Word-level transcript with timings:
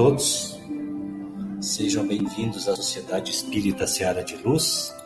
Todos. 0.00 0.58
Sejam 1.60 2.06
bem-vindos 2.06 2.66
à 2.66 2.74
Sociedade 2.74 3.30
Espírita 3.30 3.86
Seara 3.86 4.24
de 4.24 4.34
Luz. 4.34 4.96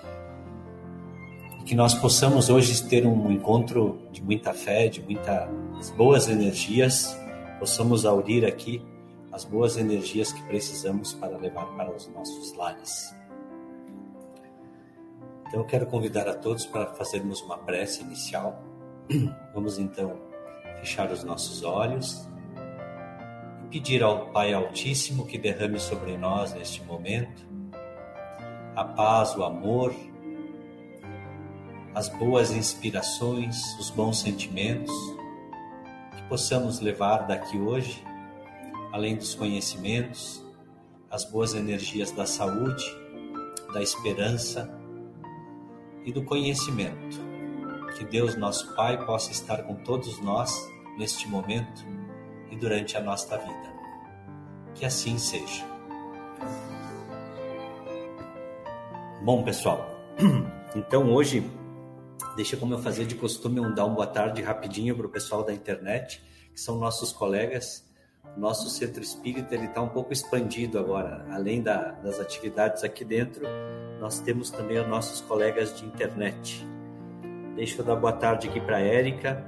E 1.61 1.65
que 1.65 1.75
nós 1.75 1.95
possamos 1.95 2.49
hoje 2.49 2.81
ter 2.89 3.05
um 3.05 3.29
encontro 3.33 3.99
de 4.13 4.23
muita 4.23 4.55
fé, 4.55 4.87
de 4.87 5.03
muitas 5.03 5.91
boas 5.97 6.29
energias, 6.29 7.13
possamos 7.59 8.07
aurir 8.07 8.47
aqui 8.47 8.87
as 9.33 9.45
boas 9.45 9.77
energias 9.77 10.33
que 10.33 10.45
precisamos 10.45 11.13
para 11.13 11.37
levar 11.39 11.67
para 11.77 11.93
os 11.93 12.07
nossos 12.11 12.55
lares. 12.55 13.13
Então 15.49 15.59
eu 15.59 15.67
quero 15.67 15.87
convidar 15.87 16.29
a 16.29 16.35
todos 16.35 16.67
para 16.67 16.87
fazermos 16.95 17.43
uma 17.43 17.59
prece 17.59 18.03
inicial. 18.03 18.63
Vamos 19.53 19.77
então 19.77 20.21
fechar 20.79 21.11
os 21.11 21.25
nossos 21.25 21.65
olhos 21.65 22.33
pedir 23.75 24.05
ao 24.05 24.27
Pai 24.27 24.53
Altíssimo 24.53 25.27
que 25.27 25.37
derrame 25.37 25.81
sobre 25.81 26.17
nós 26.17 26.55
neste 26.55 26.81
momento 26.85 27.45
a 28.77 28.85
paz, 28.85 29.35
o 29.35 29.43
amor, 29.43 29.93
as 31.93 32.09
boas 32.09 32.53
inspirações, 32.53 33.77
os 33.81 33.91
bons 33.91 34.21
sentimentos 34.21 34.95
que 36.17 36.23
possamos 36.29 36.79
levar 36.79 37.27
daqui 37.27 37.59
hoje, 37.59 38.01
além 38.93 39.17
dos 39.17 39.35
conhecimentos, 39.35 40.41
as 41.11 41.25
boas 41.25 41.53
energias 41.53 42.13
da 42.13 42.27
saúde, 42.27 42.85
da 43.73 43.83
esperança 43.83 44.73
e 46.05 46.13
do 46.13 46.23
conhecimento. 46.23 47.19
Que 47.99 48.05
Deus, 48.05 48.37
nosso 48.37 48.73
Pai, 48.77 49.05
possa 49.05 49.33
estar 49.33 49.65
com 49.65 49.75
todos 49.75 50.21
nós 50.21 50.53
neste 50.97 51.27
momento 51.27 52.04
e 52.55 52.57
durante 52.57 52.97
a 52.97 53.01
nossa 53.01 53.37
vida. 53.37 53.75
Que 54.75 54.87
assim 54.87 55.19
seja. 55.19 55.65
Bom, 59.23 59.43
pessoal, 59.43 59.91
então 60.77 61.13
hoje, 61.13 61.51
deixa 62.37 62.57
como 62.57 62.75
eu 62.75 62.79
fazer 62.79 63.07
de 63.07 63.15
costume 63.15 63.61
um 63.61 63.75
dar 63.75 63.87
uma 63.87 63.95
boa 63.95 64.07
tarde 64.07 64.43
rapidinho 64.43 64.97
para 64.97 65.07
o 65.07 65.09
pessoal 65.09 65.43
da 65.43 65.53
internet, 65.53 66.23
que 66.53 66.61
são 66.61 66.79
nossos 66.79 67.13
colegas. 67.13 67.85
Nosso 68.37 68.69
centro 68.69 69.03
espírita 69.03 69.55
está 69.55 69.81
um 69.81 69.89
pouco 69.89 70.13
expandido 70.13 70.79
agora. 70.79 71.25
Além 71.31 71.63
da, 71.63 71.93
das 71.93 72.19
atividades 72.19 72.83
aqui 72.83 73.05
dentro, 73.05 73.47
nós 74.01 74.19
temos 74.21 74.51
também 74.51 74.79
os 74.79 74.89
nossos 74.89 75.21
colegas 75.21 75.79
de 75.79 75.87
internet. 75.87 76.67
Deixa 77.55 77.81
eu 77.81 77.85
dar 77.85 77.97
boa 77.97 78.13
tarde 78.13 78.49
aqui 78.49 78.61
para 78.61 78.79
a 78.79 78.81
Érica, 78.81 79.45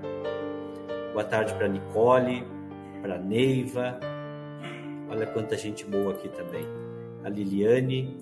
boa 1.13 1.25
tarde 1.25 1.53
para 1.55 1.67
a 1.67 1.69
Nicole, 1.69 2.47
para 3.01 3.19
Neiva. 3.19 3.99
Olha 5.09 5.27
quanta 5.27 5.57
gente 5.57 5.85
boa 5.85 6.13
aqui 6.13 6.29
também. 6.29 6.65
A 7.25 7.29
Liliane. 7.29 8.21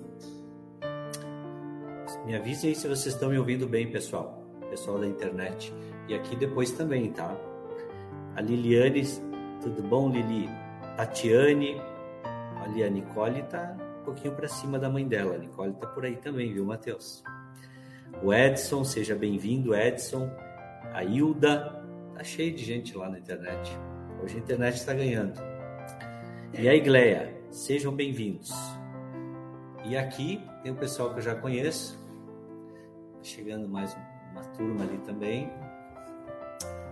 Me 2.27 2.35
avise 2.37 2.69
aí 2.69 2.75
se 2.75 2.89
vocês 2.89 3.15
estão 3.15 3.31
me 3.31 3.39
ouvindo 3.39 3.67
bem, 3.67 3.91
pessoal. 3.91 4.43
Pessoal 4.71 4.99
da 4.99 5.07
internet. 5.07 5.73
E 6.09 6.15
aqui 6.15 6.37
depois 6.37 6.71
também, 6.73 7.11
tá? 7.11 7.37
A 8.37 8.41
Liliane, 8.41 9.03
tudo 9.62 9.83
bom, 9.83 10.11
Lili? 10.11 10.49
Tatiane. 10.97 11.81
Ali 12.62 12.83
a 12.83 12.89
Nicole 12.89 13.43
tá 13.43 13.77
um 14.01 14.05
pouquinho 14.05 14.35
para 14.35 14.49
cima 14.49 14.79
da 14.79 14.89
mãe 14.89 15.06
dela. 15.06 15.35
A 15.35 15.39
Nicole 15.39 15.75
tá 15.75 15.87
por 15.87 16.05
aí 16.05 16.17
também, 16.17 16.53
viu, 16.53 16.65
Matheus? 16.65 17.23
O 18.23 18.33
Edson, 18.33 18.85
seja 18.85 19.15
bem-vindo, 19.15 19.75
Edson. 19.75 20.31
A 20.93 21.03
Hilda, 21.05 21.83
tá 22.15 22.23
cheio 22.23 22.55
de 22.55 22.65
gente 22.65 22.97
lá 22.97 23.09
na 23.09 23.19
internet. 23.19 23.77
Hoje 24.22 24.36
a 24.36 24.38
internet 24.38 24.76
está 24.76 24.94
ganhando. 24.94 25.38
E 26.58 26.69
a 26.69 26.75
Igleia, 26.75 27.34
sejam 27.50 27.94
bem-vindos. 27.94 28.50
E 29.84 29.97
aqui 29.97 30.41
tem 30.62 30.72
o 30.72 30.76
pessoal 30.76 31.10
que 31.10 31.19
eu 31.19 31.22
já 31.22 31.34
conheço. 31.34 32.00
Chegando 33.22 33.69
mais 33.69 33.97
uma 34.32 34.42
turma 34.56 34.84
ali 34.84 34.98
também. 34.98 35.50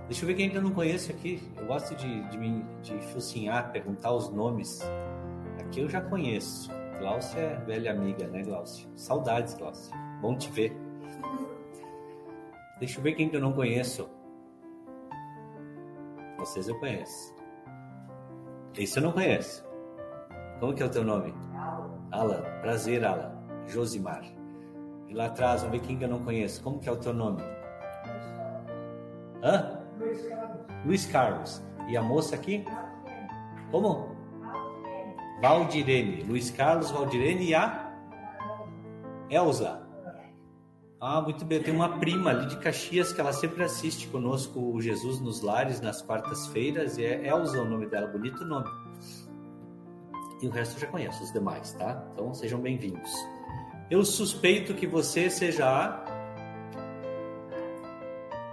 Deixa 0.06 0.24
eu 0.24 0.26
ver 0.26 0.34
quem 0.34 0.48
ainda 0.48 0.60
não 0.60 0.72
conheço 0.72 1.10
aqui. 1.10 1.42
Eu 1.56 1.66
gosto 1.66 1.94
de, 1.94 2.28
de, 2.28 2.36
me, 2.36 2.64
de 2.82 2.98
focinhar, 3.12 3.72
perguntar 3.72 4.12
os 4.12 4.30
nomes. 4.30 4.80
Aqui 5.60 5.80
eu 5.80 5.88
já 5.88 6.00
conheço. 6.00 6.70
Glaucia 6.98 7.40
é 7.40 7.56
velha 7.64 7.92
amiga, 7.92 8.26
né, 8.26 8.42
Glaucia? 8.42 8.86
Saudades, 8.94 9.54
Glaucia. 9.54 9.94
Bom 10.20 10.36
te 10.36 10.50
ver. 10.50 10.76
Deixa 12.78 12.98
eu 12.98 13.02
ver 13.02 13.14
quem 13.14 13.28
que 13.28 13.36
eu 13.36 13.40
não 13.40 13.52
conheço. 13.52 14.08
Vocês 16.42 16.66
eu 16.66 16.76
conheço. 16.80 17.36
Esse 18.76 18.98
eu 18.98 19.02
não 19.04 19.12
conheço. 19.12 19.64
Como 20.58 20.74
que 20.74 20.82
é 20.82 20.86
o 20.86 20.90
teu 20.90 21.04
nome? 21.04 21.32
Alan. 22.10 22.42
Prazer, 22.60 23.04
Alan. 23.04 23.32
Josimar. 23.68 24.24
E 25.08 25.14
lá 25.14 25.26
atrás, 25.26 25.62
vamos 25.62 25.78
ver 25.78 25.86
quem 25.86 25.96
que 25.96 26.02
eu 26.02 26.08
não 26.08 26.24
conheço. 26.24 26.60
Como 26.60 26.80
que 26.80 26.88
é 26.88 26.92
o 26.92 26.96
teu 26.96 27.14
nome? 27.14 27.40
Hã? 29.40 29.78
Luiz 30.00 30.26
Carlos. 30.26 30.66
Luiz 30.84 31.06
Carlos. 31.06 31.62
E 31.88 31.96
a 31.96 32.02
moça 32.02 32.34
aqui? 32.34 32.64
Como? 33.70 34.16
Valdirene. 35.40 36.24
Luiz 36.24 36.50
Carlos, 36.50 36.90
Valdirene 36.90 37.50
e 37.50 37.54
a? 37.54 37.94
Elza. 39.30 39.81
Ah, 41.04 41.20
muito 41.20 41.44
bem. 41.44 41.58
Eu 41.58 41.64
tenho 41.64 41.76
uma 41.76 41.98
prima 41.98 42.30
ali 42.30 42.46
de 42.46 42.56
Caxias 42.58 43.12
que 43.12 43.20
ela 43.20 43.32
sempre 43.32 43.64
assiste 43.64 44.06
conosco 44.06 44.60
o 44.60 44.80
Jesus 44.80 45.18
nos 45.18 45.40
Lares 45.40 45.80
nas 45.80 46.00
quartas-feiras 46.00 46.96
e 46.96 47.04
é 47.04 47.26
Elza 47.26 47.60
o 47.60 47.68
nome 47.68 47.86
dela, 47.86 48.06
bonito 48.06 48.44
nome. 48.44 48.70
E 50.40 50.46
o 50.46 50.50
resto 50.52 50.76
eu 50.76 50.82
já 50.82 50.86
conheço, 50.86 51.24
os 51.24 51.32
demais, 51.32 51.72
tá? 51.72 52.08
Então 52.12 52.32
sejam 52.32 52.60
bem-vindos. 52.60 53.10
Eu 53.90 54.04
suspeito 54.04 54.74
que 54.74 54.86
você 54.86 55.28
seja 55.28 55.66
a 55.66 56.04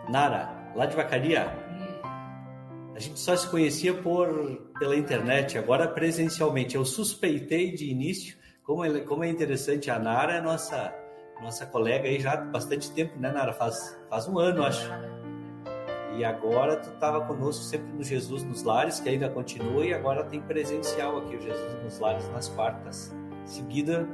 Nara, 0.10 0.72
lá 0.76 0.88
de 0.88 0.96
Vacaria. 0.96 1.56
A 2.96 3.00
gente 3.00 3.20
só 3.20 3.38
se 3.38 3.48
conhecia 3.48 3.94
por 3.94 4.72
pela 4.80 4.96
internet, 4.96 5.56
agora 5.56 5.88
presencialmente. 5.88 6.76
Eu 6.76 6.84
suspeitei 6.84 7.74
de 7.74 7.92
início, 7.92 8.36
como 8.64 8.84
é, 8.84 9.02
como 9.02 9.24
é 9.24 9.30
interessante, 9.30 9.92
a 9.92 10.00
Nara 10.00 10.34
é 10.34 10.42
nossa 10.42 10.92
nossa 11.42 11.66
colega 11.66 12.08
aí 12.08 12.20
já 12.20 12.34
há 12.34 12.38
bastante 12.38 12.92
tempo, 12.92 13.18
né, 13.20 13.32
Nara? 13.32 13.54
Faz, 13.54 13.98
faz 14.10 14.28
um 14.28 14.38
ano, 14.38 14.64
acho. 14.64 14.90
E 16.16 16.24
agora 16.26 16.76
tu 16.76 16.90
estava 16.90 17.22
conosco 17.22 17.64
sempre 17.64 17.92
no 17.94 18.04
Jesus 18.04 18.44
nos 18.44 18.64
Lares, 18.64 19.00
que 19.00 19.08
ainda 19.08 19.30
continua, 19.30 19.86
e 19.86 19.94
agora 19.94 20.24
tem 20.24 20.42
presencial 20.42 21.18
aqui 21.18 21.36
o 21.36 21.42
Jesus 21.42 21.84
nos 21.84 22.00
Lares 22.00 22.30
nas 22.32 22.50
quartas. 22.50 23.16
Seguida, 23.46 24.08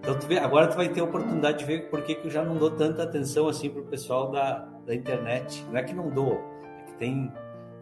então 0.00 0.18
tu 0.18 0.26
vê, 0.26 0.38
agora 0.38 0.66
tu 0.66 0.76
vai 0.76 0.88
ter 0.88 1.00
a 1.00 1.04
oportunidade 1.04 1.58
de 1.58 1.64
ver 1.66 1.90
por 1.90 2.02
que, 2.02 2.18
eu 2.24 2.30
já 2.30 2.42
não 2.42 2.56
dou 2.56 2.70
tanta 2.70 3.02
atenção 3.02 3.46
assim 3.46 3.68
pro 3.68 3.84
pessoal 3.84 4.30
da, 4.30 4.66
da 4.86 4.94
internet. 4.94 5.62
Não 5.68 5.76
é 5.76 5.82
que 5.82 5.92
não 5.92 6.08
dou, 6.08 6.40
é 6.78 6.82
que 6.86 6.94
tem, 6.94 7.30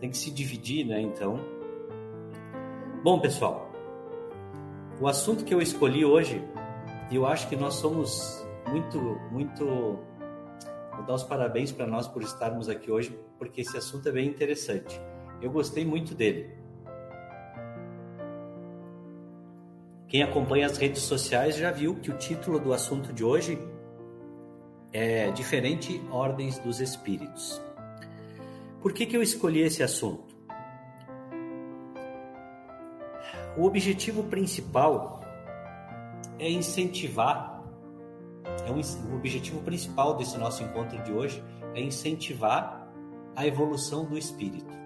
tem 0.00 0.10
que 0.10 0.16
se 0.16 0.30
dividir, 0.30 0.84
né? 0.84 1.00
Então. 1.00 1.38
Bom, 3.04 3.20
pessoal, 3.20 3.70
o 5.00 5.06
assunto 5.06 5.44
que 5.44 5.54
eu 5.54 5.62
escolhi 5.62 6.04
hoje, 6.04 6.42
eu 7.12 7.24
acho 7.24 7.48
que 7.48 7.54
nós 7.54 7.74
somos 7.74 8.44
muito, 8.70 8.98
muito. 9.30 9.64
Vou 9.64 11.04
dar 11.06 11.14
os 11.14 11.22
parabéns 11.22 11.72
para 11.72 11.86
nós 11.86 12.08
por 12.08 12.22
estarmos 12.22 12.68
aqui 12.68 12.90
hoje, 12.90 13.18
porque 13.38 13.60
esse 13.60 13.76
assunto 13.76 14.08
é 14.08 14.12
bem 14.12 14.28
interessante. 14.28 15.00
Eu 15.40 15.50
gostei 15.50 15.84
muito 15.84 16.14
dele. 16.14 16.56
Quem 20.08 20.22
acompanha 20.22 20.66
as 20.66 20.78
redes 20.78 21.02
sociais 21.02 21.56
já 21.56 21.70
viu 21.70 21.94
que 21.96 22.10
o 22.10 22.16
título 22.16 22.58
do 22.58 22.72
assunto 22.72 23.12
de 23.12 23.22
hoje 23.22 23.58
é 24.92 25.30
Diferente 25.32 26.00
Ordens 26.10 26.58
dos 26.58 26.80
Espíritos. 26.80 27.60
Por 28.80 28.92
que, 28.92 29.04
que 29.04 29.16
eu 29.16 29.22
escolhi 29.22 29.60
esse 29.60 29.82
assunto? 29.82 30.34
O 33.56 33.64
objetivo 33.64 34.22
principal 34.24 35.20
é 36.38 36.48
incentivar, 36.48 37.57
é 38.66 38.70
um, 38.70 38.80
o 39.12 39.16
objetivo 39.16 39.60
principal 39.62 40.16
desse 40.16 40.36
nosso 40.38 40.62
encontro 40.62 41.02
de 41.02 41.12
hoje 41.12 41.42
é 41.74 41.80
incentivar 41.80 42.88
a 43.34 43.46
evolução 43.46 44.04
do 44.04 44.18
espírito. 44.18 44.76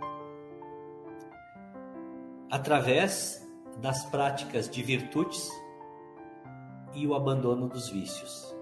Através 2.51 3.43
das 3.81 4.05
práticas 4.07 4.69
de 4.69 4.83
virtudes 4.83 5.51
e 6.95 7.07
o 7.07 7.15
abandono 7.15 7.69
dos 7.69 7.89
vícios. 7.89 8.55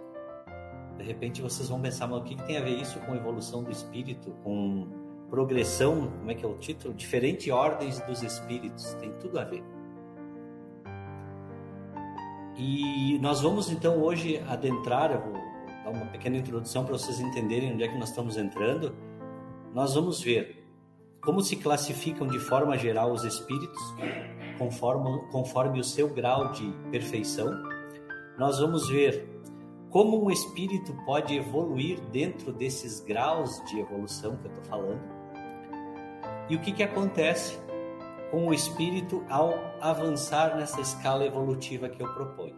De 0.96 1.02
repente 1.02 1.42
vocês 1.42 1.68
vão 1.68 1.80
pensar, 1.80 2.06
mas 2.06 2.20
o 2.20 2.24
que 2.24 2.36
tem 2.44 2.56
a 2.56 2.60
ver 2.60 2.78
isso 2.78 3.00
com 3.00 3.14
evolução 3.14 3.64
do 3.64 3.70
espírito, 3.70 4.30
com 4.44 4.88
progressão, 5.28 6.10
como 6.18 6.30
é 6.30 6.34
que 6.34 6.44
é 6.44 6.48
o 6.48 6.58
título? 6.58 6.94
Diferentes 6.94 7.52
ordens 7.52 8.00
dos 8.00 8.22
espíritos, 8.22 8.94
tem 8.94 9.12
tudo 9.14 9.38
a 9.38 9.44
ver. 9.44 9.64
E 12.56 13.18
nós 13.20 13.40
vamos 13.40 13.70
então 13.70 14.02
hoje 14.02 14.42
adentrar, 14.48 15.12
eu 15.12 15.20
vou 15.20 15.32
dar 15.84 15.90
uma 15.90 16.06
pequena 16.06 16.36
introdução 16.36 16.84
para 16.84 16.96
vocês 16.96 17.20
entenderem 17.20 17.72
onde 17.72 17.82
é 17.82 17.88
que 17.88 17.98
nós 17.98 18.10
estamos 18.10 18.36
entrando. 18.36 18.94
Nós 19.74 19.94
vamos 19.94 20.20
ver 20.20 20.60
como 21.22 21.40
se 21.40 21.56
classificam 21.56 22.26
de 22.26 22.38
forma 22.38 22.76
geral 22.76 23.12
os 23.12 23.24
espíritos, 23.24 23.80
conforme, 24.58 25.20
conforme 25.30 25.80
o 25.80 25.84
seu 25.84 26.08
grau 26.08 26.52
de 26.52 26.70
perfeição. 26.90 27.50
Nós 28.38 28.58
vamos 28.58 28.88
ver 28.88 29.28
como 29.90 30.24
um 30.24 30.30
espírito 30.30 30.94
pode 31.04 31.36
evoluir 31.36 32.00
dentro 32.12 32.52
desses 32.52 33.00
graus 33.00 33.62
de 33.64 33.80
evolução 33.80 34.36
que 34.36 34.46
eu 34.46 34.50
estou 34.50 34.64
falando. 34.64 35.00
E 36.48 36.56
o 36.56 36.60
que, 36.60 36.72
que 36.72 36.82
acontece 36.82 37.58
com 38.30 38.46
o 38.46 38.54
espírito 38.54 39.24
ao 39.28 39.54
avançar 39.80 40.56
nessa 40.56 40.80
escala 40.80 41.24
evolutiva 41.24 41.88
que 41.88 42.02
eu 42.02 42.12
proponho. 42.14 42.56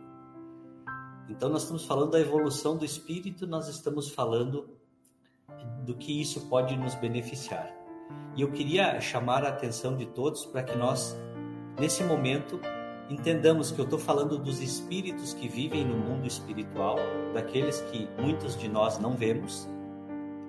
Então, 1.29 1.49
nós 1.49 1.63
estamos 1.63 1.85
falando 1.85 2.11
da 2.11 2.21
evolução 2.21 2.77
do 2.77 2.85
espírito, 2.85 3.47
nós 3.47 3.69
estamos 3.69 4.11
falando 4.11 4.69
do 5.85 5.95
que 5.95 6.21
isso 6.21 6.49
pode 6.49 6.77
nos 6.77 6.95
beneficiar. 6.95 7.73
E 8.37 8.43
eu 8.43 8.51
queria 8.51 9.01
chamar 9.01 9.45
a 9.45 9.49
atenção 9.49 9.97
de 9.97 10.07
todos 10.07 10.45
para 10.45 10.63
que 10.63 10.77
nós 10.77 11.17
Nesse 11.79 12.05
momento, 12.05 12.61
entendamos 13.09 13.71
que 13.71 13.81
eu 13.81 13.85
estou 13.85 13.99
falando 13.99 14.39
dos 14.39 14.61
espíritos 14.61 15.33
que 15.33 15.49
vivem 15.49 15.85
no 15.85 15.97
mundo 15.97 16.27
espiritual, 16.27 16.97
daqueles 17.33 17.81
que 17.91 18.09
muitos 18.21 18.59
de 18.59 18.69
nós 18.69 18.99
não 18.99 19.17
vemos, 19.17 19.69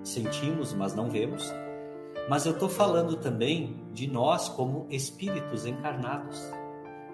sentimos, 0.04 0.74
mas 0.74 0.94
não 0.94 1.10
vemos. 1.10 1.52
Mas 2.30 2.46
eu 2.46 2.54
estou 2.54 2.70
falando 2.70 3.18
também 3.18 3.84
de 3.92 4.08
nós 4.08 4.50
como 4.50 4.88
espíritos 4.90 5.66
encarnados. 5.66 6.42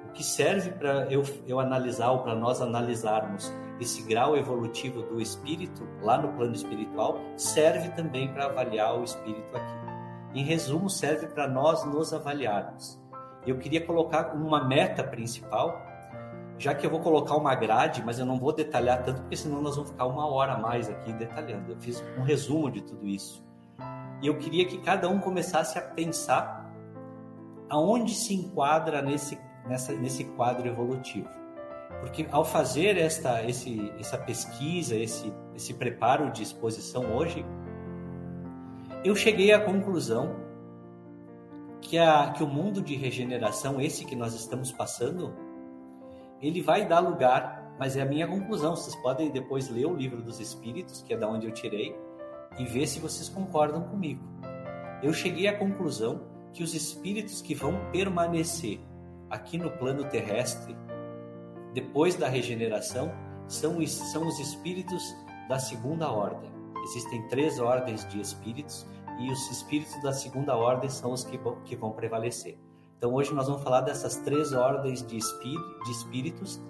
O 0.08 0.12
que 0.12 0.24
serve 0.24 0.72
para 0.72 1.12
eu, 1.12 1.24
eu 1.48 1.60
analisar 1.60 2.12
ou 2.12 2.20
para 2.20 2.36
nós 2.36 2.62
analisarmos 2.62 3.52
esse 3.80 4.04
grau 4.04 4.36
evolutivo 4.36 5.04
do 5.04 5.22
espírito 5.22 5.88
lá 6.02 6.18
no 6.18 6.34
plano 6.34 6.54
espiritual 6.54 7.20
serve 7.38 7.90
também 7.90 8.32
para 8.34 8.46
avaliar 8.46 9.00
o 9.00 9.04
espírito 9.04 9.56
aqui. 9.56 9.80
Em 10.34 10.44
resumo, 10.44 10.90
serve 10.90 11.28
para 11.28 11.48
nós 11.48 11.86
nos 11.86 12.14
avaliarmos 12.14 13.00
eu 13.46 13.58
queria 13.58 13.86
colocar 13.86 14.34
uma 14.36 14.64
meta 14.64 15.04
principal, 15.04 15.82
já 16.58 16.76
que 16.76 16.86
eu 16.86 16.90
vou 16.90 17.00
colocar 17.00 17.36
uma 17.36 17.56
grade, 17.56 18.04
mas 18.06 18.20
eu 18.20 18.26
não 18.26 18.38
vou 18.38 18.54
detalhar 18.54 19.02
tanto, 19.04 19.22
porque 19.22 19.38
senão 19.38 19.62
nós 19.62 19.76
vamos 19.76 19.92
ficar 19.92 20.06
uma 20.06 20.28
hora 20.28 20.54
a 20.54 20.58
mais 20.58 20.90
aqui 20.90 21.14
detalhando. 21.14 21.72
Eu 21.72 21.78
fiz 21.80 22.04
um 22.18 22.22
resumo 22.22 22.70
de 22.70 22.82
tudo 22.82 23.08
isso. 23.08 23.44
E 24.22 24.28
eu 24.28 24.38
queria 24.38 24.66
que 24.66 24.78
cada 24.80 25.10
um 25.10 25.20
começasse 25.20 25.78
a 25.78 25.82
pensar 25.82 26.60
aonde 27.70 28.14
se 28.14 28.34
enquadra 28.34 29.02
nesse, 29.02 29.40
nessa, 29.68 29.94
nesse 29.94 30.26
quadro 30.26 30.68
evolutivo. 30.68 31.30
Porque 32.02 32.28
ao 32.32 32.46
fazer 32.46 32.98
esta, 32.98 33.44
esse, 33.44 33.92
essa 34.00 34.18
pesquisa, 34.18 34.96
esse, 34.96 35.34
esse 35.56 35.74
preparo 35.74 36.32
de 36.32 36.44
exposição 36.44 37.16
hoje, 37.16 37.46
eu 39.04 39.16
cheguei 39.16 39.54
à 39.54 39.60
conclusão 39.60 40.36
que, 41.82 41.98
a, 41.98 42.32
que 42.32 42.44
o 42.44 42.48
mundo 42.48 42.82
de 42.82 42.96
regeneração, 42.96 43.80
esse 43.80 44.06
que 44.06 44.16
nós 44.16 44.34
estamos 44.34 44.72
passando, 44.72 45.34
ele 46.42 46.62
vai 46.62 46.88
dar 46.88 47.00
lugar, 47.00 47.76
mas 47.80 47.96
é 47.96 48.02
a 48.02 48.06
minha 48.06 48.28
conclusão. 48.28 48.76
Vocês 48.76 48.96
podem 48.98 49.30
depois 49.30 49.70
ler 49.70 49.86
o 49.86 49.96
livro 49.96 50.22
dos 50.22 50.40
Espíritos, 50.40 51.02
que 51.02 51.14
é 51.14 51.18
da 51.18 51.28
onde 51.28 51.48
eu 51.48 51.52
tirei, 51.52 51.96
e 52.60 52.66
ver 52.66 52.86
se 52.86 53.00
vocês 53.00 53.30
concordam 53.30 53.82
comigo. 53.84 54.22
Eu 55.02 55.14
cheguei 55.14 55.48
à 55.48 55.58
conclusão 55.58 56.22
que 56.54 56.62
os 56.62 56.76
espíritos 56.76 57.42
que 57.42 57.56
vão 57.56 57.90
permanecer 57.92 58.80
aqui 59.30 59.58
no 59.58 59.72
plano 59.72 60.04
terrestre, 60.04 60.76
depois 61.74 62.16
da 62.16 62.28
regeneração, 62.28 63.12
são, 63.48 63.86
são 63.88 64.28
os 64.28 64.40
espíritos 64.40 65.02
da 65.48 65.58
segunda 65.58 66.12
ordem. 66.12 66.52
Existem 66.84 67.28
três 67.28 67.60
ordens 67.60 68.06
de 68.08 68.20
espíritos 68.20 68.86
e 69.20 69.32
os 69.32 69.50
espíritos 69.52 70.02
da 70.02 70.14
segunda 70.14 70.56
ordem 70.56 70.90
são 70.90 71.12
os 71.12 71.24
que 71.24 71.38
vão, 71.38 71.62
que 71.64 71.76
vão 71.76 71.92
prevalecer. 71.92 72.58
Então 72.98 73.14
hoje 73.14 73.34
nós 73.34 73.48
vamos 73.48 73.64
falar 73.64 73.82
dessas 73.82 74.18
três 74.18 74.52
ordens 74.54 75.06
de, 75.06 75.18
de 75.18 75.92
espíritos 75.92 76.62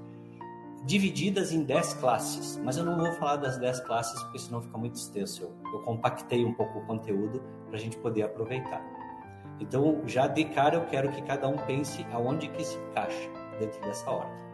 divididas 0.86 1.52
em 1.52 1.64
dez 1.64 1.94
classes, 1.94 2.58
mas 2.64 2.78
eu 2.78 2.86
não 2.86 2.98
vou 2.98 3.12
falar 3.14 3.38
das 3.38 3.58
dez 3.58 3.80
classes 3.82 4.22
porque 4.24 4.40
senão 4.40 4.62
fica 4.62 4.78
muito 4.78 4.96
extenso. 4.96 5.44
Eu, 5.44 5.54
eu 5.74 5.80
compactei 5.82 6.46
um 6.46 6.54
pouco 6.54 6.80
o 6.80 6.86
conteúdo 6.86 7.42
para 7.68 7.78
a 7.78 7.80
gente 7.80 7.98
poder 7.98 8.24
aproveitar. 8.24 8.82
Então 9.60 10.02
já 10.06 10.28
de 10.28 10.46
cara 10.46 10.76
eu 10.78 10.86
quero 10.86 11.12
que 11.12 11.22
cada 11.24 11.48
um 11.48 11.58
pense 11.58 12.06
aonde 12.12 12.48
que 12.50 12.64
se 12.64 12.78
encaixa 12.78 13.30
dentro 13.60 13.82
dessa 13.82 14.10
ordem. 14.10 14.50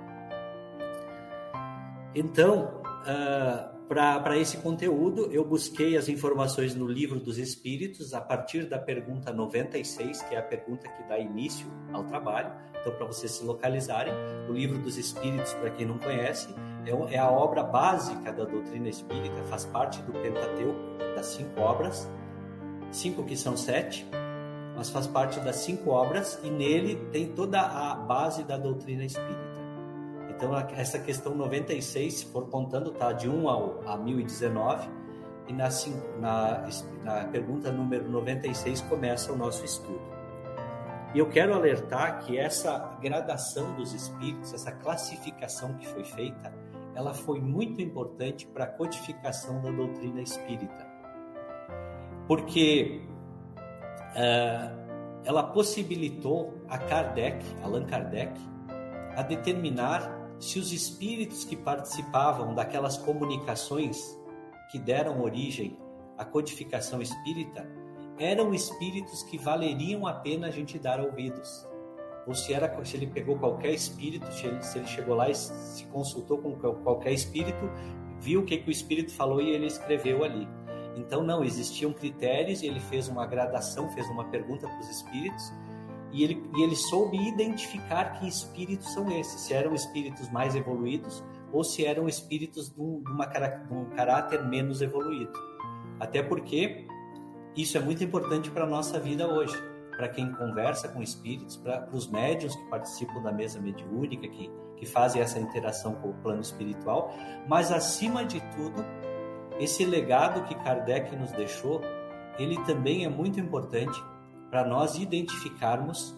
Então, 2.15 2.81
uh, 3.03 3.74
para 3.87 4.37
esse 4.37 4.57
conteúdo, 4.57 5.31
eu 5.31 5.45
busquei 5.45 5.95
as 5.95 6.09
informações 6.09 6.73
no 6.73 6.87
Livro 6.87 7.19
dos 7.19 7.37
Espíritos 7.37 8.13
a 8.13 8.21
partir 8.21 8.65
da 8.65 8.79
pergunta 8.79 9.31
96, 9.31 10.23
que 10.23 10.35
é 10.35 10.39
a 10.39 10.43
pergunta 10.43 10.87
que 10.87 11.03
dá 11.07 11.19
início 11.19 11.67
ao 11.93 12.03
trabalho. 12.03 12.51
Então, 12.81 12.93
para 12.93 13.05
vocês 13.05 13.31
se 13.31 13.43
localizarem, 13.43 14.13
o 14.49 14.53
Livro 14.53 14.79
dos 14.79 14.97
Espíritos, 14.97 15.53
para 15.53 15.69
quem 15.69 15.85
não 15.85 15.99
conhece, 15.99 16.47
é, 16.85 17.15
é 17.15 17.17
a 17.19 17.29
obra 17.29 17.63
básica 17.63 18.33
da 18.33 18.43
doutrina 18.43 18.89
espírita, 18.89 19.43
faz 19.43 19.65
parte 19.65 20.01
do 20.01 20.13
Pentateuco, 20.13 20.79
das 21.15 21.27
cinco 21.27 21.61
obras, 21.61 22.09
cinco 22.91 23.23
que 23.23 23.37
são 23.37 23.55
sete, 23.55 24.05
mas 24.75 24.89
faz 24.89 25.07
parte 25.07 25.39
das 25.39 25.57
cinco 25.57 25.91
obras 25.91 26.39
e 26.43 26.49
nele 26.49 26.95
tem 27.11 27.27
toda 27.27 27.61
a 27.61 27.95
base 27.95 28.43
da 28.43 28.57
doutrina 28.57 29.05
espírita. 29.05 29.44
Então, 30.35 30.55
essa 30.75 30.99
questão 30.99 31.33
96, 31.33 32.13
se 32.13 32.25
for 32.25 32.49
contando, 32.49 32.91
tá 32.91 33.13
de 33.13 33.29
1 33.29 33.49
ao, 33.49 33.81
a 33.87 33.97
1019, 33.97 34.89
e 35.47 35.53
na, 35.53 35.69
na, 36.19 36.67
na 37.03 37.25
pergunta 37.25 37.71
número 37.71 38.09
96 38.09 38.81
começa 38.81 39.31
o 39.31 39.37
nosso 39.37 39.63
estudo. 39.63 40.01
E 41.13 41.19
eu 41.19 41.29
quero 41.29 41.53
alertar 41.53 42.25
que 42.25 42.37
essa 42.37 42.97
gradação 43.01 43.73
dos 43.75 43.93
espíritos, 43.93 44.53
essa 44.53 44.71
classificação 44.71 45.73
que 45.75 45.87
foi 45.87 46.03
feita, 46.03 46.53
ela 46.93 47.13
foi 47.13 47.39
muito 47.39 47.81
importante 47.81 48.45
para 48.47 48.65
a 48.65 48.67
codificação 48.67 49.61
da 49.61 49.71
doutrina 49.71 50.21
espírita. 50.21 50.85
Porque 52.27 53.01
uh, 54.11 54.85
ela 55.23 55.43
possibilitou 55.43 56.53
a 56.67 56.77
Kardec, 56.77 57.45
Allan 57.63 57.85
Kardec, 57.85 58.33
a 59.15 59.21
determinar 59.21 60.24
se 60.39 60.59
os 60.59 60.71
espíritos 60.71 61.43
que 61.43 61.55
participavam 61.55 62.53
daquelas 62.53 62.97
comunicações 62.97 63.97
que 64.71 64.77
deram 64.77 65.21
origem 65.21 65.79
à 66.17 66.25
codificação 66.25 67.01
espírita 67.01 67.65
eram 68.17 68.53
espíritos 68.53 69.23
que 69.23 69.37
valeriam 69.37 70.07
a 70.07 70.13
pena 70.13 70.47
a 70.47 70.51
gente 70.51 70.79
dar 70.79 70.99
ouvidos. 70.99 71.67
Ou 72.27 72.33
se, 72.33 72.53
era, 72.53 72.83
se 72.83 72.97
ele 72.97 73.07
pegou 73.07 73.37
qualquer 73.37 73.71
espírito, 73.71 74.31
se 74.31 74.47
ele, 74.47 74.61
se 74.63 74.77
ele 74.77 74.87
chegou 74.87 75.15
lá 75.15 75.29
e 75.29 75.35
se 75.35 75.85
consultou 75.87 76.39
com 76.39 76.55
qualquer 76.55 77.11
espírito, 77.11 77.69
viu 78.19 78.41
o 78.41 78.45
que, 78.45 78.57
que 78.57 78.69
o 78.69 78.71
espírito 78.71 79.11
falou 79.11 79.41
e 79.41 79.49
ele 79.49 79.67
escreveu 79.67 80.23
ali. 80.23 80.47
Então, 80.95 81.23
não, 81.23 81.43
existiam 81.43 81.91
critérios 81.93 82.61
e 82.61 82.67
ele 82.67 82.79
fez 82.79 83.07
uma 83.07 83.25
gradação, 83.25 83.89
fez 83.91 84.07
uma 84.07 84.23
pergunta 84.25 84.67
para 84.67 84.79
os 84.79 84.89
espíritos 84.89 85.53
e 86.15 86.23
ele, 86.23 86.49
e 86.55 86.63
ele 86.63 86.77
soube 86.77 87.17
identificar 87.17 88.17
que 88.17 88.25
espíritos 88.25 88.93
são 88.93 89.11
esses, 89.11 89.41
se 89.41 89.53
eram 89.53 89.75
espíritos 89.75 90.29
mais 90.31 90.55
evoluídos 90.55 91.21
ou 91.51 91.61
se 91.61 91.85
eram 91.85 92.07
espíritos 92.07 92.73
de 92.73 92.81
um, 92.81 93.03
caráter 93.93 94.41
menos 94.45 94.81
evoluído. 94.81 95.33
Até 95.99 96.23
porque 96.23 96.87
isso 97.53 97.77
é 97.77 97.81
muito 97.81 98.01
importante 98.01 98.49
para 98.49 98.63
a 98.63 98.67
nossa 98.67 98.97
vida 98.97 99.27
hoje, 99.27 99.61
para 99.97 100.07
quem 100.07 100.31
conversa 100.31 100.87
com 100.87 101.01
espíritos, 101.01 101.57
para 101.57 101.89
os 101.91 102.09
médios 102.09 102.55
que 102.55 102.63
participam 102.69 103.21
da 103.21 103.33
mesa 103.33 103.59
mediúnica, 103.59 104.25
que, 104.25 104.49
que 104.77 104.85
fazem 104.85 105.21
essa 105.21 105.37
interação 105.37 105.95
com 105.95 106.11
o 106.11 106.13
plano 106.13 106.39
espiritual, 106.39 107.13
mas 107.45 107.73
acima 107.73 108.23
de 108.23 108.39
tudo, 108.55 108.85
esse 109.59 109.85
legado 109.85 110.45
que 110.47 110.55
Kardec 110.55 111.13
nos 111.13 111.33
deixou, 111.33 111.81
ele 112.39 112.57
também 112.63 113.03
é 113.03 113.09
muito 113.09 113.37
importante 113.37 114.01
para 114.55 114.63
nós 114.63 114.95
identificarmos 114.95 116.15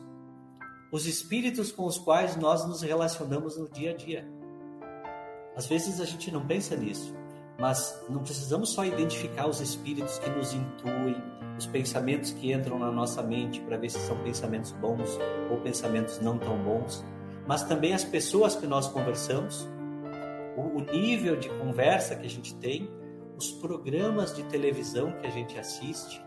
os 0.91 1.07
espíritos 1.07 1.71
com 1.71 1.85
os 1.85 1.97
quais 1.97 2.35
nós 2.35 2.67
nos 2.67 2.83
relacionamos 2.83 3.57
no 3.57 3.67
dia 3.67 3.89
a 3.89 3.93
dia. 3.95 4.27
Às 5.55 5.65
vezes 5.65 5.99
a 5.99 6.05
gente 6.05 6.29
não 6.29 6.45
pensa 6.45 6.75
nisso, 6.75 7.15
mas 7.59 7.99
não 8.07 8.21
precisamos 8.21 8.69
só 8.69 8.85
identificar 8.85 9.47
os 9.47 9.59
espíritos 9.59 10.19
que 10.19 10.29
nos 10.29 10.53
intuem, 10.53 11.15
os 11.57 11.65
pensamentos 11.65 12.31
que 12.31 12.53
entram 12.53 12.77
na 12.77 12.91
nossa 12.91 13.23
mente 13.23 13.59
para 13.61 13.75
ver 13.75 13.89
se 13.89 13.97
são 14.01 14.15
pensamentos 14.19 14.71
bons 14.73 15.17
ou 15.49 15.57
pensamentos 15.61 16.19
não 16.19 16.37
tão 16.37 16.63
bons, 16.63 17.03
mas 17.47 17.63
também 17.63 17.95
as 17.95 18.03
pessoas 18.03 18.55
que 18.55 18.67
nós 18.67 18.87
conversamos, 18.87 19.67
o 20.55 20.79
nível 20.79 21.37
de 21.37 21.49
conversa 21.49 22.15
que 22.15 22.27
a 22.27 22.29
gente 22.29 22.53
tem, 22.53 22.87
os 23.35 23.49
programas 23.49 24.35
de 24.35 24.43
televisão 24.43 25.11
que 25.13 25.25
a 25.25 25.31
gente 25.31 25.57
assiste, 25.57 26.23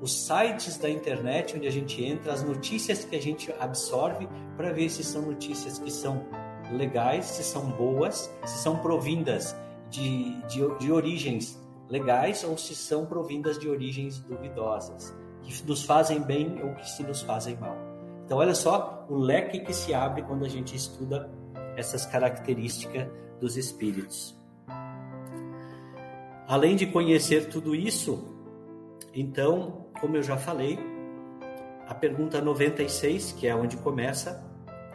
os 0.00 0.26
sites 0.26 0.78
da 0.78 0.88
internet 0.88 1.56
onde 1.56 1.66
a 1.66 1.70
gente 1.70 2.04
entra, 2.04 2.32
as 2.32 2.42
notícias 2.42 3.04
que 3.04 3.16
a 3.16 3.20
gente 3.20 3.52
absorve 3.58 4.28
para 4.56 4.72
ver 4.72 4.88
se 4.88 5.02
são 5.02 5.22
notícias 5.22 5.78
que 5.78 5.90
são 5.90 6.24
legais, 6.72 7.24
se 7.26 7.42
são 7.42 7.70
boas, 7.70 8.32
se 8.44 8.58
são 8.58 8.76
provindas 8.78 9.56
de, 9.90 10.40
de, 10.42 10.78
de 10.78 10.92
origens 10.92 11.60
legais 11.88 12.44
ou 12.44 12.56
se 12.56 12.74
são 12.74 13.06
provindas 13.06 13.58
de 13.58 13.68
origens 13.68 14.20
duvidosas, 14.20 15.16
que 15.42 15.66
nos 15.66 15.82
fazem 15.82 16.20
bem 16.20 16.62
ou 16.62 16.74
que 16.74 16.88
se 16.88 17.02
nos 17.02 17.22
fazem 17.22 17.56
mal. 17.56 17.76
Então, 18.24 18.38
olha 18.38 18.54
só 18.54 19.06
o 19.08 19.16
leque 19.16 19.60
que 19.60 19.72
se 19.72 19.94
abre 19.94 20.22
quando 20.22 20.44
a 20.44 20.48
gente 20.48 20.76
estuda 20.76 21.30
essas 21.76 22.04
características 22.04 23.08
dos 23.40 23.56
espíritos. 23.56 24.36
Além 26.46 26.76
de 26.76 26.86
conhecer 26.86 27.48
tudo 27.48 27.74
isso, 27.74 28.36
então 29.14 29.86
como 30.00 30.16
eu 30.16 30.22
já 30.22 30.36
falei, 30.36 30.78
a 31.86 31.94
pergunta 31.94 32.40
96, 32.40 33.32
que 33.32 33.46
é 33.46 33.54
onde 33.54 33.76
começa 33.78 34.44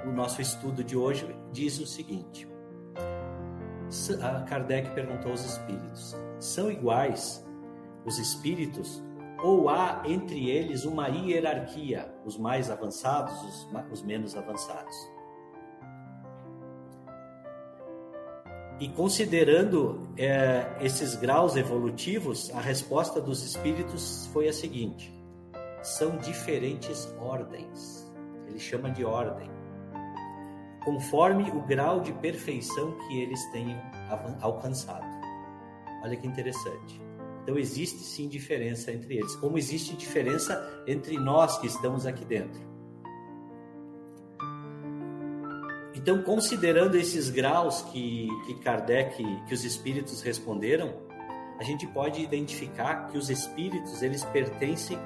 o 0.05 0.12
nosso 0.12 0.41
estudo 0.41 0.83
de 0.83 0.95
hoje, 0.95 1.36
diz 1.51 1.79
o 1.79 1.86
seguinte: 1.86 2.48
Kardec 4.48 4.91
perguntou 4.91 5.31
aos 5.31 5.43
espíritos: 5.43 6.15
são 6.39 6.72
iguais 6.72 7.45
os 8.05 8.17
espíritos 8.17 9.03
ou 9.41 9.69
há 9.69 10.03
entre 10.05 10.50
eles 10.50 10.86
uma 10.86 11.07
hierarquia, 11.07 12.13
os 12.25 12.38
mais 12.38 12.69
avançados, 12.69 13.33
os, 13.43 13.67
os 13.91 14.01
menos 14.01 14.36
avançados? 14.36 14.95
E 18.80 18.89
considerando 18.89 20.10
é, 20.18 20.77
esses 20.82 21.15
graus 21.15 21.56
evolutivos, 21.56 22.50
a 22.51 22.60
resposta 22.60 23.22
dos 23.22 23.44
espíritos 23.44 24.27
foi 24.34 24.48
a 24.48 24.53
seguinte: 24.53 25.13
são 25.82 26.18
diferentes 26.18 27.13
ordens. 27.20 28.12
Ele 28.48 28.60
chama 28.60 28.89
de 28.89 29.06
ordem, 29.06 29.50
conforme 30.84 31.50
o 31.51 31.62
grau 31.62 32.01
de 32.01 32.12
perfeição 32.13 32.98
que 33.08 33.22
eles 33.22 33.44
tenham 33.51 33.80
alcançado. 34.42 35.06
Olha 36.03 36.18
que 36.18 36.27
interessante. 36.27 37.01
Então 37.44 37.58
existe 37.58 38.00
sim 38.00 38.27
diferença 38.27 38.92
entre 38.92 39.18
eles, 39.18 39.36
como 39.36 39.58
existe 39.58 39.96
diferença 39.96 40.84
entre 40.88 41.18
nós 41.18 41.58
que 41.58 41.68
estamos 41.68 42.06
aqui 42.06 42.24
dentro. 42.25 42.73
Então, 46.03 46.22
considerando 46.22 46.95
esses 46.95 47.29
graus 47.29 47.81
que, 47.83 48.27
que 48.45 48.55
Kardec, 48.55 49.24
que 49.48 49.53
os 49.53 49.63
espíritos 49.63 50.22
responderam, 50.22 50.93
a 51.57 51.63
gente 51.63 51.88
pode 51.88 52.22
identificar 52.22 53.07
que 53.07 53.17
os 53.17 53.29
espíritos 53.29 54.01
eles 54.01 54.22
pertencem 54.25 55.00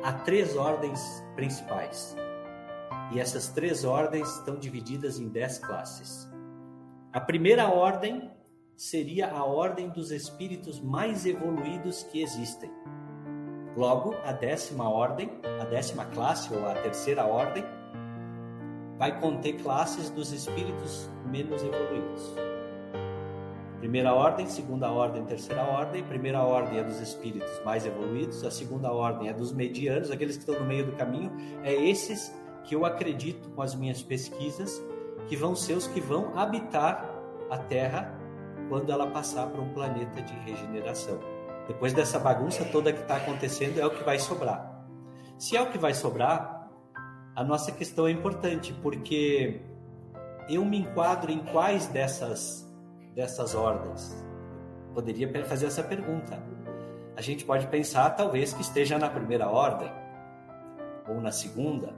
a 0.00 0.12
três 0.12 0.56
ordens 0.56 1.00
principais. 1.34 2.16
E 3.10 3.18
essas 3.18 3.48
três 3.48 3.82
ordens 3.82 4.28
estão 4.36 4.54
divididas 4.54 5.18
em 5.18 5.28
dez 5.28 5.58
classes. 5.58 6.30
A 7.12 7.20
primeira 7.20 7.66
ordem 7.66 8.30
seria 8.76 9.28
a 9.28 9.44
ordem 9.44 9.88
dos 9.88 10.12
espíritos 10.12 10.80
mais 10.80 11.26
evoluídos 11.26 12.04
que 12.04 12.22
existem. 12.22 12.70
Logo, 13.76 14.14
a 14.24 14.30
décima 14.30 14.88
ordem, 14.88 15.32
a 15.60 15.64
décima 15.64 16.04
classe 16.04 16.54
ou 16.54 16.64
a 16.64 16.74
terceira 16.74 17.26
ordem 17.26 17.64
vai 19.02 19.18
conter 19.18 19.54
classes 19.54 20.10
dos 20.10 20.30
espíritos 20.30 21.10
menos 21.26 21.60
evoluídos. 21.60 22.36
Primeira 23.80 24.14
ordem, 24.14 24.46
segunda 24.46 24.92
ordem, 24.92 25.24
terceira 25.24 25.64
ordem. 25.64 26.04
Primeira 26.04 26.40
ordem 26.40 26.78
é 26.78 26.84
dos 26.84 27.00
espíritos 27.00 27.50
mais 27.64 27.84
evoluídos, 27.84 28.44
a 28.44 28.50
segunda 28.52 28.92
ordem 28.92 29.28
é 29.28 29.32
dos 29.32 29.52
medianos, 29.52 30.12
aqueles 30.12 30.36
que 30.36 30.42
estão 30.42 30.60
no 30.60 30.64
meio 30.64 30.86
do 30.86 30.92
caminho. 30.92 31.32
É 31.64 31.72
esses 31.74 32.32
que 32.62 32.76
eu 32.76 32.86
acredito 32.86 33.50
com 33.50 33.60
as 33.60 33.74
minhas 33.74 34.00
pesquisas 34.00 34.80
que 35.26 35.34
vão 35.34 35.56
ser 35.56 35.72
os 35.72 35.88
que 35.88 36.00
vão 36.00 36.38
habitar 36.38 37.12
a 37.50 37.58
Terra 37.58 38.16
quando 38.68 38.92
ela 38.92 39.08
passar 39.08 39.48
para 39.48 39.60
um 39.60 39.70
planeta 39.70 40.22
de 40.22 40.32
regeneração. 40.48 41.18
Depois 41.66 41.92
dessa 41.92 42.20
bagunça 42.20 42.64
toda 42.66 42.92
que 42.92 43.02
está 43.02 43.16
acontecendo, 43.16 43.80
é 43.80 43.84
o 43.84 43.90
que 43.90 44.04
vai 44.04 44.20
sobrar. 44.20 44.86
Se 45.36 45.56
é 45.56 45.60
o 45.60 45.72
que 45.72 45.76
vai 45.76 45.92
sobrar, 45.92 46.61
a 47.34 47.42
nossa 47.42 47.72
questão 47.72 48.06
é 48.06 48.10
importante, 48.10 48.74
porque 48.82 49.60
eu 50.48 50.64
me 50.64 50.78
enquadro 50.78 51.32
em 51.32 51.38
quais 51.38 51.86
dessas, 51.86 52.70
dessas 53.14 53.54
ordens? 53.54 54.14
Poderia 54.92 55.44
fazer 55.46 55.66
essa 55.66 55.82
pergunta. 55.82 56.42
A 57.16 57.22
gente 57.22 57.44
pode 57.44 57.66
pensar, 57.68 58.10
talvez, 58.10 58.52
que 58.52 58.60
esteja 58.60 58.98
na 58.98 59.08
primeira 59.08 59.48
ordem, 59.48 59.90
ou 61.08 61.20
na 61.20 61.32
segunda, 61.32 61.94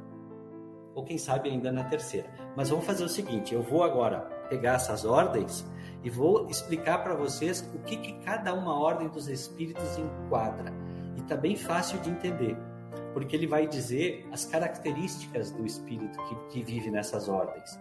ou 0.95 1.05
quem 1.05 1.19
sabe 1.19 1.50
ainda 1.50 1.73
na 1.73 1.85
terceira. 1.85 2.29
Mas 2.57 2.71
vamos 2.71 2.85
fazer 2.85 3.05
o 3.05 3.09
seguinte: 3.09 3.55
eu 3.55 3.62
vou 3.62 3.83
agora 3.83 4.21
pegar 4.49 4.75
essas 4.75 5.05
ordens 5.05 5.67
e 6.05 6.11
vou 6.11 6.49
explicar 6.49 7.03
para 7.03 7.14
vocês 7.14 7.69
o 7.75 7.79
que, 7.81 7.97
que 7.97 8.12
cada 8.25 8.55
uma 8.55 8.79
ordem 8.79 9.09
dos 9.09 9.29
espíritos 9.29 9.99
enquadra. 9.99 10.73
E 11.17 11.21
está 11.21 11.37
bem 11.37 11.57
fácil 11.57 11.99
de 12.00 12.11
entender 12.11 12.57
porque 13.14 13.35
ele 13.35 13.47
vai 13.47 13.66
dizer 13.66 14.28
as 14.33 14.44
características 14.44 15.52
do 15.52 15.64
espírito 15.64 16.18
que, 16.25 16.35
que 16.49 16.62
vive 16.62 16.90
nessas 16.90 17.28
ordens. 17.28 17.78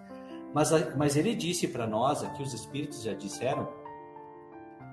Mas, 0.53 0.69
mas 0.95 1.17
ele 1.17 1.35
disse 1.35 1.67
para 1.67 1.87
nós, 1.87 2.23
aqui 2.23 2.41
os 2.43 2.53
espíritos 2.53 3.01
já 3.01 3.13
disseram, 3.13 3.67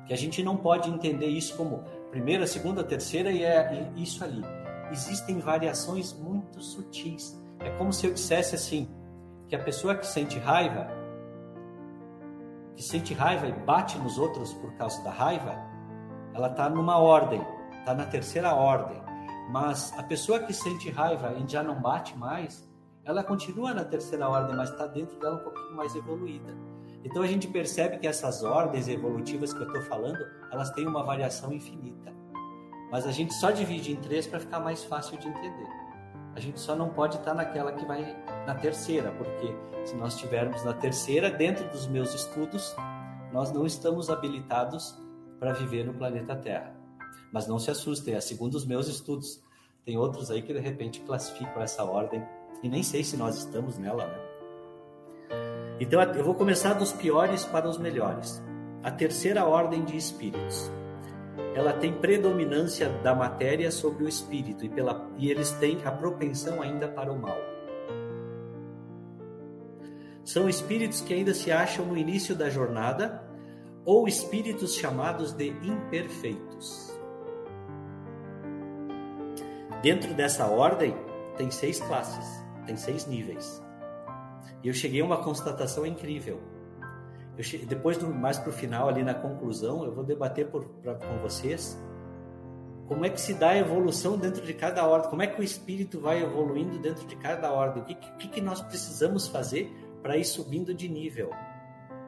que 0.07 0.15
a 0.15 0.17
gente 0.17 0.43
não 0.43 0.57
pode 0.57 0.91
entender 0.91 1.27
isso 1.27 1.57
como 1.57 1.85
primeira, 2.11 2.47
segunda, 2.47 2.83
terceira 2.83 3.31
e 3.31 3.45
é 3.45 3.93
isso 3.95 4.25
ali. 4.25 4.43
Existem 4.91 5.39
variações 5.39 6.13
muito 6.13 6.61
sutis. 6.61 7.39
É 7.61 7.71
como 7.77 7.93
se 7.93 8.07
eu 8.07 8.15
dissesse 8.15 8.55
assim, 8.55 8.89
que 9.47 9.55
a 9.55 9.63
pessoa 9.63 9.95
que 9.95 10.07
sente 10.07 10.39
raiva, 10.39 10.89
que 12.75 12.83
sente 12.83 13.13
raiva 13.13 13.47
e 13.47 13.53
bate 13.53 13.99
nos 13.99 14.19
outros 14.19 14.55
por 14.55 14.73
causa 14.75 15.03
da 15.05 15.11
raiva, 15.11 15.55
ela 16.33 16.49
está 16.49 16.71
numa 16.71 16.99
ordem, 16.99 17.45
está 17.79 17.95
na 17.95 18.07
terceira 18.07 18.55
ordem. 18.55 19.00
Mas 19.51 19.93
a 19.99 20.03
pessoa 20.03 20.39
que 20.39 20.53
sente 20.53 20.91
raiva 20.91 21.35
e 21.35 21.51
já 21.51 21.63
não 21.63 21.81
bate 21.81 22.17
mais, 22.17 22.69
ela 23.05 23.25
continua 23.25 23.75
na 23.75 23.85
terceira 23.85 24.29
ordem, 24.29 24.55
mas 24.55 24.71
está 24.71 24.87
dentro 24.87 25.19
dela 25.19 25.37
um 25.37 25.43
pouquinho 25.43 25.75
mais 25.75 25.95
evoluída. 25.97 26.55
Então 27.03 27.23
a 27.23 27.27
gente 27.27 27.49
percebe 27.49 27.99
que 27.99 28.07
essas 28.07 28.45
ordens 28.45 28.87
evolutivas 28.87 29.53
que 29.53 29.61
eu 29.61 29.67
estou 29.67 29.83
falando, 29.83 30.25
elas 30.53 30.71
têm 30.71 30.87
uma 30.87 31.03
variação 31.03 31.53
infinita. 31.53 32.13
Mas 32.93 33.07
a 33.07 33.11
gente 33.11 33.35
só 33.35 33.51
divide 33.51 33.93
em 33.93 33.97
três 33.97 34.27
para 34.27 34.39
ficar 34.39 34.61
mais 34.61 34.85
fácil 34.85 35.19
de 35.19 35.27
entender. 35.27 35.69
A 36.37 36.41
gente 36.41 36.61
só 36.61 36.77
não 36.77 36.91
pode 36.91 37.17
estar 37.17 37.31
tá 37.31 37.37
naquela 37.37 37.73
que 37.73 37.85
vai 37.85 38.17
na 38.47 38.55
terceira, 38.55 39.11
porque 39.13 39.53
se 39.85 39.97
nós 39.97 40.15
estivermos 40.15 40.63
na 40.65 40.73
terceira, 40.73 41.29
dentro 41.29 41.69
dos 41.71 41.89
meus 41.89 42.15
estudos, 42.15 42.77
nós 43.33 43.51
não 43.51 43.67
estamos 43.67 44.11
habilitados 44.11 44.97
para 45.41 45.53
viver 45.53 45.85
no 45.85 45.95
planeta 45.95 46.37
Terra. 46.37 46.80
Mas 47.33 47.47
não 47.47 47.59
se 47.59 47.71
assustem, 47.71 48.15
é 48.15 48.21
segundo 48.21 48.55
os 48.55 48.67
meus 48.67 48.89
estudos. 48.89 49.41
Tem 49.85 49.97
outros 49.97 50.31
aí 50.31 50.43
que 50.43 50.53
de 50.53 50.61
repente 50.61 51.01
classificam 51.01 51.63
essa 51.63 51.85
ordem 51.85 52.23
e 52.63 52.69
nem 52.69 52.83
sei 52.83 53.03
se 53.03 53.17
nós 53.17 53.37
estamos 53.37 53.79
nela, 53.79 54.07
né? 54.07 54.31
Então 55.81 56.03
eu 56.03 56.25
vou 56.25 56.35
começar 56.35 56.75
dos 56.75 56.93
piores 56.93 57.45
para 57.45 57.67
os 57.67 57.79
melhores. 57.79 58.43
A 58.83 58.91
terceira 58.91 59.47
ordem 59.47 59.85
de 59.85 59.97
espíritos. 59.97 60.71
ela 61.55 61.73
tem 61.73 61.93
predominância 61.93 62.89
da 63.03 63.15
matéria 63.15 63.71
sobre 63.71 64.05
o 64.05 64.09
espírito 64.09 64.65
e, 64.65 64.69
pela, 64.69 65.11
e 65.19 65.31
eles 65.31 65.51
têm 65.53 65.79
a 65.85 65.91
propensão 65.91 66.63
ainda 66.63 66.87
para 66.87 67.13
o 67.13 67.19
mal. 67.19 67.37
São 70.25 70.49
espíritos 70.49 71.01
que 71.01 71.13
ainda 71.13 71.35
se 71.35 71.51
acham 71.51 71.85
no 71.87 71.97
início 71.97 72.37
da 72.37 72.49
jornada 72.49 73.29
ou 73.85 74.07
espíritos 74.07 74.75
chamados 74.75 75.33
de 75.33 75.49
imperfeitos. 75.49 76.90
Dentro 79.83 80.13
dessa 80.15 80.47
ordem, 80.47 80.95
tem 81.37 81.51
seis 81.51 81.81
classes, 81.81 82.27
tem 82.67 82.77
seis 82.77 83.07
níveis. 83.07 83.63
E 84.63 84.69
eu 84.69 84.75
cheguei 84.75 85.01
a 85.01 85.05
uma 85.05 85.23
constatação 85.23 85.87
incrível. 85.87 86.41
Cheguei, 87.41 87.67
depois, 87.67 87.97
mais 88.03 88.39
para 88.39 88.51
o 88.51 88.53
final, 88.53 88.89
ali 88.89 89.03
na 89.03 89.15
conclusão, 89.15 89.85
eu 89.85 89.93
vou 89.93 90.05
debater 90.05 90.49
por, 90.49 90.65
pra, 90.83 90.95
com 90.95 91.17
vocês 91.19 91.79
como 92.91 93.07
é 93.07 93.09
que 93.09 93.21
se 93.21 93.35
dá 93.35 93.51
a 93.51 93.57
evolução 93.57 94.19
dentro 94.19 94.45
de 94.45 94.53
cada 94.53 94.85
ordem, 94.85 95.09
como 95.09 95.23
é 95.23 95.27
que 95.29 95.41
o 95.41 95.45
espírito 95.45 96.01
vai 96.01 96.25
evoluindo 96.25 96.77
dentro 96.81 97.07
de 97.07 97.15
cada 97.15 97.53
ordem, 97.53 97.85
o 97.85 97.87
que, 97.87 97.95
que, 97.95 98.29
que 98.29 98.41
nós 98.41 98.61
precisamos 98.61 99.29
fazer 99.29 99.73
para 100.03 100.17
ir 100.17 100.25
subindo 100.25 100.75
de 100.75 100.89
nível. 100.89 101.31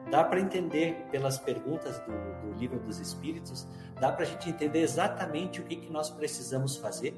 Dá 0.09 0.23
para 0.23 0.39
entender 0.39 1.07
pelas 1.11 1.37
perguntas 1.37 1.99
do, 1.99 2.51
do, 2.51 2.59
livro 2.59 2.79
dos 2.79 2.99
Espíritos, 2.99 3.67
dá 3.99 4.11
para 4.11 4.23
a 4.23 4.25
gente 4.25 4.49
entender 4.49 4.81
exatamente 4.81 5.59
o 5.59 5.63
que, 5.63 5.75
que 5.75 5.91
nós 5.91 6.09
precisamos 6.09 6.77
fazer 6.77 7.15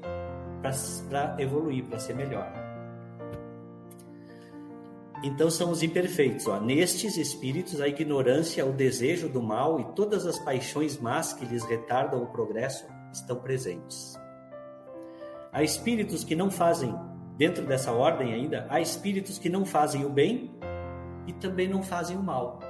para 0.60 1.36
evoluir, 1.38 1.84
para 1.84 1.98
ser 1.98 2.14
melhor. 2.14 2.50
Então 5.22 5.50
são 5.50 5.70
os 5.70 5.82
imperfeitos. 5.82 6.46
Ó. 6.46 6.60
Nestes 6.60 7.16
espíritos, 7.16 7.80
a 7.80 7.88
ignorância, 7.88 8.64
o 8.64 8.72
desejo 8.72 9.28
do 9.28 9.42
mal 9.42 9.80
e 9.80 9.84
todas 9.92 10.26
as 10.26 10.38
paixões 10.38 10.98
más 10.98 11.32
que 11.32 11.44
lhes 11.44 11.64
retardam 11.64 12.22
o 12.22 12.26
progresso 12.26 12.86
estão 13.12 13.36
presentes. 13.36 14.14
Há 15.52 15.62
espíritos 15.62 16.22
que 16.22 16.36
não 16.36 16.50
fazem, 16.50 16.94
dentro 17.36 17.64
dessa 17.64 17.90
ordem 17.92 18.34
ainda, 18.34 18.66
há 18.68 18.80
espíritos 18.80 19.38
que 19.38 19.48
não 19.48 19.64
fazem 19.64 20.04
o 20.04 20.10
bem 20.10 20.54
e 21.26 21.32
também 21.32 21.66
não 21.66 21.82
fazem 21.82 22.16
o 22.16 22.22
mal. 22.22 22.60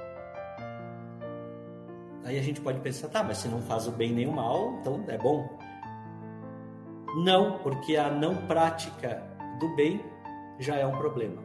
Aí 2.23 2.37
a 2.37 2.41
gente 2.41 2.59
pode 2.61 2.79
pensar, 2.81 3.07
tá, 3.09 3.23
mas 3.23 3.37
se 3.37 3.47
não 3.47 3.61
faz 3.61 3.87
o 3.87 3.91
bem 3.91 4.11
nem 4.11 4.27
o 4.27 4.31
mal, 4.31 4.77
então 4.79 5.03
é 5.07 5.17
bom. 5.17 5.47
Não, 7.23 7.59
porque 7.59 7.95
a 7.95 8.11
não 8.11 8.35
prática 8.47 9.23
do 9.59 9.75
bem 9.75 10.03
já 10.59 10.75
é 10.75 10.85
um 10.85 10.97
problema. 10.97 11.41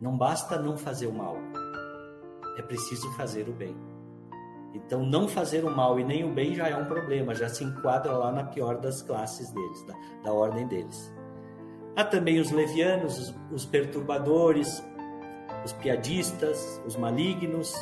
Não 0.00 0.16
basta 0.16 0.58
não 0.58 0.76
fazer 0.76 1.06
o 1.06 1.12
mal, 1.12 1.36
é 2.58 2.62
preciso 2.62 3.10
fazer 3.12 3.48
o 3.48 3.52
bem. 3.52 3.76
Então, 4.74 5.02
não 5.06 5.26
fazer 5.26 5.64
o 5.64 5.70
mal 5.74 5.98
e 5.98 6.04
nem 6.04 6.22
o 6.22 6.34
bem 6.34 6.54
já 6.54 6.68
é 6.68 6.76
um 6.76 6.84
problema, 6.84 7.34
já 7.34 7.48
se 7.48 7.64
enquadra 7.64 8.12
lá 8.12 8.30
na 8.30 8.44
pior 8.44 8.78
das 8.78 9.00
classes 9.00 9.50
deles, 9.50 9.86
da, 9.86 9.94
da 10.24 10.32
ordem 10.32 10.66
deles. 10.66 11.14
Há 11.96 12.04
também 12.04 12.38
os 12.38 12.50
levianos, 12.50 13.18
os, 13.18 13.34
os 13.50 13.64
perturbadores, 13.64 14.84
os 15.64 15.72
piadistas, 15.72 16.80
os 16.86 16.94
malignos, 16.94 17.72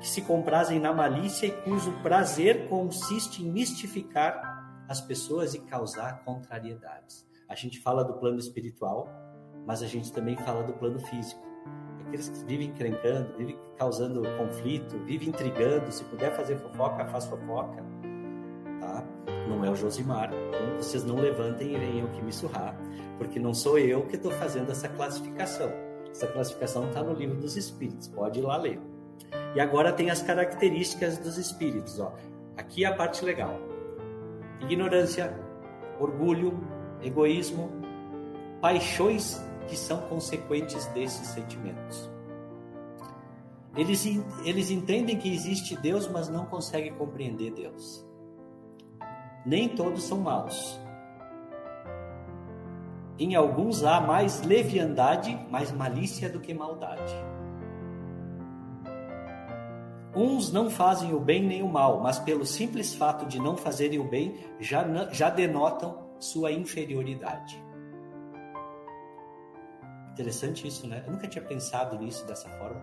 que 0.00 0.08
se 0.08 0.22
comprazem 0.22 0.78
na 0.78 0.92
malícia 0.92 1.46
e 1.46 1.50
cujo 1.50 1.92
prazer 2.02 2.68
consiste 2.68 3.44
em 3.44 3.50
mistificar 3.50 4.84
as 4.88 5.00
pessoas 5.00 5.54
e 5.54 5.58
causar 5.60 6.24
contrariedades. 6.24 7.26
A 7.48 7.54
gente 7.54 7.80
fala 7.80 8.04
do 8.04 8.14
plano 8.14 8.38
espiritual, 8.38 9.08
mas 9.66 9.82
a 9.82 9.86
gente 9.86 10.12
também 10.12 10.36
fala 10.36 10.62
do 10.62 10.72
plano 10.72 10.98
físico. 10.98 11.42
Aqueles 12.06 12.28
que 12.28 12.44
vivem 12.44 12.68
encrencando, 12.68 13.36
vivem 13.36 13.58
causando 13.76 14.22
conflito, 14.38 14.98
vivem 15.04 15.28
intrigando, 15.28 15.92
se 15.92 16.04
puder 16.04 16.34
fazer 16.34 16.56
fofoca, 16.56 17.04
faz 17.06 17.26
fofoca. 17.26 17.84
Tá? 18.80 19.04
Não 19.46 19.64
é 19.64 19.70
o 19.70 19.74
Josimar. 19.76 20.30
Então 20.32 20.76
vocês 20.76 21.04
não 21.04 21.16
levantem 21.16 21.74
e 21.74 21.78
venham 21.78 22.06
aqui 22.06 22.22
me 22.22 22.32
surrar, 22.32 22.74
porque 23.18 23.38
não 23.38 23.52
sou 23.52 23.78
eu 23.78 24.06
que 24.06 24.16
estou 24.16 24.30
fazendo 24.32 24.70
essa 24.70 24.88
classificação. 24.88 25.70
Essa 26.10 26.26
classificação 26.26 26.88
está 26.88 27.02
no 27.02 27.12
livro 27.12 27.36
dos 27.36 27.56
Espíritos, 27.56 28.08
pode 28.08 28.38
ir 28.38 28.42
lá 28.42 28.56
ler. 28.56 28.80
E 29.54 29.60
agora 29.60 29.92
tem 29.92 30.10
as 30.10 30.22
características 30.22 31.18
dos 31.18 31.38
espíritos. 31.38 31.98
Ó. 31.98 32.12
Aqui 32.56 32.84
é 32.84 32.88
a 32.88 32.94
parte 32.94 33.24
legal: 33.24 33.58
ignorância, 34.60 35.32
orgulho, 35.98 36.58
egoísmo, 37.02 37.70
paixões 38.60 39.40
que 39.68 39.76
são 39.76 40.00
consequentes 40.02 40.86
desses 40.86 41.28
sentimentos. 41.28 42.10
Eles, 43.76 44.04
eles 44.44 44.70
entendem 44.70 45.16
que 45.16 45.32
existe 45.32 45.76
Deus, 45.76 46.08
mas 46.08 46.28
não 46.28 46.46
conseguem 46.46 46.92
compreender 46.94 47.52
Deus. 47.52 48.04
Nem 49.46 49.68
todos 49.68 50.02
são 50.02 50.18
maus. 50.18 50.80
Em 53.18 53.34
alguns 53.34 53.84
há 53.84 54.00
mais 54.00 54.42
leviandade, 54.42 55.38
mais 55.50 55.72
malícia 55.72 56.28
do 56.28 56.40
que 56.40 56.54
maldade. 56.54 57.14
Uns 60.18 60.50
não 60.50 60.68
fazem 60.68 61.14
o 61.14 61.20
bem 61.20 61.44
nem 61.44 61.62
o 61.62 61.68
mal, 61.68 62.00
mas 62.00 62.18
pelo 62.18 62.44
simples 62.44 62.92
fato 62.92 63.24
de 63.24 63.38
não 63.38 63.56
fazerem 63.56 64.00
o 64.00 64.04
bem, 64.04 64.34
já, 64.58 64.84
já 65.12 65.30
denotam 65.30 66.10
sua 66.18 66.50
inferioridade. 66.50 67.64
Interessante 70.10 70.66
isso, 70.66 70.88
né? 70.88 71.04
Eu 71.06 71.12
nunca 71.12 71.28
tinha 71.28 71.44
pensado 71.44 71.96
nisso 71.96 72.26
dessa 72.26 72.48
forma. 72.48 72.82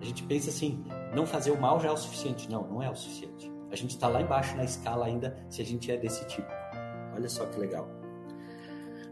A 0.00 0.04
gente 0.04 0.22
pensa 0.22 0.50
assim, 0.50 0.84
não 1.12 1.26
fazer 1.26 1.50
o 1.50 1.60
mal 1.60 1.80
já 1.80 1.88
é 1.88 1.90
o 1.90 1.96
suficiente. 1.96 2.48
Não, 2.48 2.62
não 2.68 2.80
é 2.80 2.88
o 2.88 2.94
suficiente. 2.94 3.50
A 3.72 3.74
gente 3.74 3.90
está 3.90 4.06
lá 4.06 4.22
embaixo 4.22 4.56
na 4.56 4.62
escala 4.62 5.06
ainda 5.06 5.44
se 5.48 5.60
a 5.60 5.64
gente 5.64 5.90
é 5.90 5.96
desse 5.96 6.24
tipo. 6.28 6.48
Olha 7.16 7.28
só 7.28 7.46
que 7.46 7.58
legal. 7.58 7.90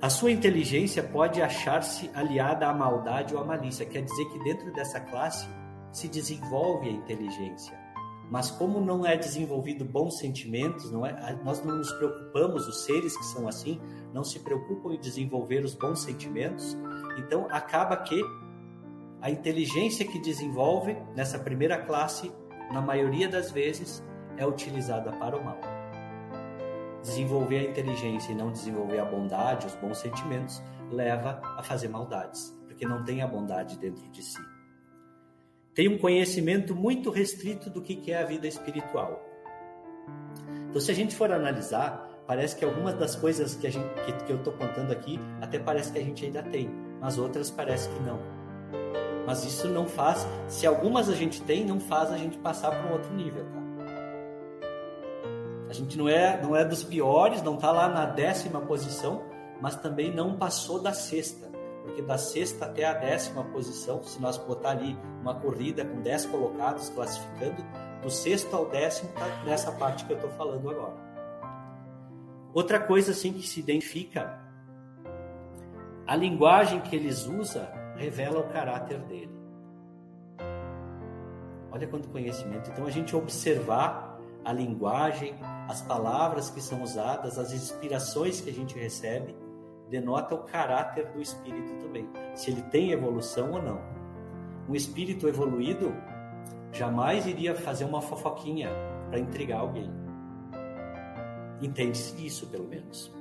A 0.00 0.08
sua 0.08 0.30
inteligência 0.30 1.02
pode 1.02 1.42
achar-se 1.42 2.08
aliada 2.14 2.68
à 2.68 2.72
maldade 2.72 3.34
ou 3.34 3.40
à 3.40 3.44
malícia. 3.44 3.84
Quer 3.84 4.02
dizer 4.02 4.24
que 4.26 4.38
dentro 4.44 4.72
dessa 4.72 5.00
classe 5.00 5.48
se 5.92 6.08
desenvolve 6.08 6.88
a 6.88 6.92
inteligência. 6.92 7.78
Mas 8.30 8.50
como 8.50 8.80
não 8.80 9.06
é 9.06 9.16
desenvolvido 9.16 9.84
bons 9.84 10.18
sentimentos, 10.18 10.90
não 10.90 11.06
é, 11.06 11.40
nós 11.42 11.64
não 11.64 11.78
nos 11.78 11.90
preocupamos, 11.92 12.68
os 12.68 12.84
seres 12.84 13.16
que 13.16 13.24
são 13.24 13.48
assim, 13.48 13.80
não 14.12 14.22
se 14.22 14.40
preocupam 14.40 14.92
em 14.92 15.00
desenvolver 15.00 15.64
os 15.64 15.74
bons 15.74 16.00
sentimentos, 16.00 16.76
então 17.16 17.46
acaba 17.50 17.96
que 17.96 18.22
a 19.20 19.30
inteligência 19.30 20.06
que 20.06 20.18
desenvolve 20.20 20.96
nessa 21.16 21.38
primeira 21.38 21.78
classe, 21.78 22.30
na 22.70 22.82
maioria 22.82 23.28
das 23.28 23.50
vezes, 23.50 24.04
é 24.36 24.46
utilizada 24.46 25.10
para 25.12 25.36
o 25.36 25.44
mal 25.44 25.58
desenvolver 27.08 27.58
a 27.58 27.70
inteligência 27.70 28.32
e 28.32 28.34
não 28.34 28.52
desenvolver 28.52 28.98
a 28.98 29.04
bondade, 29.04 29.66
os 29.66 29.74
bons 29.76 29.98
sentimentos, 29.98 30.62
leva 30.90 31.40
a 31.56 31.62
fazer 31.62 31.88
maldades, 31.88 32.56
porque 32.66 32.86
não 32.86 33.04
tem 33.04 33.22
a 33.22 33.26
bondade 33.26 33.78
dentro 33.78 34.08
de 34.10 34.22
si. 34.22 34.40
Tem 35.78 35.86
um 35.86 35.96
conhecimento 35.96 36.74
muito 36.74 37.08
restrito 37.08 37.70
do 37.70 37.80
que 37.80 38.10
é 38.10 38.20
a 38.20 38.24
vida 38.24 38.48
espiritual. 38.48 39.24
Então, 40.68 40.80
se 40.80 40.90
a 40.90 40.94
gente 40.94 41.14
for 41.14 41.30
analisar, 41.30 42.20
parece 42.26 42.56
que 42.56 42.64
algumas 42.64 42.94
das 42.94 43.14
coisas 43.14 43.54
que, 43.54 43.70
gente, 43.70 43.86
que, 44.04 44.24
que 44.24 44.32
eu 44.32 44.38
estou 44.38 44.52
contando 44.54 44.90
aqui, 44.90 45.20
até 45.40 45.56
parece 45.56 45.92
que 45.92 45.98
a 46.00 46.02
gente 46.02 46.24
ainda 46.24 46.42
tem, 46.42 46.68
mas 47.00 47.16
outras 47.16 47.48
parece 47.48 47.88
que 47.90 48.00
não. 48.00 48.18
Mas 49.24 49.44
isso 49.44 49.68
não 49.68 49.86
faz, 49.86 50.26
se 50.48 50.66
algumas 50.66 51.08
a 51.08 51.14
gente 51.14 51.40
tem, 51.42 51.64
não 51.64 51.78
faz 51.78 52.10
a 52.10 52.18
gente 52.18 52.36
passar 52.38 52.72
para 52.72 52.90
um 52.90 52.94
outro 52.94 53.14
nível, 53.14 53.44
tá? 53.44 53.62
A 55.70 55.72
gente 55.72 55.96
não 55.96 56.08
é, 56.08 56.42
não 56.42 56.56
é 56.56 56.64
dos 56.64 56.82
piores, 56.82 57.40
não 57.40 57.54
está 57.54 57.70
lá 57.70 57.88
na 57.88 58.04
décima 58.04 58.60
posição, 58.62 59.22
mas 59.62 59.76
também 59.76 60.12
não 60.12 60.36
passou 60.36 60.82
da 60.82 60.92
sexta. 60.92 61.47
Porque 61.88 62.02
da 62.02 62.18
sexta 62.18 62.66
até 62.66 62.84
a 62.84 62.92
décima 62.92 63.42
posição, 63.44 64.04
se 64.04 64.20
nós 64.20 64.36
botar 64.36 64.72
ali 64.72 64.94
uma 65.22 65.34
corrida 65.34 65.86
com 65.86 66.02
dez 66.02 66.26
colocados 66.26 66.90
classificando, 66.90 67.64
do 68.02 68.10
sexto 68.10 68.54
ao 68.54 68.66
décimo 68.68 69.08
está 69.08 69.26
nessa 69.44 69.72
parte 69.72 70.04
que 70.04 70.12
eu 70.12 70.16
estou 70.16 70.30
falando 70.32 70.68
agora. 70.68 70.94
Outra 72.52 72.78
coisa 72.78 73.12
assim 73.12 73.32
que 73.32 73.46
se 73.46 73.58
identifica, 73.58 74.38
a 76.06 76.14
linguagem 76.14 76.82
que 76.82 76.94
eles 76.94 77.26
usam 77.26 77.66
revela 77.96 78.40
o 78.40 78.48
caráter 78.48 79.00
dele. 79.00 79.34
Olha 81.72 81.86
quanto 81.86 82.10
conhecimento. 82.10 82.70
Então 82.70 82.84
a 82.84 82.90
gente 82.90 83.16
observar 83.16 84.20
a 84.44 84.52
linguagem, 84.52 85.34
as 85.66 85.80
palavras 85.80 86.50
que 86.50 86.60
são 86.60 86.82
usadas, 86.82 87.38
as 87.38 87.50
inspirações 87.50 88.42
que 88.42 88.50
a 88.50 88.52
gente 88.52 88.78
recebe, 88.78 89.34
denota 89.88 90.34
o 90.34 90.44
caráter 90.44 91.06
do 91.12 91.20
espírito 91.20 91.74
também, 91.82 92.08
se 92.34 92.50
ele 92.50 92.62
tem 92.62 92.92
evolução 92.92 93.52
ou 93.52 93.62
não. 93.62 93.80
Um 94.68 94.74
espírito 94.74 95.26
evoluído 95.26 95.94
jamais 96.72 97.26
iria 97.26 97.54
fazer 97.54 97.84
uma 97.84 98.00
fofoquinha 98.02 98.70
para 99.08 99.18
intrigar 99.18 99.60
alguém. 99.60 99.90
Entende-se 101.60 102.14
disso, 102.14 102.46
pelo 102.48 102.68
menos. 102.68 103.12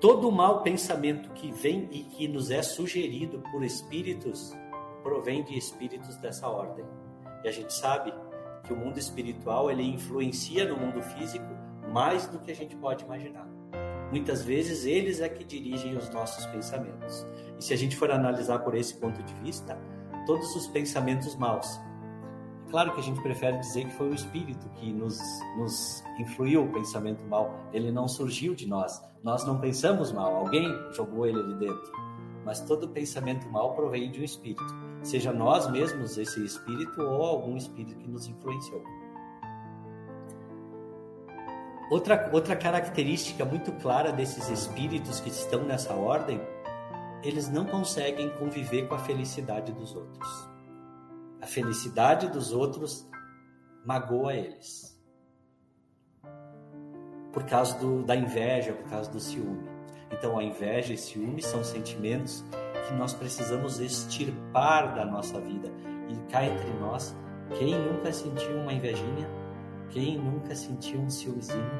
Todo 0.00 0.30
mau 0.30 0.62
pensamento 0.62 1.30
que 1.30 1.50
vem 1.50 1.88
e 1.90 2.04
que 2.04 2.28
nos 2.28 2.50
é 2.52 2.62
sugerido 2.62 3.42
por 3.50 3.64
espíritos 3.64 4.56
provém 5.02 5.42
de 5.42 5.58
espíritos 5.58 6.16
dessa 6.16 6.48
ordem. 6.48 6.84
E 7.42 7.48
a 7.48 7.52
gente 7.52 7.72
sabe 7.72 8.14
que 8.64 8.72
o 8.72 8.76
mundo 8.76 8.98
espiritual 8.98 9.70
ele 9.70 9.82
influencia 9.82 10.64
no 10.68 10.76
mundo 10.76 11.02
físico 11.02 11.46
mais 11.92 12.28
do 12.28 12.38
que 12.38 12.50
a 12.50 12.54
gente 12.54 12.76
pode 12.76 13.04
imaginar. 13.04 13.57
Muitas 14.10 14.42
vezes 14.42 14.86
eles 14.86 15.20
é 15.20 15.28
que 15.28 15.44
dirigem 15.44 15.96
os 15.96 16.08
nossos 16.10 16.46
pensamentos. 16.46 17.26
E 17.58 17.64
se 17.64 17.74
a 17.74 17.76
gente 17.76 17.96
for 17.96 18.10
analisar 18.10 18.60
por 18.60 18.74
esse 18.74 18.94
ponto 18.94 19.22
de 19.22 19.34
vista, 19.34 19.78
todos 20.26 20.54
os 20.56 20.66
pensamentos 20.66 21.36
maus. 21.36 21.78
Claro 22.70 22.92
que 22.92 23.00
a 23.00 23.02
gente 23.02 23.20
prefere 23.22 23.58
dizer 23.58 23.86
que 23.86 23.94
foi 23.94 24.10
o 24.10 24.14
espírito 24.14 24.68
que 24.70 24.92
nos, 24.92 25.18
nos 25.56 26.02
influiu 26.18 26.64
o 26.64 26.72
pensamento 26.72 27.24
mal. 27.26 27.50
Ele 27.72 27.90
não 27.90 28.06
surgiu 28.06 28.54
de 28.54 28.66
nós. 28.66 29.02
Nós 29.22 29.44
não 29.44 29.58
pensamos 29.58 30.12
mal. 30.12 30.36
Alguém 30.36 30.68
jogou 30.92 31.26
ele 31.26 31.38
ali 31.38 31.54
dentro. 31.54 31.92
Mas 32.44 32.60
todo 32.60 32.88
pensamento 32.88 33.48
mal 33.50 33.74
provém 33.74 34.10
de 34.10 34.20
um 34.20 34.24
espírito. 34.24 34.64
Seja 35.02 35.32
nós 35.32 35.70
mesmos 35.70 36.18
esse 36.18 36.44
espírito 36.44 37.02
ou 37.02 37.22
algum 37.22 37.56
espírito 37.56 37.96
que 37.96 38.08
nos 38.08 38.26
influenciou. 38.26 38.82
Outra, 41.90 42.28
outra 42.32 42.54
característica 42.54 43.44
muito 43.46 43.72
clara 43.72 44.12
desses 44.12 44.48
espíritos 44.50 45.20
que 45.20 45.30
estão 45.30 45.64
nessa 45.64 45.94
ordem, 45.94 46.38
eles 47.22 47.48
não 47.48 47.64
conseguem 47.64 48.28
conviver 48.30 48.86
com 48.86 48.94
a 48.94 48.98
felicidade 48.98 49.72
dos 49.72 49.94
outros. 49.96 50.28
A 51.40 51.46
felicidade 51.46 52.28
dos 52.28 52.52
outros 52.52 53.08
magoa 53.86 54.34
eles. 54.34 55.00
Por 57.32 57.44
causa 57.44 57.78
do, 57.78 58.02
da 58.02 58.14
inveja, 58.14 58.72
por 58.74 58.90
causa 58.90 59.10
do 59.10 59.18
ciúme. 59.18 59.66
Então, 60.10 60.38
a 60.38 60.44
inveja 60.44 60.92
e 60.92 60.98
ciúme 60.98 61.40
são 61.40 61.64
sentimentos 61.64 62.44
que 62.86 62.94
nós 62.94 63.14
precisamos 63.14 63.80
extirpar 63.80 64.94
da 64.94 65.06
nossa 65.06 65.40
vida. 65.40 65.70
E 66.08 66.30
cá 66.30 66.44
entre 66.44 66.70
nós, 66.80 67.16
quem 67.58 67.74
nunca 67.78 68.12
sentiu 68.12 68.58
uma 68.58 68.72
invejinha 68.72 69.37
quem 69.90 70.18
nunca 70.18 70.54
sentiu 70.54 71.00
um 71.00 71.10
ciúmezinho? 71.10 71.70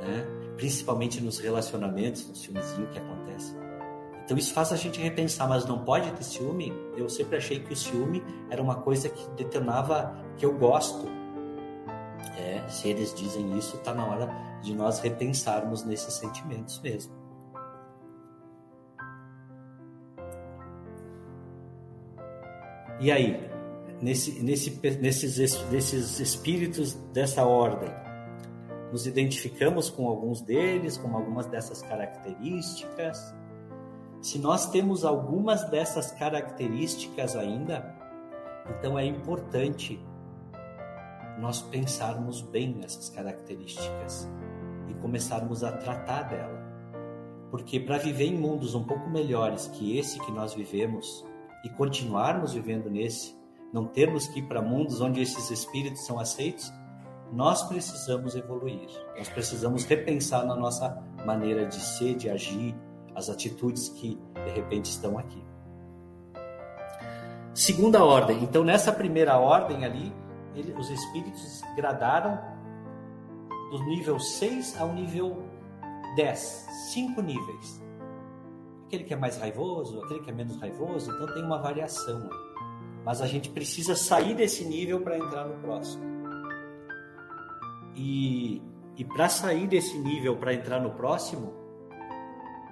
Né? 0.00 0.26
Principalmente 0.56 1.20
nos 1.20 1.38
relacionamentos, 1.38 2.28
no 2.28 2.34
ciúmezinho 2.34 2.88
que 2.88 2.98
acontece. 2.98 3.54
Então 4.24 4.36
isso 4.36 4.54
faz 4.54 4.72
a 4.72 4.76
gente 4.76 5.00
repensar, 5.00 5.48
mas 5.48 5.64
não 5.66 5.84
pode 5.84 6.10
ter 6.12 6.22
ciúme? 6.22 6.72
Eu 6.96 7.08
sempre 7.08 7.36
achei 7.36 7.60
que 7.60 7.72
o 7.72 7.76
ciúme 7.76 8.22
era 8.50 8.62
uma 8.62 8.76
coisa 8.76 9.08
que 9.08 9.30
detonava 9.30 10.16
que 10.36 10.46
eu 10.46 10.56
gosto. 10.56 11.06
É, 12.38 12.66
se 12.68 12.88
eles 12.88 13.12
dizem 13.14 13.58
isso, 13.58 13.76
está 13.76 13.92
na 13.92 14.06
hora 14.06 14.28
de 14.62 14.74
nós 14.74 15.00
repensarmos 15.00 15.84
nesses 15.84 16.14
sentimentos 16.14 16.80
mesmo. 16.80 17.12
E 23.00 23.10
aí, 23.10 23.50
nesse, 24.02 24.42
nesse, 24.42 24.80
nesses, 25.00 25.38
nesses 25.70 26.18
espíritos 26.18 26.94
dessa 27.12 27.46
ordem. 27.46 27.88
Nos 28.90 29.06
identificamos 29.06 29.88
com 29.88 30.08
alguns 30.08 30.42
deles, 30.42 30.98
com 30.98 31.16
algumas 31.16 31.46
dessas 31.46 31.80
características. 31.82 33.32
Se 34.20 34.38
nós 34.38 34.68
temos 34.70 35.04
algumas 35.04 35.64
dessas 35.70 36.10
características 36.12 37.36
ainda, 37.36 37.94
então 38.68 38.98
é 38.98 39.06
importante 39.06 39.98
nós 41.38 41.62
pensarmos 41.62 42.42
bem 42.42 42.74
nessas 42.74 43.08
características 43.08 44.28
e 44.88 44.94
começarmos 44.94 45.64
a 45.64 45.72
tratar 45.72 46.24
dela. 46.24 46.60
Porque 47.50 47.80
para 47.80 47.98
viver 47.98 48.26
em 48.26 48.36
mundos 48.36 48.74
um 48.74 48.84
pouco 48.84 49.08
melhores 49.08 49.68
que 49.68 49.96
esse 49.96 50.20
que 50.20 50.32
nós 50.32 50.54
vivemos 50.54 51.24
e 51.64 51.70
continuarmos 51.70 52.52
vivendo 52.52 52.90
nesse, 52.90 53.34
não 53.72 53.86
termos 53.86 54.28
que 54.28 54.40
ir 54.40 54.42
para 54.42 54.60
mundos 54.60 55.00
onde 55.00 55.20
esses 55.20 55.50
espíritos 55.50 56.04
são 56.04 56.18
aceitos, 56.18 56.72
nós 57.32 57.62
precisamos 57.62 58.34
evoluir. 58.36 58.88
Nós 59.16 59.28
precisamos 59.28 59.84
repensar 59.84 60.44
na 60.44 60.54
nossa 60.54 61.02
maneira 61.24 61.66
de 61.66 61.80
ser, 61.80 62.14
de 62.14 62.28
agir, 62.28 62.74
as 63.14 63.30
atitudes 63.30 63.88
que 63.88 64.18
de 64.44 64.50
repente 64.50 64.86
estão 64.86 65.18
aqui. 65.18 65.42
Segunda 67.54 68.04
ordem. 68.04 68.42
Então, 68.42 68.64
nessa 68.64 68.92
primeira 68.92 69.38
ordem 69.38 69.84
ali, 69.84 70.12
ele, 70.54 70.74
os 70.74 70.90
espíritos 70.90 71.62
gradaram 71.76 72.38
do 73.70 73.82
nível 73.84 74.18
6 74.18 74.78
ao 74.80 74.92
nível 74.92 75.42
10, 76.16 76.38
cinco 76.92 77.22
níveis. 77.22 77.82
Aquele 78.86 79.04
que 79.04 79.14
é 79.14 79.16
mais 79.16 79.38
raivoso, 79.38 80.02
aquele 80.02 80.20
que 80.20 80.30
é 80.30 80.34
menos 80.34 80.58
raivoso, 80.60 81.10
então 81.10 81.32
tem 81.34 81.42
uma 81.42 81.58
variação 81.58 82.28
aí. 82.30 82.51
Mas 83.04 83.20
a 83.20 83.26
gente 83.26 83.50
precisa 83.50 83.96
sair 83.96 84.34
desse 84.34 84.64
nível 84.64 85.00
para 85.00 85.18
entrar 85.18 85.46
no 85.46 85.60
próximo. 85.60 86.04
E, 87.94 88.62
e 88.96 89.04
para 89.04 89.28
sair 89.28 89.66
desse 89.66 89.98
nível 89.98 90.36
para 90.36 90.54
entrar 90.54 90.80
no 90.80 90.90
próximo, 90.90 91.52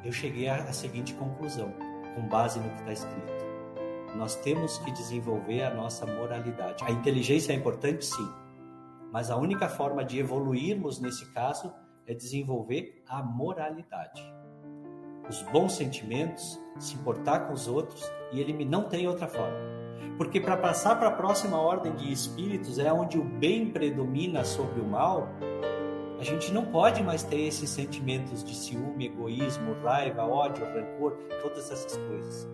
eu 0.05 0.12
cheguei 0.12 0.49
à, 0.49 0.73
seguinte 0.73 1.14
conclusão, 1.14 1.75
com 2.14 2.23
base 2.29 2.59
no 2.59 2.71
que 2.71 2.79
está 2.79 2.93
escrito. 2.93 3.40
Nós 4.16 4.35
temos 4.37 4.79
que 4.79 4.90
desenvolver 4.93 5.62
a 5.62 5.75
nossa 5.75 6.07
moralidade. 6.07 6.83
A 6.85 6.90
inteligência 6.90 7.53
é 7.53 7.57
importante, 7.57 8.05
sim, 8.05 8.29
mas 9.12 9.31
a 9.31 9.37
única 9.37 9.69
forma 9.69 10.05
de 10.05 10.19
evoluirmos 10.19 11.01
nesse 11.01 11.31
caso 11.33 11.73
é 12.07 12.14
desenvolver 12.14 13.03
a 13.07 13.23
moralidade. 13.23 14.23
Os 15.29 15.43
bons 15.43 15.75
sentimentos, 15.75 16.59
se 16.79 16.97
importar 16.97 17.47
com 17.47 17.53
os 17.53 17.69
outros 17.69 18.03
e 18.33 18.40
ele 18.40 18.64
não 18.64 18.88
tem 18.88 19.07
outra 19.07 19.29
forma. 19.29 19.80
Porque 20.16 20.40
para 20.40 20.56
passar 20.56 20.96
para 20.96 21.08
a 21.08 21.12
próxima 21.12 21.58
ordem 21.58 21.94
de 21.94 22.12
espíritos 22.12 22.78
é 22.78 22.92
onde 22.92 23.18
o 23.18 23.24
bem 23.24 23.70
predomina 23.70 24.44
sobre 24.44 24.80
o 24.80 24.84
mal, 24.84 25.28
a 26.18 26.22
gente 26.22 26.52
não 26.52 26.66
pode 26.66 27.02
mais 27.02 27.22
ter 27.22 27.40
esses 27.40 27.70
sentimentos 27.70 28.44
de 28.44 28.54
ciúme, 28.54 29.06
egoísmo, 29.06 29.74
raiva, 29.82 30.22
ódio, 30.24 30.66
rancor, 30.66 31.16
todas 31.40 31.70
essas 31.70 31.96
coisas. 31.96 32.46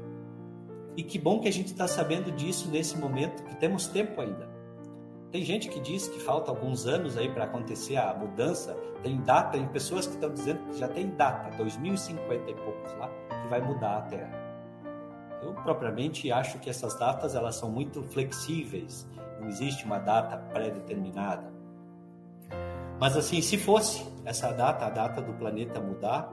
E 0.97 1.03
que 1.03 1.19
bom 1.19 1.41
que 1.41 1.49
a 1.49 1.53
gente 1.53 1.73
está 1.73 1.89
sabendo 1.89 2.31
disso 2.31 2.71
nesse 2.71 2.97
momento, 2.97 3.43
que 3.43 3.57
temos 3.57 3.89
tempo 3.89 4.21
ainda. 4.21 4.49
Tem 5.33 5.45
gente 5.45 5.69
que 5.69 5.81
diz 5.81 6.07
que 6.07 6.21
falta 6.21 6.51
alguns 6.51 6.87
anos 6.87 7.19
aí 7.19 7.29
para 7.29 7.45
acontecer 7.45 7.97
a 7.97 8.15
mudança, 8.15 8.75
tem 9.03 9.21
data, 9.21 9.59
tem 9.59 9.67
pessoas 9.67 10.07
que 10.07 10.15
estão 10.15 10.33
dizendo 10.33 10.61
que 10.71 10.79
já 10.79 10.87
tem 10.87 11.11
data, 11.11 11.55
2050 11.57 12.51
e 12.51 12.55
poucos 12.55 12.93
lá, 12.99 13.11
que 13.43 13.49
vai 13.49 13.61
mudar 13.61 13.99
a 13.99 14.03
Terra. 14.03 14.46
Eu 15.43 15.53
propriamente 15.55 16.31
acho 16.33 16.59
que 16.59 16.71
essas 16.71 16.99
datas 16.99 17.35
elas 17.35 17.57
são 17.57 17.71
muito 17.71 18.03
flexíveis, 18.03 19.07
não 19.41 19.49
existe 19.49 19.85
uma 19.85 19.99
data 19.99 20.37
pré-determinada. 20.37 21.53
Mas 22.99 23.17
assim, 23.17 23.43
se 23.43 23.59
fosse 23.59 24.07
essa 24.25 24.51
data, 24.53 24.87
a 24.87 24.91
data 24.91 25.21
do 25.21 25.33
planeta 25.35 25.81
mudar, 25.81 26.33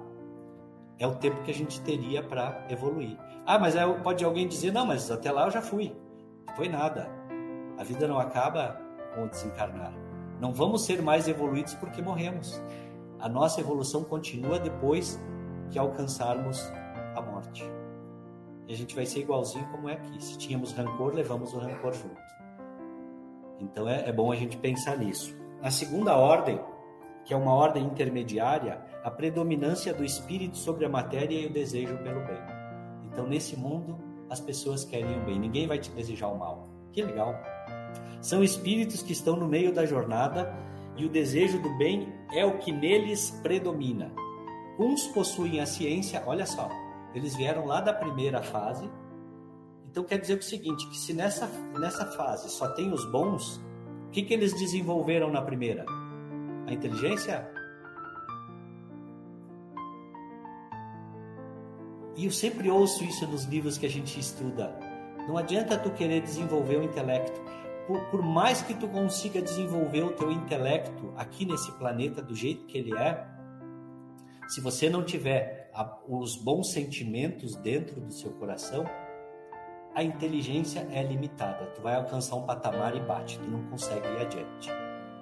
é 0.98 1.06
o 1.06 1.16
tempo 1.16 1.44
que 1.44 1.52
a 1.52 1.54
gente 1.54 1.82
teria 1.82 2.24
para 2.24 2.66
evoluir. 2.70 3.18
Ah, 3.46 3.60
mas 3.60 3.76
pode 4.02 4.24
alguém 4.24 4.48
dizer, 4.48 4.72
não, 4.72 4.86
mas 4.86 5.12
até 5.12 5.32
lá 5.32 5.46
eu 5.46 5.52
já 5.52 5.62
fui. 5.62 5.94
Não 6.48 6.56
foi 6.56 6.70
nada. 6.70 7.10
A 7.78 7.84
vida 7.84 8.08
não 8.08 8.20
acaba 8.20 8.80
com 9.14 9.28
desencarnar. 9.28 9.94
Não 10.40 10.54
vamos 10.54 10.86
ser 10.86 11.02
mais 11.02 11.28
evoluídos 11.28 11.74
porque 11.76 12.02
morremos. 12.02 12.62
A 13.20 13.28
nossa 13.28 13.60
evolução 13.60 14.04
continua 14.04 14.60
depois 14.60 15.20
que 15.70 15.80
alcançarmos 15.80 16.72
a 17.16 17.22
morte. 17.22 17.64
E 18.68 18.74
a 18.74 18.76
gente 18.76 18.96
vai 18.96 19.06
ser 19.06 19.20
igualzinho 19.20 19.66
como 19.72 19.90
é 19.90 19.94
aqui. 19.94 20.24
Se 20.24 20.38
tínhamos 20.38 20.72
rancor, 20.74 21.14
levamos 21.14 21.54
o 21.54 21.58
rancor 21.58 21.94
junto. 21.94 22.22
Então 23.60 23.88
é, 23.88 24.10
é 24.10 24.12
bom 24.12 24.32
a 24.32 24.36
gente 24.36 24.58
pensar 24.58 24.98
nisso. 24.98 25.36
A 25.62 25.72
segunda 25.72 26.18
ordem, 26.18 26.60
que 27.26 27.34
é 27.34 27.38
uma 27.38 27.54
ordem 27.54 27.86
intermediária, 27.86 28.82
a 29.04 29.12
predominância 29.12 29.94
do 29.94 30.04
espírito 30.04 30.58
sobre 30.58 30.86
a 30.86 30.90
matéria 30.90 31.40
e 31.40 31.46
o 31.46 31.50
desejo 31.50 31.98
pelo 32.00 32.22
bem. 32.22 32.40
Então 33.06 33.28
nesse 33.28 33.56
mundo 33.58 33.98
as 34.30 34.40
pessoas 34.40 34.84
querem 34.84 35.20
o 35.20 35.26
bem, 35.26 35.40
ninguém 35.40 35.68
vai 35.68 35.78
te 35.78 35.92
desejar 35.92 36.28
o 36.28 36.38
mal. 36.38 36.68
Que 36.92 37.02
legal. 37.02 37.36
São 38.22 38.44
espíritos 38.44 39.02
que 39.04 39.14
estão 39.14 39.36
no 39.36 39.48
meio 39.48 39.74
da 39.74 39.86
jornada 39.86 40.54
e 40.96 41.06
o 41.06 41.10
desejo 41.10 41.62
do 41.62 41.78
bem 41.78 42.12
é 42.34 42.46
o 42.46 42.58
que 42.58 42.72
neles 42.72 43.32
predomina. 43.42 44.12
Uns 44.80 45.08
possuem 45.08 45.60
a 45.60 45.66
ciência, 45.66 46.24
olha 46.26 46.46
só, 46.46 46.70
eles 47.14 47.36
vieram 47.36 47.66
lá 47.66 47.80
da 47.82 47.94
primeira 47.94 48.42
fase. 48.42 48.90
Então 49.90 50.04
quer 50.04 50.20
dizer 50.20 50.40
o 50.40 50.44
seguinte, 50.44 50.88
que 50.90 50.98
se 50.98 51.14
nessa, 51.14 51.48
nessa 51.80 52.06
fase 52.12 52.50
só 52.50 52.68
tem 52.70 52.92
os 52.92 53.06
bons, 53.06 53.62
o 54.08 54.10
que, 54.10 54.24
que 54.24 54.34
eles 54.34 54.54
desenvolveram 54.54 55.32
na 55.32 55.42
primeira? 55.42 55.86
A 56.68 56.74
inteligência? 56.74 57.48
E 62.16 62.26
eu 62.26 62.32
sempre 62.32 62.70
ouço 62.70 63.04
isso 63.04 63.28
nos 63.28 63.46
livros 63.46 63.78
que 63.78 63.86
a 63.86 63.90
gente 63.90 64.20
estuda. 64.20 64.74
Não 65.28 65.38
adianta 65.38 65.78
tu 65.78 65.90
querer 65.92 66.22
desenvolver 66.22 66.78
o 66.78 66.84
intelecto. 66.84 67.42
Por, 67.88 68.00
por, 68.06 68.22
mais 68.22 68.62
que 68.62 68.74
tu 68.74 68.88
consiga 68.88 69.42
desenvolver 69.42 70.04
o 70.04 70.12
teu 70.12 70.32
intelecto 70.32 71.14
aqui 71.18 71.46
nesse 71.46 71.72
planeta 71.74 72.22
do 72.22 72.34
jeito 72.34 72.66
que 72.66 72.78
ele 72.78 72.96
é, 72.98 73.28
se 74.48 74.62
você 74.62 74.90
não 74.90 75.04
tiver 75.04 75.63
os 76.08 76.36
bons 76.36 76.72
sentimentos 76.72 77.56
dentro 77.58 78.00
do 78.00 78.12
seu 78.12 78.32
coração, 78.32 78.86
a 79.96 80.04
inteligência 80.04 80.88
é 80.92 81.04
limitada. 81.04 81.66
Tu 81.76 81.82
vai 81.82 81.96
alcançar 81.96 82.36
um 82.36 82.44
patamar 82.44 82.96
e 82.96 83.00
bate, 83.00 83.40
tu 83.40 83.50
não 83.50 83.64
consegue 83.66 84.08
ir 84.08 84.22
adiante. 84.22 84.70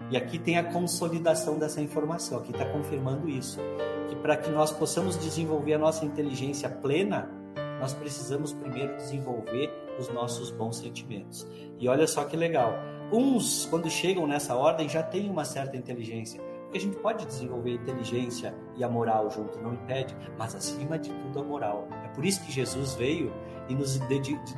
E 0.09 0.17
aqui 0.17 0.37
tem 0.37 0.57
a 0.57 0.63
consolidação 0.63 1.57
dessa 1.57 1.81
informação, 1.81 2.39
aqui 2.39 2.51
está 2.51 2.65
confirmando 2.65 3.29
isso. 3.29 3.59
Que 4.09 4.15
para 4.15 4.35
que 4.35 4.49
nós 4.49 4.71
possamos 4.71 5.17
desenvolver 5.17 5.73
a 5.73 5.77
nossa 5.77 6.03
inteligência 6.05 6.69
plena, 6.69 7.29
nós 7.79 7.93
precisamos 7.93 8.53
primeiro 8.53 8.95
desenvolver 8.97 9.71
os 9.97 10.09
nossos 10.09 10.51
bons 10.51 10.77
sentimentos. 10.77 11.47
E 11.79 11.87
olha 11.87 12.07
só 12.07 12.25
que 12.25 12.35
legal. 12.35 12.73
Uns, 13.11 13.65
quando 13.65 13.89
chegam 13.89 14.27
nessa 14.27 14.55
ordem, 14.55 14.87
já 14.87 15.03
têm 15.03 15.29
uma 15.29 15.43
certa 15.43 15.75
inteligência. 15.75 16.41
Porque 16.71 16.77
a 16.77 16.81
gente 16.89 16.95
pode 16.99 17.25
desenvolver 17.25 17.71
a 17.71 17.73
inteligência 17.73 18.55
e 18.77 18.83
a 18.83 18.87
moral 18.87 19.29
junto, 19.29 19.59
não 19.59 19.73
impede, 19.73 20.15
mas 20.37 20.55
acima 20.55 20.97
de 20.97 21.11
tudo 21.11 21.41
a 21.41 21.43
moral. 21.43 21.85
É 22.05 22.07
por 22.07 22.23
isso 22.23 22.41
que 22.45 22.49
Jesus 22.49 22.93
veio 22.93 23.33
e 23.67 23.75
nos, 23.75 23.99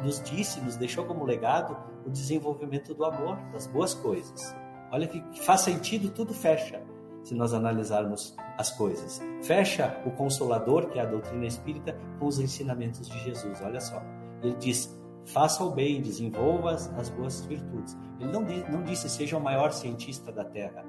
nos 0.04 0.22
disse, 0.22 0.62
nos 0.62 0.76
deixou 0.76 1.06
como 1.06 1.26
legado 1.26 1.76
o 2.06 2.12
desenvolvimento 2.12 2.94
do 2.94 3.04
amor, 3.04 3.36
das 3.52 3.66
boas 3.66 3.96
coisas. 3.96 4.56
Olha 4.92 5.08
que 5.08 5.24
faz 5.42 5.62
sentido, 5.62 6.12
tudo 6.12 6.36
fecha 6.36 6.84
se 7.24 7.34
nós 7.34 7.52
analisarmos 7.52 8.36
as 8.60 8.70
coisas. 8.70 9.20
Fecha 9.42 10.00
o 10.06 10.12
Consolador, 10.12 10.90
que 10.90 11.00
é 11.00 11.02
a 11.02 11.08
doutrina 11.08 11.48
espírita, 11.48 11.98
com 12.20 12.28
os 12.28 12.38
ensinamentos 12.38 13.10
de 13.10 13.20
Jesus. 13.24 13.60
Olha 13.64 13.82
só. 13.82 14.00
Ele 14.44 14.54
diz: 14.60 14.96
faça 15.26 15.64
o 15.64 15.72
bem, 15.72 16.00
desenvolva 16.00 16.74
as, 16.74 16.94
as 16.94 17.10
boas 17.10 17.44
virtudes. 17.46 17.98
Ele 18.20 18.32
não, 18.32 18.42
não 18.42 18.84
disse 18.84 19.10
seja 19.10 19.36
o 19.36 19.42
maior 19.42 19.72
cientista 19.72 20.32
da 20.32 20.44
Terra. 20.44 20.86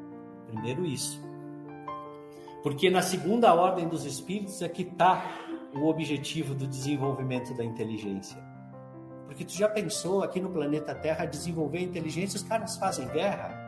Primeiro 0.55 0.87
isso. 0.87 1.21
Porque 2.62 2.88
na 2.88 3.03
segunda 3.03 3.53
ordem 3.53 3.88
dos 3.88 4.05
espíritos 4.05 4.62
é 4.62 4.69
que 4.69 4.83
está 4.83 5.23
o 5.75 5.87
objetivo 5.87 6.55
do 6.55 6.67
desenvolvimento 6.67 7.53
da 7.55 7.64
inteligência. 7.64 8.43
Porque 9.27 9.45
tu 9.45 9.53
já 9.53 9.69
pensou 9.69 10.23
aqui 10.23 10.40
no 10.40 10.51
planeta 10.51 10.95
Terra 10.95 11.27
desenvolver 11.27 11.81
inteligência, 11.81 12.37
os 12.37 12.43
caras 12.43 12.77
fazem 12.77 13.07
guerra 13.09 13.64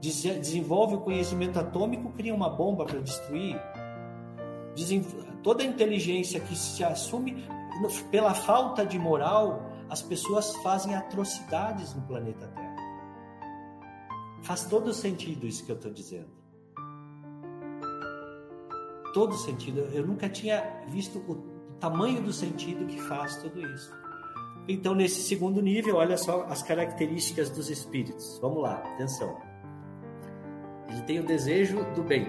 desenvolve 0.00 0.94
o 0.94 1.00
conhecimento 1.00 1.60
atômico, 1.60 2.10
cria 2.12 2.34
uma 2.34 2.48
bomba 2.48 2.86
para 2.86 3.00
destruir. 3.00 3.60
Toda 5.42 5.62
a 5.62 5.66
inteligência 5.66 6.40
que 6.40 6.56
se 6.56 6.82
assume 6.82 7.46
pela 8.10 8.32
falta 8.32 8.84
de 8.84 8.98
moral, 8.98 9.62
as 9.90 10.00
pessoas 10.00 10.56
fazem 10.56 10.94
atrocidades 10.94 11.94
no 11.94 12.00
planeta 12.02 12.46
Terra. 12.48 12.69
Faz 14.42 14.64
todo 14.64 14.92
sentido 14.92 15.46
isso 15.46 15.64
que 15.64 15.72
eu 15.72 15.76
estou 15.76 15.92
dizendo. 15.92 16.30
Todo 19.12 19.34
sentido. 19.34 19.80
Eu 19.92 20.06
nunca 20.06 20.28
tinha 20.28 20.62
visto 20.88 21.18
o 21.18 21.36
tamanho 21.78 22.22
do 22.22 22.32
sentido 22.32 22.86
que 22.86 23.00
faz 23.00 23.36
tudo 23.36 23.60
isso. 23.60 23.92
Então, 24.68 24.94
nesse 24.94 25.22
segundo 25.22 25.60
nível, 25.60 25.96
olha 25.96 26.16
só 26.16 26.44
as 26.44 26.62
características 26.62 27.50
dos 27.50 27.70
espíritos. 27.70 28.38
Vamos 28.40 28.62
lá, 28.62 28.74
atenção. 28.94 29.36
Ele 30.88 31.02
tem 31.02 31.18
o 31.18 31.26
desejo 31.26 31.84
do 31.94 32.02
bem. 32.02 32.28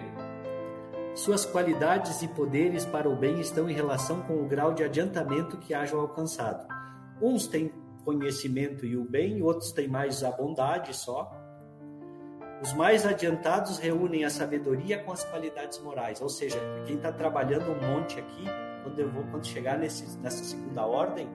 Suas 1.14 1.46
qualidades 1.46 2.22
e 2.22 2.28
poderes 2.28 2.86
para 2.86 3.10
o 3.10 3.16
bem 3.16 3.40
estão 3.40 3.70
em 3.70 3.74
relação 3.74 4.22
com 4.22 4.42
o 4.42 4.48
grau 4.48 4.74
de 4.74 4.84
adiantamento 4.84 5.58
que 5.58 5.74
hajam 5.74 6.00
alcançado. 6.00 6.66
Uns 7.22 7.48
têm 7.48 7.72
conhecimento 8.06 8.86
e 8.86 8.96
o 8.98 9.04
bem, 9.04 9.42
outros 9.44 9.72
têm 9.72 9.88
mais 9.88 10.24
a 10.24 10.32
bondade 10.32 10.96
só. 10.96 11.30
Os 12.62 12.74
mais 12.74 13.08
adiantados 13.08 13.80
reúnem 13.80 14.24
a 14.24 14.30
sabedoria 14.30 15.00
com 15.00 15.12
as 15.12 15.24
qualidades 15.24 15.80
morais, 15.80 16.22
ou 16.22 16.30
seja, 16.30 16.60
quem 16.86 16.96
está 16.96 17.12
trabalhando 17.12 17.72
um 17.72 17.94
monte 17.94 18.20
aqui, 18.20 18.46
quando 18.84 19.00
eu 19.00 19.10
vou 19.10 19.24
quando 19.32 19.46
chegar 19.48 19.80
nesse, 19.80 20.18
nessa 20.20 20.44
segunda 20.44 20.86
ordem, 20.86 21.28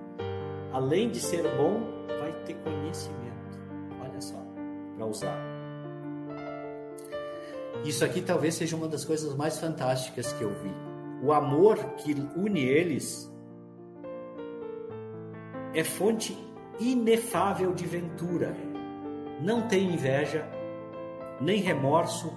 além 0.73 1.11
de 1.11 1.19
ser 1.19 1.43
bom, 1.57 1.81
vai 2.21 2.33
ter 2.45 2.55
conhecimento. 2.59 3.59
Olha 4.01 4.21
só, 4.21 4.41
para 4.97 5.07
usar. 5.07 5.37
Isso 7.85 8.05
aqui 8.05 8.23
talvez 8.23 8.55
seja 8.55 8.77
uma 8.77 8.87
das 8.87 9.05
coisas 9.05 9.35
mais 9.35 9.59
fantásticas 9.59 10.33
que 10.33 10.43
eu 10.43 10.51
vi. 10.62 10.73
O 11.23 11.33
amor 11.33 11.77
que 11.97 12.12
une 12.37 12.61
eles 12.61 13.33
é 15.75 15.83
fonte 15.83 16.39
inefável 16.79 17.75
de 17.75 17.85
ventura. 17.85 18.57
Não 19.41 19.62
tem 19.69 19.93
inveja, 19.93 20.49
nem 21.40 21.61
remorso, 21.61 22.33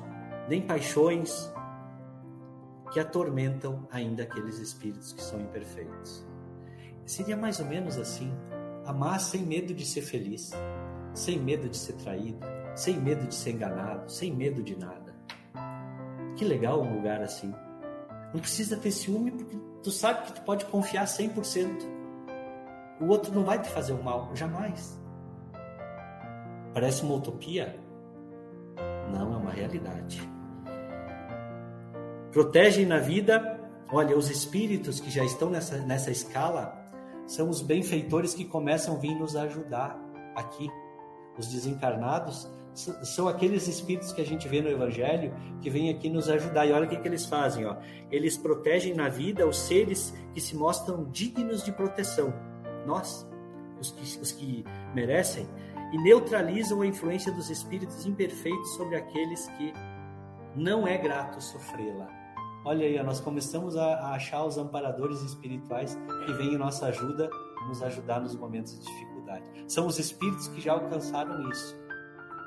nem 0.48 0.62
paixões 0.62 1.52
que 2.92 3.00
atormentam 3.00 3.88
ainda 3.92 4.24
aqueles 4.24 4.58
espíritos 4.60 5.14
que 5.14 5.22
são 5.22 5.40
imperfeitos. 5.40 6.26
Seria 7.06 7.38
mais 7.38 7.60
ou 7.60 7.66
menos 7.66 7.98
assim: 7.98 8.32
amar 8.86 9.20
sem 9.20 9.42
medo 9.42 9.74
de 9.74 9.86
ser 9.86 10.02
feliz, 10.02 10.52
sem 11.14 11.40
medo 11.40 11.70
de 11.70 11.78
ser 11.78 11.94
traído, 11.94 12.46
sem 12.76 13.00
medo 13.00 13.28
de 13.28 13.36
ser 13.36 13.52
enganado, 13.52 14.12
sem 14.12 14.34
medo 14.34 14.62
de 14.62 14.78
nada. 14.78 15.16
Que 16.36 16.46
legal 16.46 16.82
um 16.82 16.96
lugar 16.96 17.22
assim. 17.22 17.54
Não 18.34 18.40
precisa 18.40 18.78
ter 18.78 18.92
ciúme 18.92 19.32
porque 19.32 19.58
tu 19.84 19.92
sabe 19.92 20.26
que 20.28 20.34
tu 20.34 20.42
pode 20.42 20.66
confiar 20.66 21.06
100%. 21.06 22.00
O 23.02 23.08
outro 23.08 23.34
não 23.34 23.44
vai 23.44 23.62
te 23.62 23.70
fazer 23.70 23.94
o 23.94 24.04
mal, 24.04 24.36
jamais. 24.36 25.00
Parece 26.74 27.04
uma 27.04 27.16
utopia? 27.16 27.80
Não, 29.12 29.34
é 29.34 29.38
uma 29.38 29.52
realidade. 29.52 30.22
Protegem 32.32 32.86
na 32.86 33.00
vida, 33.00 33.60
olha, 33.92 34.18
os 34.18 34.30
espíritos 34.30 35.00
que 35.00 35.10
já 35.10 35.24
estão 35.24 35.50
nessa, 35.50 35.78
nessa 35.80 36.12
escala 36.12 36.78
são 37.26 37.50
os 37.50 37.62
benfeitores 37.62 38.34
que 38.34 38.46
começam 38.46 38.96
a 38.96 39.00
vir 39.00 39.16
nos 39.16 39.36
ajudar 39.36 40.00
aqui. 40.36 40.70
Os 41.38 41.48
desencarnados 41.48 42.50
são 42.74 43.28
aqueles 43.28 43.68
espíritos 43.68 44.12
que 44.14 44.22
a 44.22 44.26
gente 44.26 44.48
vê 44.48 44.62
no 44.62 44.70
Evangelho 44.70 45.34
que 45.62 45.70
vêm 45.70 45.90
aqui 45.90 46.10
nos 46.10 46.30
ajudar. 46.30 46.66
E 46.66 46.72
olha 46.72 46.86
o 46.86 46.90
que, 46.90 46.98
que 46.98 47.08
eles 47.08 47.26
fazem: 47.26 47.66
ó. 47.66 47.76
eles 48.12 48.38
protegem 48.38 48.94
na 48.94 49.10
vida 49.10 49.48
os 49.48 49.58
seres 49.58 50.14
que 50.34 50.40
se 50.40 50.56
mostram 50.56 51.06
dignos 51.06 51.64
de 51.64 51.72
proteção, 51.72 52.34
nós, 52.86 53.28
os 53.80 53.92
que, 53.92 54.20
os 54.20 54.32
que 54.32 54.64
merecem, 54.94 55.48
e 55.92 55.98
neutralizam 55.98 56.82
a 56.82 56.88
influência 56.88 57.32
dos 57.32 57.50
espíritos 57.50 58.06
imperfeitos 58.06 58.76
sobre 58.76 58.96
aqueles 58.96 59.48
que 59.50 59.74
não 60.56 60.88
é 60.88 60.98
grato 60.98 61.42
sofrê-la. 61.42 62.08
Olha 62.66 62.86
aí, 62.86 63.02
nós 63.04 63.20
começamos 63.20 63.76
a 63.78 64.12
achar 64.14 64.44
os 64.44 64.58
amparadores 64.58 65.22
espirituais 65.22 65.98
que 66.26 66.34
vêm 66.34 66.54
em 66.54 66.58
nossa 66.58 66.88
ajuda, 66.88 67.30
nos 67.68 67.82
ajudar 67.82 68.20
nos 68.20 68.36
momentos 68.36 68.78
de 68.78 68.86
dificuldade. 68.86 69.50
São 69.68 69.88
os 69.88 69.98
espíritos 69.98 70.48
que 70.50 70.60
já 70.60 70.74
alcançaram 70.74 71.50
isso 71.50 71.80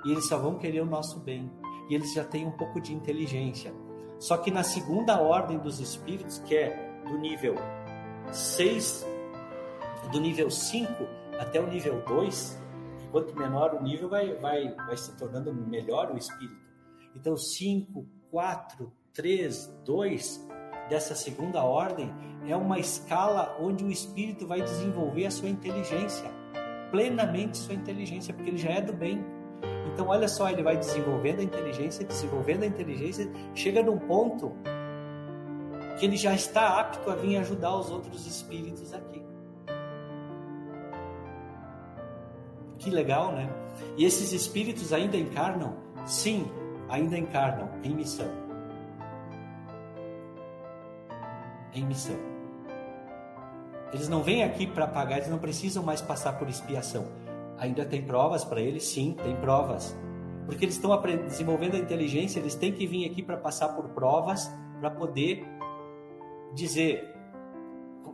e 0.05 0.11
eles 0.11 0.27
só 0.27 0.39
vão 0.39 0.57
querer 0.57 0.81
o 0.81 0.87
nosso 0.87 1.19
bem. 1.21 1.51
E 1.89 1.95
eles 1.95 2.13
já 2.13 2.25
têm 2.25 2.47
um 2.47 2.53
pouco 2.53 2.81
de 2.81 2.95
inteligência. 2.95 3.73
Só 4.19 4.37
que 4.37 4.51
na 4.51 4.63
segunda 4.63 5.21
ordem 5.21 5.59
dos 5.59 5.81
espíritos, 5.81 6.39
que 6.41 6.55
é 6.55 7.03
do 7.07 7.19
nível 7.19 7.57
6, 8.31 9.07
do 10.13 10.21
nível 10.21 10.51
5 10.51 10.93
até 11.39 11.61
o 11.61 11.67
nível 11.67 12.03
2, 12.07 12.62
quanto 13.13 13.37
menor 13.37 13.75
o 13.75 13.83
nível, 13.83 14.09
vai, 14.09 14.35
vai, 14.35 14.75
vai 14.75 14.97
se 14.97 15.17
tornando 15.17 15.55
melhor 15.55 16.11
o 16.11 16.17
espírito. 16.17 16.61
Então, 17.15 17.37
5, 17.37 18.05
4, 18.31 18.91
3, 19.13 19.67
2 19.85 20.49
dessa 20.89 21.15
segunda 21.15 21.63
ordem 21.63 22.13
é 22.47 22.57
uma 22.57 22.79
escala 22.79 23.57
onde 23.61 23.85
o 23.85 23.91
espírito 23.91 24.47
vai 24.47 24.63
desenvolver 24.63 25.27
a 25.27 25.31
sua 25.31 25.49
inteligência, 25.49 26.31
plenamente 26.91 27.59
sua 27.59 27.75
inteligência, 27.75 28.33
porque 28.33 28.51
ele 28.51 28.59
já 28.59 28.71
é 28.71 28.81
do 28.81 28.93
bem. 28.93 29.23
Então, 29.93 30.09
olha 30.09 30.27
só, 30.27 30.49
ele 30.49 30.63
vai 30.63 30.77
desenvolvendo 30.77 31.41
a 31.41 31.43
inteligência, 31.43 32.05
desenvolvendo 32.05 32.63
a 32.63 32.67
inteligência, 32.67 33.31
chega 33.55 33.83
num 33.83 33.99
ponto 33.99 34.53
que 35.99 36.07
ele 36.07 36.17
já 36.17 36.35
está 36.35 36.81
apto 36.81 37.11
a 37.11 37.15
vir 37.15 37.37
ajudar 37.37 37.77
os 37.77 37.91
outros 37.91 38.27
espíritos 38.27 38.95
aqui. 38.95 39.12
Que 42.83 42.91
legal, 42.91 43.33
né? 43.33 43.49
E 43.97 44.05
esses 44.05 44.33
espíritos 44.33 44.93
ainda 44.93 45.17
encarnam? 45.17 45.77
Sim, 46.05 46.51
ainda 46.89 47.17
encarnam 47.17 47.69
em 47.83 47.95
missão. 47.95 48.29
Em 51.73 51.85
missão. 51.85 52.17
Eles 53.93 54.09
não 54.09 54.23
vêm 54.23 54.43
aqui 54.43 54.67
para 54.67 54.87
pagar, 54.87 55.19
eles 55.19 55.29
não 55.29 55.39
precisam 55.39 55.83
mais 55.83 56.01
passar 56.01 56.39
por 56.39 56.49
expiação 56.49 57.07
Ainda 57.63 57.85
tem 57.85 58.03
provas 58.03 58.45
para 58.45 58.61
eles? 58.61 58.83
Sim, 58.85 59.17
tem 59.23 59.37
provas. 59.37 59.97
Porque 60.47 60.65
eles 60.65 60.75
estão 60.75 61.01
desenvolvendo 61.29 61.77
a 61.77 61.79
inteligência, 61.79 62.41
eles 62.41 62.57
têm 62.57 62.73
que 62.73 62.89
vir 62.89 63.09
aqui 63.09 63.23
para 63.23 63.37
passar 63.37 63.69
por 63.69 63.89
provas 63.91 64.53
para 64.81 64.91
poder 64.91 65.47
dizer. 66.53 67.09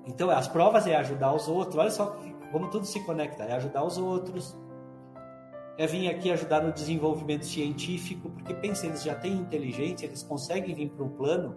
Então, 0.06 0.28
as 0.28 0.46
provas 0.46 0.86
é 0.86 0.94
ajudar 0.96 1.32
os 1.32 1.48
outros. 1.48 1.76
Olha 1.76 1.90
só 1.90 2.20
como 2.52 2.68
tudo 2.68 2.86
se 2.86 3.00
conecta: 3.00 3.44
é 3.44 3.52
ajudar 3.54 3.84
os 3.84 3.98
outros, 3.98 4.56
é 5.78 5.86
vir 5.86 6.08
aqui 6.08 6.30
ajudar 6.30 6.60
no 6.62 6.72
desenvolvimento 6.72 7.46
científico, 7.46 8.30
porque 8.30 8.52
pensa, 8.52 8.86
eles 8.86 9.02
já 9.02 9.14
têm 9.14 9.32
inteligência, 9.32 10.06
eles 10.06 10.22
conseguem 10.24 10.74
vir 10.74 10.90
para 10.90 11.04
um 11.04 11.08
plano 11.08 11.56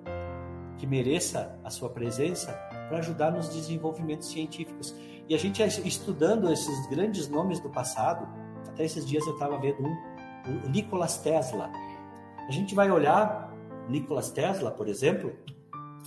que 0.78 0.86
mereça 0.86 1.60
a 1.64 1.70
sua 1.70 1.90
presença, 1.90 2.54
para 2.88 3.00
ajudar 3.00 3.32
nos 3.32 3.50
desenvolvimentos 3.50 4.30
científicos. 4.30 4.96
E 5.28 5.34
a 5.34 5.38
gente 5.38 5.64
estudando 5.64 6.52
esses 6.52 6.88
grandes 6.88 7.28
nomes 7.28 7.60
do 7.60 7.70
passado, 7.70 8.28
até 8.68 8.84
esses 8.84 9.08
dias 9.08 9.26
eu 9.26 9.34
estava 9.34 9.58
vendo 9.58 9.82
um, 9.82 10.66
o 10.66 10.70
Nikolas 10.70 11.18
Tesla. 11.18 11.72
A 12.48 12.52
gente 12.52 12.76
vai 12.76 12.92
olhar 12.92 13.52
Nikolas 13.90 14.32
Tesla, 14.32 14.72
por 14.72 14.88
exemplo, 14.88 15.34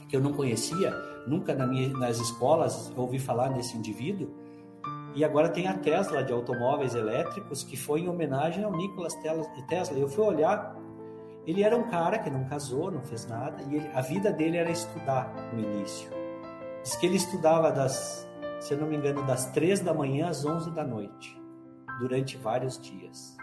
que 0.09 0.17
eu 0.17 0.21
não 0.21 0.33
conhecia, 0.33 0.93
nunca 1.27 1.55
na 1.55 1.67
minha, 1.67 1.89
nas 1.89 2.19
escolas 2.19 2.93
ouvi 2.97 3.19
falar 3.19 3.51
nesse 3.51 3.77
indivíduo, 3.77 4.29
e 5.15 5.25
agora 5.25 5.49
tem 5.49 5.69
a 5.69 5.79
Tesla 5.79 6.25
de 6.25 6.33
automóveis 6.33 6.95
elétricos, 6.95 7.63
que 7.63 7.77
foi 7.77 8.01
em 8.01 8.09
homenagem 8.09 8.65
ao 8.65 8.73
Nikola 8.73 9.09
Tesla. 9.69 9.97
Eu 9.97 10.09
fui 10.09 10.25
olhar, 10.25 10.77
ele 11.47 11.63
era 11.63 11.77
um 11.77 11.85
cara 11.85 12.19
que 12.19 12.29
não 12.29 12.45
casou, 12.45 12.91
não 12.91 13.03
fez 13.03 13.25
nada, 13.27 13.63
e 13.63 13.77
ele, 13.77 13.89
a 13.95 14.01
vida 14.01 14.33
dele 14.33 14.57
era 14.57 14.71
estudar 14.71 15.33
no 15.53 15.61
início. 15.61 16.11
Diz 16.83 16.97
que 16.97 17.07
ele 17.07 17.17
estudava 17.17 17.71
das, 17.71 18.29
se 18.61 18.75
eu 18.75 18.79
não 18.79 18.89
me 18.89 18.97
engano, 18.97 19.25
das 19.25 19.51
três 19.53 19.79
da 19.81 19.95
manhã 19.95 20.29
às 20.29 20.45
onze 20.45 20.71
da 20.73 20.85
noite, 20.85 21.41
durante 22.01 22.37
vários 22.37 22.77
dias. 22.79 23.37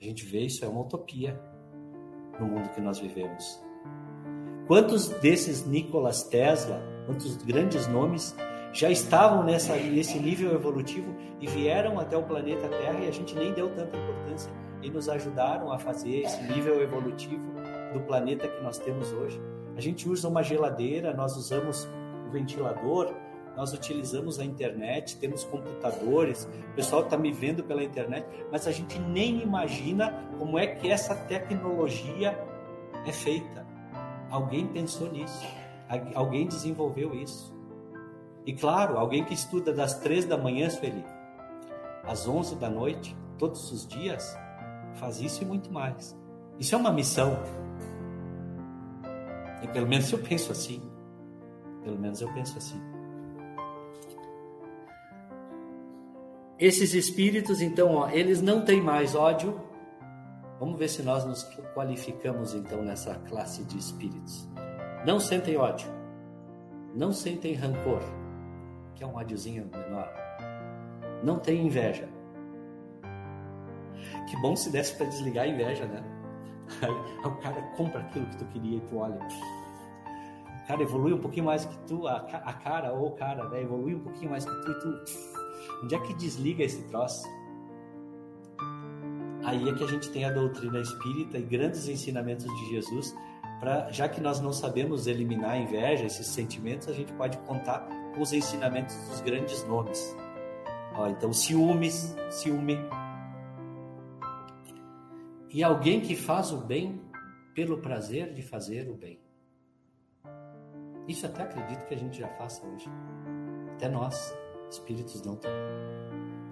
A 0.00 0.04
gente 0.04 0.26
vê 0.26 0.40
isso 0.40 0.64
é 0.64 0.68
uma 0.68 0.82
utopia 0.82 1.40
no 2.38 2.46
mundo 2.46 2.68
que 2.70 2.80
nós 2.80 2.98
vivemos. 2.98 3.60
Quantos 4.66 5.08
desses 5.08 5.66
Nikola 5.66 6.10
Tesla, 6.30 6.80
quantos 7.06 7.38
grandes 7.38 7.88
nomes 7.88 8.36
já 8.78 8.88
estavam 8.88 9.42
nessa, 9.42 9.74
nesse 9.74 10.20
nível 10.20 10.54
evolutivo 10.54 11.12
e 11.40 11.48
vieram 11.48 11.98
até 11.98 12.16
o 12.16 12.22
planeta 12.22 12.68
Terra 12.68 13.00
e 13.00 13.08
a 13.08 13.10
gente 13.10 13.34
nem 13.34 13.52
deu 13.52 13.68
tanta 13.70 13.96
importância 13.96 14.52
e 14.80 14.88
nos 14.88 15.08
ajudaram 15.08 15.72
a 15.72 15.78
fazer 15.80 16.20
esse 16.20 16.40
nível 16.44 16.80
evolutivo 16.80 17.52
do 17.92 17.98
planeta 18.02 18.46
que 18.46 18.62
nós 18.62 18.78
temos 18.78 19.12
hoje. 19.12 19.42
A 19.76 19.80
gente 19.80 20.08
usa 20.08 20.28
uma 20.28 20.44
geladeira, 20.44 21.12
nós 21.12 21.36
usamos 21.36 21.88
o 22.28 22.30
ventilador, 22.30 23.12
nós 23.56 23.72
utilizamos 23.72 24.38
a 24.38 24.44
internet, 24.44 25.16
temos 25.16 25.42
computadores, 25.42 26.48
o 26.70 26.74
pessoal 26.76 27.02
está 27.02 27.16
me 27.16 27.32
vendo 27.32 27.64
pela 27.64 27.82
internet, 27.82 28.28
mas 28.52 28.68
a 28.68 28.70
gente 28.70 28.96
nem 29.00 29.42
imagina 29.42 30.24
como 30.38 30.56
é 30.56 30.68
que 30.68 30.88
essa 30.88 31.16
tecnologia 31.16 32.38
é 33.04 33.10
feita. 33.10 33.66
Alguém 34.30 34.68
pensou 34.68 35.10
nisso, 35.10 35.44
alguém 36.14 36.46
desenvolveu 36.46 37.12
isso. 37.12 37.57
E 38.48 38.54
claro, 38.54 38.96
alguém 38.96 39.22
que 39.22 39.34
estuda 39.34 39.74
das 39.74 39.98
três 39.98 40.24
da 40.24 40.38
manhã, 40.38 40.70
Sueli, 40.70 41.04
às 42.02 42.26
onze 42.26 42.56
da 42.56 42.70
noite, 42.70 43.14
todos 43.36 43.70
os 43.70 43.86
dias, 43.86 44.34
faz 44.94 45.20
isso 45.20 45.42
e 45.42 45.46
muito 45.46 45.70
mais. 45.70 46.18
Isso 46.58 46.74
é 46.74 46.78
uma 46.78 46.90
missão. 46.90 47.38
E 49.62 49.68
pelo 49.68 49.86
menos 49.86 50.10
eu 50.10 50.18
penso 50.18 50.50
assim. 50.50 50.80
Pelo 51.84 51.98
menos 51.98 52.22
eu 52.22 52.32
penso 52.32 52.56
assim. 52.56 52.80
Esses 56.58 56.94
espíritos, 56.94 57.60
então, 57.60 57.96
ó, 57.96 58.08
eles 58.08 58.40
não 58.40 58.64
têm 58.64 58.80
mais 58.80 59.14
ódio. 59.14 59.60
Vamos 60.58 60.78
ver 60.78 60.88
se 60.88 61.02
nós 61.02 61.22
nos 61.26 61.44
qualificamos 61.74 62.54
então 62.54 62.82
nessa 62.82 63.14
classe 63.28 63.62
de 63.64 63.76
espíritos. 63.76 64.48
Não 65.04 65.20
sentem 65.20 65.58
ódio, 65.58 65.86
não 66.94 67.12
sentem 67.12 67.52
rancor, 67.52 68.00
que 68.98 69.04
é 69.04 69.06
um 69.06 69.14
ódiozinho 69.14 69.64
menor. 69.70 70.12
Não 71.22 71.38
tem 71.38 71.64
inveja. 71.64 72.08
Que 74.28 74.36
bom 74.42 74.56
se 74.56 74.70
desse 74.70 74.94
para 74.96 75.06
desligar 75.06 75.44
a 75.44 75.48
inveja, 75.48 75.86
né? 75.86 76.02
O 77.24 77.30
cara 77.36 77.62
compra 77.76 78.00
aquilo 78.00 78.26
que 78.26 78.36
tu 78.36 78.44
queria 78.46 78.76
e 78.76 78.80
tu 78.80 78.98
olha. 78.98 79.16
O 79.16 80.66
cara 80.66 80.82
evolui 80.82 81.12
um 81.12 81.18
pouquinho 81.18 81.46
mais 81.46 81.64
que 81.64 81.78
tu, 81.86 82.06
a, 82.06 82.16
a 82.16 82.52
cara 82.52 82.92
ou 82.92 83.08
o 83.08 83.10
cara, 83.12 83.48
né? 83.48 83.62
Evolui 83.62 83.94
um 83.94 84.00
pouquinho 84.00 84.30
mais 84.30 84.44
que 84.44 84.50
tu 84.64 84.70
e 84.70 84.78
tu. 84.80 85.84
Onde 85.84 85.94
é 85.94 85.98
que 86.00 86.14
desliga 86.14 86.64
esse 86.64 86.82
troço? 86.88 87.26
Aí 89.44 89.68
é 89.68 89.72
que 89.72 89.84
a 89.84 89.86
gente 89.86 90.10
tem 90.10 90.24
a 90.24 90.30
doutrina 90.30 90.80
espírita 90.80 91.38
e 91.38 91.42
grandes 91.42 91.88
ensinamentos 91.88 92.44
de 92.44 92.70
Jesus 92.70 93.14
para 93.58 93.90
já 93.90 94.08
que 94.08 94.20
nós 94.20 94.40
não 94.40 94.52
sabemos 94.52 95.06
eliminar 95.06 95.52
a 95.52 95.58
inveja, 95.58 96.04
esses 96.04 96.26
sentimentos, 96.28 96.88
a 96.88 96.92
gente 96.92 97.12
pode 97.14 97.38
contar 97.38 97.88
com 98.18 98.22
os 98.24 98.32
ensinamentos 98.32 98.96
dos 99.06 99.20
grandes 99.20 99.64
nomes. 99.64 100.16
Ó, 100.96 101.06
então, 101.06 101.32
ciúmes, 101.32 102.16
ciúme. 102.28 102.76
E 105.50 105.62
alguém 105.62 106.00
que 106.00 106.16
faz 106.16 106.50
o 106.52 106.58
bem 106.58 107.00
pelo 107.54 107.78
prazer 107.78 108.34
de 108.34 108.42
fazer 108.42 108.90
o 108.90 108.94
bem. 108.94 109.20
Isso 111.06 111.24
até 111.26 111.44
acredito 111.44 111.86
que 111.86 111.94
a 111.94 111.96
gente 111.96 112.18
já 112.18 112.28
faça 112.28 112.66
hoje. 112.66 112.86
Até 113.76 113.88
nós, 113.88 114.36
espíritos 114.68 115.22
não 115.22 115.36
tem. 115.36 115.52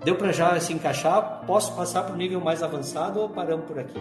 Deu 0.04 0.16
para 0.16 0.30
já 0.32 0.58
se 0.60 0.72
encaixar? 0.72 1.44
Posso 1.46 1.74
passar 1.74 2.04
para 2.04 2.14
o 2.14 2.16
nível 2.16 2.40
mais 2.40 2.62
avançado 2.62 3.20
ou 3.20 3.28
paramos 3.28 3.66
por 3.66 3.78
aqui? 3.78 3.98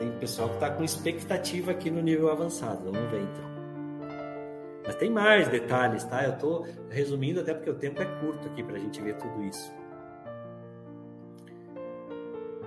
Tem 0.00 0.10
pessoal 0.18 0.48
que 0.48 0.54
está 0.56 0.70
com 0.70 0.82
expectativa 0.82 1.70
aqui 1.70 1.88
no 1.88 2.02
nível 2.02 2.32
avançado. 2.32 2.90
Vamos 2.90 3.10
ver 3.12 3.22
então. 3.22 3.51
Mas 4.92 4.96
tem 4.98 5.08
mais 5.08 5.48
detalhes, 5.48 6.04
tá? 6.04 6.22
Eu 6.22 6.34
estou 6.34 6.66
resumindo 6.90 7.40
até 7.40 7.54
porque 7.54 7.70
o 7.70 7.74
tempo 7.74 8.02
é 8.02 8.04
curto 8.20 8.46
aqui 8.46 8.62
para 8.62 8.76
a 8.76 8.78
gente 8.78 9.00
ver 9.00 9.16
tudo 9.16 9.42
isso. 9.42 9.72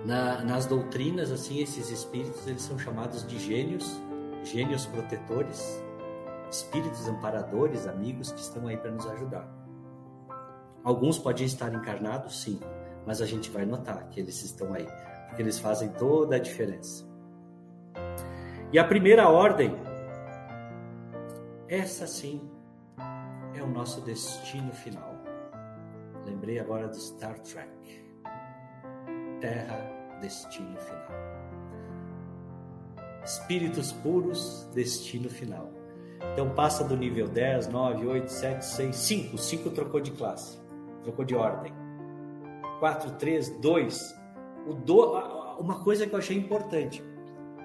Na, 0.04 0.42
nas 0.42 0.66
doutrinas, 0.66 1.30
assim, 1.30 1.62
esses 1.62 1.88
espíritos 1.88 2.44
eles 2.48 2.62
são 2.62 2.76
chamados 2.76 3.24
de 3.24 3.38
gênios, 3.38 4.02
gênios 4.42 4.86
protetores, 4.86 5.80
espíritos 6.50 7.06
amparadores, 7.06 7.86
amigos 7.86 8.32
que 8.32 8.40
estão 8.40 8.66
aí 8.66 8.76
para 8.76 8.90
nos 8.90 9.06
ajudar. 9.06 9.48
Alguns 10.82 11.20
podem 11.20 11.46
estar 11.46 11.72
encarnados, 11.72 12.42
sim, 12.42 12.58
mas 13.06 13.22
a 13.22 13.26
gente 13.26 13.50
vai 13.50 13.64
notar 13.64 14.08
que 14.08 14.18
eles 14.18 14.42
estão 14.42 14.74
aí, 14.74 14.88
porque 15.28 15.42
eles 15.42 15.60
fazem 15.60 15.90
toda 15.90 16.34
a 16.34 16.40
diferença. 16.40 17.06
E 18.72 18.80
a 18.80 18.84
primeira 18.84 19.28
ordem 19.28 19.85
essa 21.68 22.06
sim 22.06 22.40
é 23.54 23.62
o 23.62 23.66
nosso 23.66 24.00
destino 24.02 24.72
final. 24.72 25.14
Lembrei 26.24 26.58
agora 26.58 26.88
do 26.88 26.96
Star 26.96 27.38
Trek. 27.40 28.04
Terra, 29.40 30.18
destino 30.20 30.76
final. 30.78 31.26
Espíritos 33.24 33.92
puros, 33.92 34.68
destino 34.74 35.28
final. 35.28 35.70
Então 36.32 36.54
passa 36.54 36.84
do 36.84 36.96
nível 36.96 37.28
10, 37.28 37.68
9, 37.68 38.06
8, 38.06 38.28
7, 38.30 38.64
6, 38.64 38.96
5. 38.96 39.38
5 39.38 39.70
trocou 39.70 40.00
de 40.00 40.12
classe, 40.12 40.58
trocou 41.02 41.24
de 41.24 41.34
ordem. 41.34 41.72
4, 42.78 43.12
3, 43.12 43.50
2. 43.60 44.16
O 44.66 44.74
do... 44.74 45.56
Uma 45.58 45.82
coisa 45.82 46.06
que 46.06 46.14
eu 46.14 46.18
achei 46.18 46.36
importante: 46.36 47.02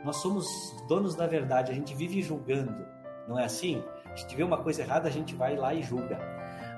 nós 0.04 0.18
somos 0.18 0.48
donos 0.88 1.16
da 1.16 1.28
verdade, 1.28 1.72
a 1.72 1.76
gente 1.76 1.94
vive 1.94 2.22
julgando 2.22 2.91
não 3.28 3.40
é 3.40 3.46
assim? 3.46 3.84
Gente 4.16 4.36
vê 4.36 4.44
uma 4.44 4.58
coisa 4.58 4.82
errada, 4.82 5.08
a 5.08 5.12
gente 5.12 5.36
vai 5.36 5.56
lá 5.56 5.74
e 5.74 5.82
julga. 5.82 6.20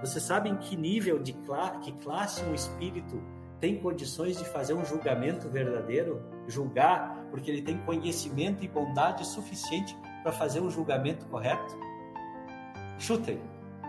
Você 0.01 0.19
sabe 0.19 0.49
em 0.49 0.57
que 0.57 0.75
nível 0.75 1.19
de 1.19 1.33
cla 1.33 1.79
que 1.79 1.91
classe 2.03 2.43
um 2.43 2.53
espírito 2.53 3.21
tem 3.59 3.79
condições 3.79 4.37
de 4.37 4.45
fazer 4.45 4.73
um 4.73 4.85
julgamento 4.85 5.49
verdadeiro? 5.49 6.21
Julgar 6.47 7.25
porque 7.31 7.49
ele 7.49 7.61
tem 7.61 7.77
conhecimento 7.79 8.63
e 8.63 8.67
bondade 8.67 9.25
suficiente 9.25 9.97
para 10.21 10.31
fazer 10.31 10.59
um 10.59 10.69
julgamento 10.69 11.25
correto? 11.27 11.75
Chutem, 12.99 13.41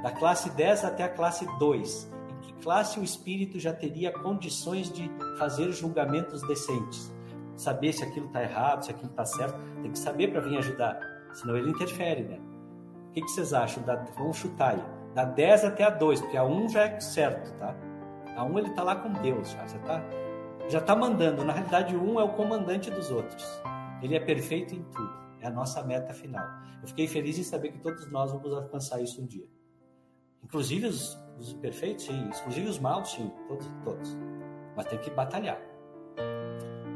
da 0.02 0.10
classe 0.10 0.48
10 0.50 0.84
até 0.84 1.04
a 1.04 1.08
classe 1.08 1.46
2, 1.58 2.10
em 2.30 2.40
que 2.40 2.52
classe 2.62 2.98
o 2.98 3.04
espírito 3.04 3.58
já 3.58 3.72
teria 3.72 4.12
condições 4.12 4.90
de 4.90 5.10
fazer 5.38 5.70
julgamentos 5.72 6.40
decentes? 6.46 7.12
Saber 7.56 7.92
se 7.92 8.02
aquilo 8.02 8.26
está 8.26 8.42
errado, 8.42 8.84
se 8.84 8.90
aquilo 8.90 9.10
está 9.10 9.24
certo, 9.24 9.58
tem 9.82 9.90
que 9.90 9.98
saber 9.98 10.32
para 10.32 10.40
vir 10.40 10.58
ajudar, 10.58 10.98
senão 11.34 11.56
ele 11.56 11.70
interfere, 11.70 12.22
né? 12.22 12.40
que, 13.14 13.22
que 13.22 13.30
vocês 13.30 13.54
acham? 13.54 13.82
Da, 13.84 13.94
vamos 14.16 14.36
chutar 14.36 14.74
aí. 14.74 15.14
Da 15.14 15.24
10 15.24 15.66
até 15.66 15.84
a 15.84 15.90
2, 15.90 16.20
porque 16.20 16.36
a 16.36 16.44
1 16.44 16.68
já 16.68 16.82
é 16.82 17.00
certo, 17.00 17.56
tá? 17.58 17.74
A 18.36 18.44
1 18.44 18.58
ele 18.58 18.70
tá 18.70 18.82
lá 18.82 18.96
com 18.96 19.12
Deus, 19.12 19.52
já, 19.52 19.66
já 19.66 19.78
tá, 19.78 20.02
já 20.68 20.80
tá 20.80 20.96
mandando. 20.96 21.44
Na 21.44 21.52
realidade, 21.52 21.94
o 21.94 22.02
1 22.02 22.20
é 22.20 22.24
o 22.24 22.30
comandante 22.30 22.90
dos 22.90 23.12
outros. 23.12 23.46
Ele 24.02 24.16
é 24.16 24.20
perfeito 24.20 24.74
em 24.74 24.82
tudo. 24.82 25.14
É 25.40 25.46
a 25.46 25.50
nossa 25.50 25.82
meta 25.84 26.12
final. 26.12 26.44
Eu 26.82 26.88
fiquei 26.88 27.06
feliz 27.06 27.38
em 27.38 27.44
saber 27.44 27.70
que 27.70 27.78
todos 27.78 28.10
nós 28.10 28.32
vamos 28.32 28.52
alcançar 28.52 29.00
isso 29.00 29.22
um 29.22 29.26
dia. 29.26 29.46
Inclusive 30.42 30.88
os, 30.88 31.16
os 31.38 31.54
perfeitos, 31.54 32.06
sim. 32.06 32.28
Inclusive 32.40 32.68
os 32.68 32.78
maus, 32.80 33.12
sim. 33.12 33.30
Todos, 33.46 33.70
todos. 33.84 34.18
Mas 34.76 34.86
tem 34.86 34.98
que 34.98 35.10
batalhar. 35.10 35.60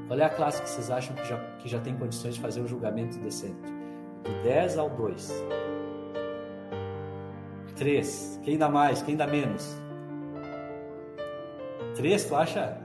Qual 0.08 0.18
é 0.18 0.24
a 0.24 0.30
classe 0.30 0.60
que 0.60 0.68
vocês 0.68 0.90
acham 0.90 1.14
que 1.14 1.24
já, 1.24 1.38
que 1.58 1.68
já 1.68 1.78
tem 1.80 1.96
condições 1.96 2.34
de 2.34 2.40
fazer 2.40 2.60
um 2.60 2.66
julgamento 2.66 3.18
decente? 3.18 3.77
Do 4.24 4.42
10 4.42 4.78
ao 4.78 4.90
2. 4.90 5.44
Três. 7.76 8.40
Quem 8.42 8.58
dá 8.58 8.68
mais? 8.68 9.02
Quem 9.02 9.16
dá 9.16 9.26
menos? 9.26 9.80
Três, 11.94 12.24
tu 12.24 12.34
acha? 12.34 12.80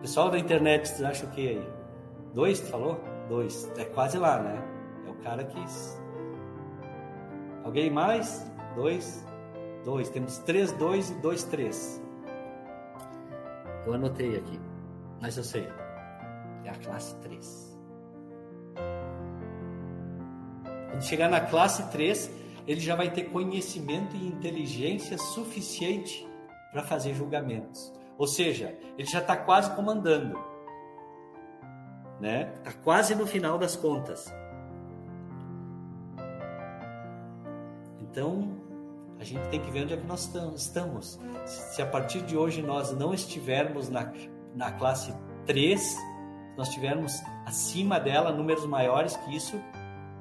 Pessoal 0.00 0.30
da 0.30 0.38
internet, 0.38 0.96
tu 0.96 1.06
acha 1.06 1.24
o 1.24 1.30
que 1.30 1.48
aí? 1.48 1.68
Dois, 2.34 2.60
tu 2.60 2.66
falou? 2.66 3.00
Dois. 3.28 3.72
É 3.78 3.84
quase 3.84 4.18
lá, 4.18 4.38
né? 4.38 4.62
É 5.06 5.10
o 5.10 5.14
cara 5.22 5.44
que 5.44 5.58
Alguém 7.64 7.90
mais? 7.90 8.50
Dois? 8.74 9.24
Dois. 9.84 10.10
Temos 10.10 10.38
três, 10.38 10.72
dois 10.72 11.10
e 11.10 11.14
dois, 11.14 11.44
três. 11.44 12.02
Eu 13.86 13.94
anotei 13.94 14.36
aqui, 14.36 14.60
mas 15.20 15.36
eu 15.36 15.44
sei. 15.44 15.68
É 16.64 16.70
a 16.70 16.74
classe 16.74 17.14
3. 17.16 17.78
Quando 20.94 21.06
chegar 21.06 21.28
na 21.28 21.40
classe 21.40 21.90
3, 21.90 22.30
ele 22.68 22.78
já 22.78 22.94
vai 22.94 23.10
ter 23.10 23.24
conhecimento 23.24 24.14
e 24.14 24.28
inteligência 24.28 25.18
suficiente 25.18 26.24
para 26.70 26.84
fazer 26.84 27.14
julgamentos. 27.14 27.92
Ou 28.16 28.28
seja, 28.28 28.78
ele 28.96 29.08
já 29.08 29.18
está 29.18 29.36
quase 29.36 29.74
comandando. 29.74 30.38
Né? 32.20 32.54
Está 32.58 32.70
quase 32.84 33.16
no 33.16 33.26
final 33.26 33.58
das 33.58 33.74
contas. 33.74 34.32
Então, 38.00 38.56
a 39.18 39.24
gente 39.24 39.48
tem 39.48 39.60
que 39.60 39.72
ver 39.72 39.82
onde 39.82 39.94
é 39.94 39.96
que 39.96 40.06
nós 40.06 40.32
estamos. 40.54 41.18
Se 41.44 41.82
a 41.82 41.86
partir 41.86 42.22
de 42.22 42.36
hoje 42.36 42.62
nós 42.62 42.92
não 42.92 43.12
estivermos 43.12 43.88
na, 43.88 44.12
na 44.54 44.70
classe 44.70 45.12
3, 45.44 45.96
nós 46.56 46.68
estivermos 46.68 47.20
acima 47.44 47.98
dela, 47.98 48.30
números 48.30 48.64
maiores 48.64 49.16
que 49.16 49.34
isso, 49.34 49.60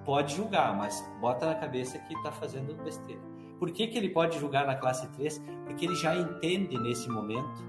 pode 0.06 0.36
julgar, 0.36 0.76
mas 0.76 1.04
bota 1.20 1.46
na 1.46 1.56
cabeça 1.56 1.98
que 2.00 2.14
está 2.14 2.32
fazendo 2.32 2.76
besteira. 2.84 3.22
Por 3.60 3.72
que, 3.72 3.88
que 3.88 3.98
ele 3.98 4.10
pode 4.10 4.40
julgar 4.40 4.66
na 4.66 4.76
classe 4.76 5.08
3? 5.10 5.42
Porque 5.66 5.86
ele 5.86 5.96
já 5.96 6.16
entende 6.16 6.78
nesse 6.80 7.10
momento 7.10 7.64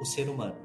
o 0.00 0.04
ser 0.04 0.28
humano. 0.28 0.56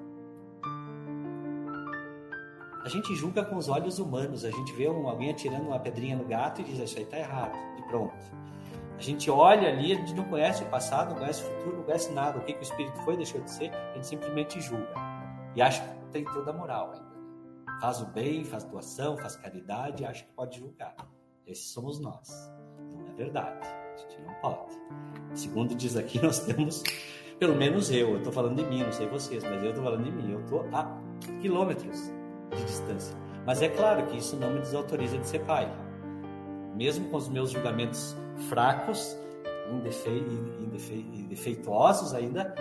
A 2.84 2.90
gente 2.90 3.14
julga 3.16 3.44
com 3.44 3.58
os 3.58 3.68
olhos 3.68 4.00
humanos, 4.00 4.46
a 4.46 4.52
gente 4.52 4.72
vê 4.74 4.90
um, 4.90 5.08
alguém 5.08 5.30
atirando 5.30 5.68
uma 5.68 5.80
pedrinha 5.80 6.16
no 6.16 6.24
gato 6.24 6.62
e 6.62 6.64
diz: 6.64 6.80
Isso 6.80 6.98
aí 6.98 7.04
está 7.04 7.18
errado, 7.18 7.58
e 7.78 7.82
pronto. 7.84 8.16
A 8.98 9.02
gente 9.02 9.30
olha 9.30 9.70
ali, 9.70 9.92
a 9.92 9.96
gente 9.96 10.14
não 10.14 10.24
conhece 10.24 10.64
o 10.64 10.68
passado, 10.68 11.10
não 11.10 11.18
conhece 11.18 11.44
o 11.44 11.46
futuro, 11.46 11.78
não 11.78 11.84
conhece 11.84 12.12
nada. 12.14 12.40
O 12.40 12.42
que, 12.42 12.54
que 12.54 12.60
o 12.60 12.64
espírito 12.64 12.98
foi, 13.02 13.16
deixou 13.16 13.42
de 13.42 13.52
ser, 13.52 13.72
a 13.72 13.94
gente 13.94 14.08
simplesmente 14.08 14.60
julga. 14.60 14.88
E 15.56 15.62
acha 15.62 15.82
que 15.82 16.06
tem 16.12 16.26
toda 16.26 16.50
a 16.50 16.54
moral 16.54 16.92
ainda. 16.94 17.07
Faz 17.80 18.02
o 18.02 18.06
bem, 18.08 18.44
faz 18.44 18.64
doação, 18.64 19.18
faz 19.18 19.36
caridade, 19.36 20.04
acha 20.04 20.24
que 20.24 20.32
pode 20.34 20.58
julgar. 20.58 20.96
Esses 21.46 21.70
somos 21.70 22.00
nós. 22.00 22.52
Não 22.92 23.08
é 23.08 23.14
verdade. 23.14 23.68
A 23.68 23.98
gente 23.98 24.20
não 24.22 24.34
pode. 24.42 24.74
Segundo 25.36 25.76
diz 25.76 25.96
aqui, 25.96 26.20
nós 26.24 26.40
temos, 26.40 26.82
pelo 27.40 27.56
menos 27.56 27.92
eu, 27.92 28.10
eu 28.10 28.18
estou 28.18 28.34
falando 28.34 28.56
de 28.56 28.66
mim, 28.66 28.82
não 28.82 28.92
sei 28.92 29.08
vocês, 29.08 29.44
mas 29.44 29.62
eu 29.62 29.70
estou 29.70 29.84
falando 29.84 30.04
de 30.04 30.12
mim. 30.12 30.32
Eu 30.32 30.42
estou 30.42 30.68
a 30.74 30.88
quilômetros 31.40 32.12
de 32.56 32.64
distância. 32.66 33.16
Mas 33.46 33.62
é 33.62 33.70
claro 33.70 34.08
que 34.08 34.18
isso 34.18 34.36
não 34.36 34.54
me 34.54 34.60
desautoriza 34.60 35.20
de 35.20 35.28
ser 35.28 35.46
pai. 35.46 35.72
Mesmo 36.76 37.10
com 37.10 37.18
os 37.18 37.30
meus 37.30 37.52
julgamentos 37.52 38.16
fracos, 38.50 39.16
indefeituosos 41.14 42.14
ainda, 42.14 42.56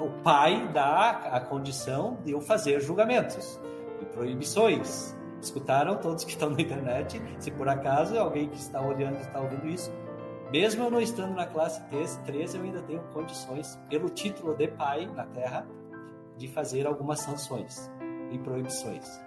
o 0.00 0.22
pai 0.22 0.72
dá 0.72 1.10
a 1.10 1.40
condição 1.40 2.18
de 2.24 2.30
eu 2.30 2.40
fazer 2.40 2.80
julgamentos 2.80 3.60
e 4.00 4.04
proibições. 4.06 5.16
Escutaram 5.40 5.96
todos 5.96 6.24
que 6.24 6.32
estão 6.32 6.50
na 6.50 6.60
internet? 6.60 7.20
Se 7.38 7.50
por 7.50 7.68
acaso 7.68 8.18
alguém 8.18 8.48
que 8.48 8.56
está 8.56 8.80
olhando 8.80 9.18
está 9.20 9.40
ouvindo 9.40 9.66
isso, 9.68 9.90
mesmo 10.52 10.84
eu 10.84 10.90
não 10.90 11.00
estando 11.00 11.34
na 11.34 11.46
classe 11.46 11.80
13, 12.24 12.56
eu 12.56 12.64
ainda 12.64 12.82
tenho 12.82 13.00
condições, 13.12 13.78
pelo 13.88 14.10
título 14.10 14.54
de 14.54 14.68
pai 14.68 15.06
na 15.06 15.24
Terra, 15.24 15.66
de 16.36 16.48
fazer 16.48 16.86
algumas 16.86 17.20
sanções 17.20 17.90
e 18.32 18.38
proibições. 18.38 19.20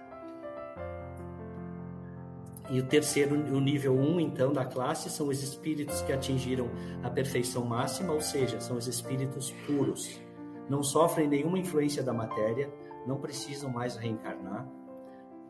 E 2.70 2.80
o 2.80 2.86
terceiro, 2.86 3.34
o 3.34 3.60
nível 3.60 3.94
1, 3.94 4.14
um, 4.14 4.20
então, 4.20 4.52
da 4.52 4.64
classe, 4.64 5.10
são 5.10 5.28
os 5.28 5.42
espíritos 5.42 6.00
que 6.02 6.12
atingiram 6.12 6.70
a 7.02 7.10
perfeição 7.10 7.64
máxima, 7.64 8.12
ou 8.12 8.20
seja, 8.20 8.58
são 8.58 8.76
os 8.76 8.86
espíritos 8.86 9.50
puros. 9.66 10.20
Não 10.68 10.82
sofrem 10.82 11.28
nenhuma 11.28 11.58
influência 11.58 12.02
da 12.02 12.12
matéria, 12.12 12.72
não 13.06 13.18
precisam 13.18 13.70
mais 13.70 13.96
reencarnar, 13.96 14.33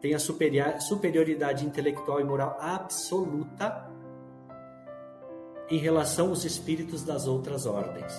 têm 0.04 0.12
a 0.12 0.18
superioridade 0.18 1.64
intelectual 1.64 2.20
e 2.20 2.24
moral 2.24 2.58
absoluta 2.60 3.90
em 5.70 5.78
relação 5.78 6.28
aos 6.28 6.44
espíritos 6.44 7.02
das 7.02 7.26
outras 7.26 7.64
ordens. 7.64 8.12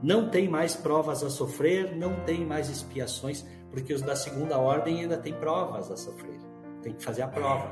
Não 0.00 0.30
tem 0.30 0.48
mais 0.48 0.76
provas 0.76 1.24
a 1.24 1.28
sofrer, 1.28 1.96
não 1.96 2.20
tem 2.20 2.46
mais 2.46 2.70
expiações, 2.70 3.44
porque 3.72 3.92
os 3.92 4.02
da 4.02 4.14
segunda 4.14 4.56
ordem 4.56 5.00
ainda 5.00 5.18
têm 5.18 5.34
provas 5.34 5.90
a 5.90 5.96
sofrer. 5.96 6.38
Tem 6.80 6.92
que 6.92 7.02
fazer 7.02 7.22
a 7.22 7.28
prova. 7.28 7.68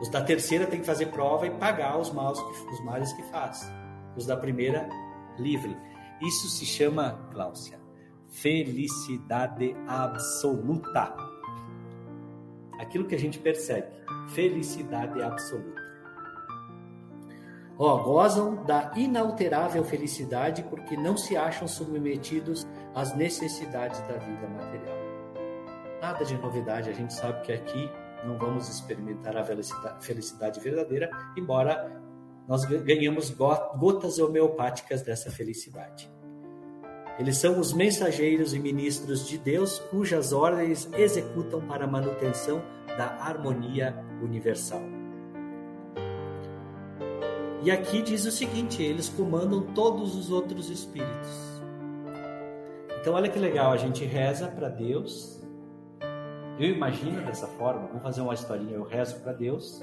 Os 0.00 0.08
da 0.08 0.22
terceira 0.22 0.68
têm 0.68 0.78
que 0.78 0.86
fazer 0.86 1.06
prova 1.06 1.48
e 1.48 1.50
pagar 1.50 1.98
os, 1.98 2.12
maus, 2.12 2.38
os 2.38 2.84
males 2.84 3.12
que 3.12 3.24
faz. 3.24 3.68
Os 4.16 4.24
da 4.24 4.36
primeira, 4.36 4.88
livre. 5.36 5.76
Isso 6.22 6.48
se 6.48 6.64
chama, 6.64 7.28
Cláudia, 7.32 7.80
felicidade 8.30 9.74
absoluta. 9.88 11.29
Aquilo 12.90 13.06
que 13.06 13.14
a 13.14 13.18
gente 13.18 13.38
percebe, 13.38 13.86
felicidade 14.34 15.22
absoluta. 15.22 15.80
Ó, 17.78 17.98
gozam 17.98 18.64
da 18.64 18.90
inalterável 18.96 19.84
felicidade 19.84 20.64
porque 20.64 20.96
não 20.96 21.16
se 21.16 21.36
acham 21.36 21.68
submetidos 21.68 22.66
às 22.92 23.14
necessidades 23.14 24.00
da 24.00 24.16
vida 24.18 24.48
material. 24.48 24.98
Nada 26.02 26.24
de 26.24 26.36
novidade, 26.36 26.90
a 26.90 26.92
gente 26.92 27.14
sabe 27.14 27.42
que 27.42 27.52
aqui 27.52 27.88
não 28.24 28.36
vamos 28.36 28.68
experimentar 28.68 29.36
a 29.36 29.44
felicidade 30.00 30.58
verdadeira, 30.58 31.08
embora 31.36 32.02
nós 32.48 32.64
ganhamos 32.64 33.30
gotas 33.30 34.18
homeopáticas 34.18 35.00
dessa 35.02 35.30
felicidade. 35.30 36.10
Eles 37.20 37.36
são 37.36 37.60
os 37.60 37.72
mensageiros 37.72 38.54
e 38.54 38.58
ministros 38.58 39.28
de 39.28 39.38
Deus 39.38 39.78
cujas 39.78 40.32
ordens 40.32 40.88
executam 40.94 41.60
para 41.60 41.84
a 41.84 41.86
manutenção 41.86 42.60
da 42.98 43.06
harmonia 43.20 43.94
universal. 44.22 44.82
E 47.62 47.70
aqui 47.70 48.02
diz 48.02 48.24
o 48.24 48.32
seguinte: 48.32 48.82
eles 48.82 49.08
comandam 49.08 49.62
todos 49.74 50.16
os 50.16 50.32
outros 50.32 50.68
espíritos. 50.68 51.60
Então, 53.00 53.14
olha 53.14 53.28
que 53.28 53.38
legal, 53.38 53.72
a 53.72 53.76
gente 53.76 54.04
reza 54.04 54.48
para 54.48 54.68
Deus 54.68 55.40
eu 56.60 56.68
imagino 56.68 57.22
dessa 57.22 57.46
forma, 57.46 57.86
vamos 57.86 58.02
fazer 58.02 58.20
uma 58.20 58.34
historinha, 58.34 58.74
eu 58.74 58.82
rezo 58.82 59.18
para 59.20 59.32
Deus, 59.32 59.82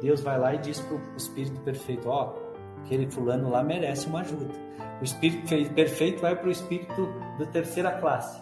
Deus 0.00 0.20
vai 0.20 0.38
lá 0.38 0.54
e 0.54 0.58
diz 0.58 0.78
para 0.78 0.96
o 0.96 1.16
Espírito 1.16 1.60
Perfeito, 1.62 2.08
ó, 2.08 2.32
oh, 2.32 2.45
aquele 2.86 3.10
fulano 3.10 3.50
lá 3.50 3.62
merece 3.62 4.06
uma 4.06 4.20
ajuda. 4.20 4.54
O 5.00 5.04
Espírito 5.04 5.74
Perfeito 5.74 6.22
vai 6.22 6.34
para 6.34 6.48
o 6.48 6.50
Espírito 6.50 7.12
de 7.38 7.46
terceira 7.46 7.90
classe. 7.92 8.40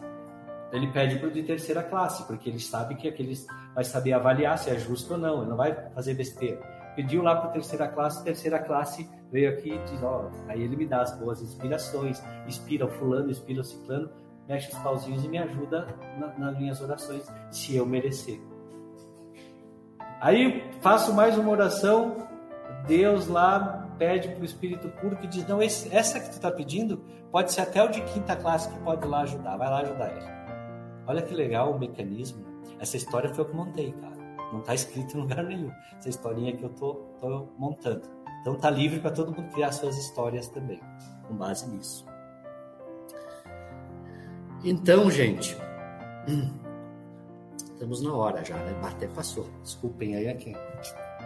Ele 0.71 0.87
pede 0.89 1.19
para 1.19 1.29
o 1.29 1.31
de 1.31 1.43
terceira 1.43 1.83
classe, 1.83 2.25
porque 2.27 2.51
ele 2.51 2.61
sabe 2.61 2.95
que 2.97 3.09
aqueles 3.09 3.47
vai 3.75 3.85
saber 3.85 4.13
avaliar 4.13 4.59
se 4.59 4.71
é 4.71 4.79
justo 4.79 5.15
ou 5.15 5.19
não, 5.19 5.41
ele 5.41 5.51
não 5.51 5.57
vai 5.57 5.73
fazer 5.91 6.15
besteira. 6.15 6.61
Pediu 6.95 7.23
lá 7.23 7.37
para 7.37 7.49
a 7.49 7.53
terceira 7.53 7.89
classe, 7.89 8.25
terceira 8.25 8.59
classe 8.59 9.09
veio 9.33 9.51
aqui 9.51 9.73
e 9.73 9.79
diz, 9.85 10.03
ó, 10.03 10.27
oh, 10.27 10.51
aí 10.51 10.63
ele 10.63 10.77
me 10.77 10.87
dá 10.87 11.03
as 11.03 11.17
boas 11.19 11.41
inspirações, 11.43 12.23
inspira 12.47 12.87
o 12.87 12.89
fulano, 12.89 13.31
inspira 13.31 13.61
o 13.61 13.65
ciclano, 13.65 14.11
mexe 14.49 14.71
os 14.71 14.79
pauzinhos 14.79 15.25
e 15.25 15.29
me 15.29 15.39
ajuda 15.39 15.87
na, 16.19 16.39
nas 16.39 16.59
minhas 16.59 16.81
orações, 16.81 17.25
se 17.51 17.75
eu 17.75 17.87
merecer. 17.87 18.41
Aí 20.21 20.71
faço 20.81 21.13
mais 21.13 21.37
uma 21.37 21.51
oração, 21.51 22.29
Deus 22.87 23.27
lá 23.27 23.84
pede 23.99 24.29
para 24.29 24.43
o 24.43 24.45
Espírito 24.45 24.89
Puro 25.01 25.17
que 25.17 25.27
diz: 25.27 25.47
Não, 25.47 25.63
esse, 25.63 25.95
essa 25.95 26.21
que 26.21 26.27
tu 26.29 26.33
está 26.33 26.51
pedindo 26.51 26.99
pode 27.31 27.53
ser 27.53 27.63
até 27.63 27.83
o 27.83 27.89
de 27.89 28.01
quinta 28.03 28.37
classe 28.37 28.69
que 28.69 28.79
pode 28.81 29.05
ir 29.05 29.09
lá 29.09 29.21
ajudar, 29.23 29.57
vai 29.57 29.69
lá 29.69 29.81
ajudar 29.81 30.11
ele. 30.11 30.27
Olha 31.07 31.23
que 31.23 31.35
legal 31.35 31.73
o 31.73 31.79
mecanismo. 31.79 32.45
Essa 32.79 32.97
história 32.97 33.33
foi 33.33 33.45
eu 33.45 33.49
que 33.49 33.57
montei, 33.57 33.93
cara. 33.93 34.15
Não 34.53 34.61
está 34.61 34.75
escrito 34.75 35.17
em 35.17 35.21
lugar 35.21 35.43
nenhum. 35.43 35.71
Essa 35.97 36.09
historinha 36.09 36.57
que 36.57 36.63
eu 36.63 36.71
tô, 36.71 36.95
tô 37.21 37.49
montando. 37.59 38.03
Então 38.41 38.55
tá 38.57 38.71
livre 38.71 39.01
para 39.01 39.11
todo 39.11 39.35
mundo 39.35 39.51
criar 39.53 39.73
suas 39.73 39.97
histórias 39.97 40.49
também, 40.49 40.81
com 41.27 41.35
base 41.35 41.69
nisso. 41.71 42.07
Então, 44.63 45.11
gente, 45.11 45.57
estamos 47.73 48.03
na 48.03 48.15
hora 48.15 48.45
já, 48.45 48.57
né? 48.57 48.81
Até 48.83 49.09
passou. 49.09 49.47
Desculpem 49.63 50.17
aí 50.17 50.29
aqui. 50.29 50.55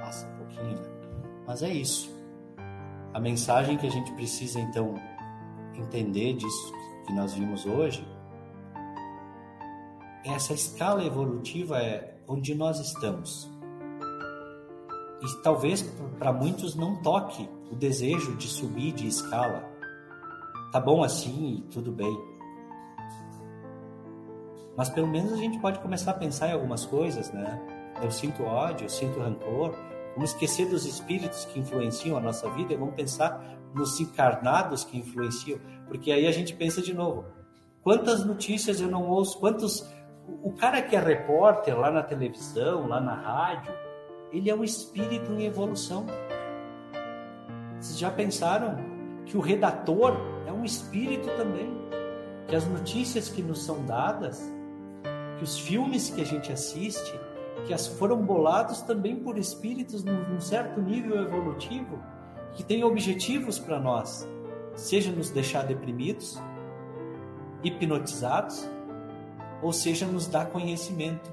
Passa 0.01 0.27
um 0.29 0.37
pouquinho. 0.39 0.77
Né? 0.77 0.99
Mas 1.47 1.63
é 1.63 1.69
isso. 1.69 2.18
A 3.13 3.21
mensagem 3.21 3.77
que 3.77 3.87
a 3.87 3.91
gente 3.91 4.13
precisa, 4.13 4.61
então, 4.61 4.95
entender 5.75 6.35
disso 6.35 6.73
que 7.07 7.13
nós 7.13 7.33
vimos 7.35 7.65
hoje, 7.65 8.07
essa 10.25 10.53
escala 10.53 11.05
evolutiva 11.05 11.79
é 11.79 12.19
onde 12.27 12.55
nós 12.55 12.79
estamos. 12.79 13.51
E 15.23 15.43
talvez 15.43 15.83
para 16.19 16.33
muitos 16.33 16.75
não 16.75 16.97
toque 17.03 17.49
o 17.71 17.75
desejo 17.75 18.37
de 18.37 18.47
subir 18.47 18.93
de 18.93 19.07
escala. 19.09 19.65
Tá 20.71 20.79
bom 20.79 21.03
assim 21.03 21.57
e 21.57 21.63
tudo 21.73 21.91
bem. 21.91 22.17
Mas 24.77 24.89
pelo 24.91 25.09
menos 25.09 25.33
a 25.33 25.37
gente 25.37 25.59
pode 25.59 25.81
começar 25.81 26.13
a 26.13 26.15
pensar 26.15 26.49
em 26.49 26.53
algumas 26.53 26.85
coisas, 26.85 27.33
né? 27.33 27.61
Eu 28.01 28.11
sinto 28.11 28.45
ódio, 28.45 28.85
eu 28.85 28.89
sinto 28.89 29.19
rancor 29.19 29.75
Vamos 30.19 30.33
esquecer 30.33 30.69
dos 30.69 30.85
espíritos 30.85 31.45
que 31.45 31.61
influenciam 31.61 32.17
a 32.17 32.21
nossa 32.21 32.51
vida 32.51 32.73
e 32.73 32.77
vamos 32.77 32.97
pensar 32.97 33.41
nos 33.73 34.01
encarnados 34.01 34.83
que 34.83 34.99
influenciam, 34.99 35.61
porque 35.87 36.11
aí 36.11 36.27
a 36.27 36.33
gente 36.33 36.55
pensa 36.55 36.83
de 36.83 36.93
novo. 36.93 37.25
Quantas 37.85 38.27
notícias 38.27 38.81
eu 38.81 38.91
não 38.91 39.09
ouço, 39.09 39.39
quantos 39.39 39.89
o 40.43 40.51
cara 40.51 40.83
que 40.83 40.97
é 40.97 40.99
repórter 40.99 41.79
lá 41.79 41.93
na 41.93 42.03
televisão, 42.03 42.89
lá 42.89 43.01
na 43.01 43.15
rádio, 43.15 43.73
ele 44.33 44.51
é 44.51 44.55
um 44.57 44.65
espírito 44.65 45.31
em 45.31 45.45
evolução. 45.45 46.05
Vocês 47.79 47.97
já 47.97 48.11
pensaram 48.11 48.77
que 49.25 49.37
o 49.37 49.41
redator 49.41 50.17
é 50.49 50.53
um 50.53 50.65
espírito 50.65 51.29
também? 51.37 51.71
Que 52.49 52.57
as 52.57 52.67
notícias 52.67 53.29
que 53.29 53.41
nos 53.41 53.65
são 53.65 53.87
dadas, 53.87 54.43
que 55.39 55.45
os 55.45 55.57
filmes 55.61 56.11
que 56.11 56.21
a 56.21 56.27
gente 56.27 56.51
assiste, 56.51 57.17
que 57.67 57.77
foram 57.97 58.17
bolados 58.23 58.81
também 58.83 59.17
por 59.17 59.39
espíritos 59.39 60.05
num 60.05 60.41
certo 60.41 60.81
nível 60.81 61.23
evolutivo, 61.23 61.99
que 62.55 62.65
têm 62.65 62.83
objetivos 62.83 63.59
para 63.59 63.79
nós, 63.79 64.29
seja 64.75 65.13
nos 65.13 65.31
deixar 65.31 65.65
deprimidos, 65.65 66.41
hipnotizados, 67.63 68.69
ou 69.63 69.73
seja 69.73 70.07
nos 70.07 70.27
dar 70.27 70.47
conhecimento. 70.47 71.31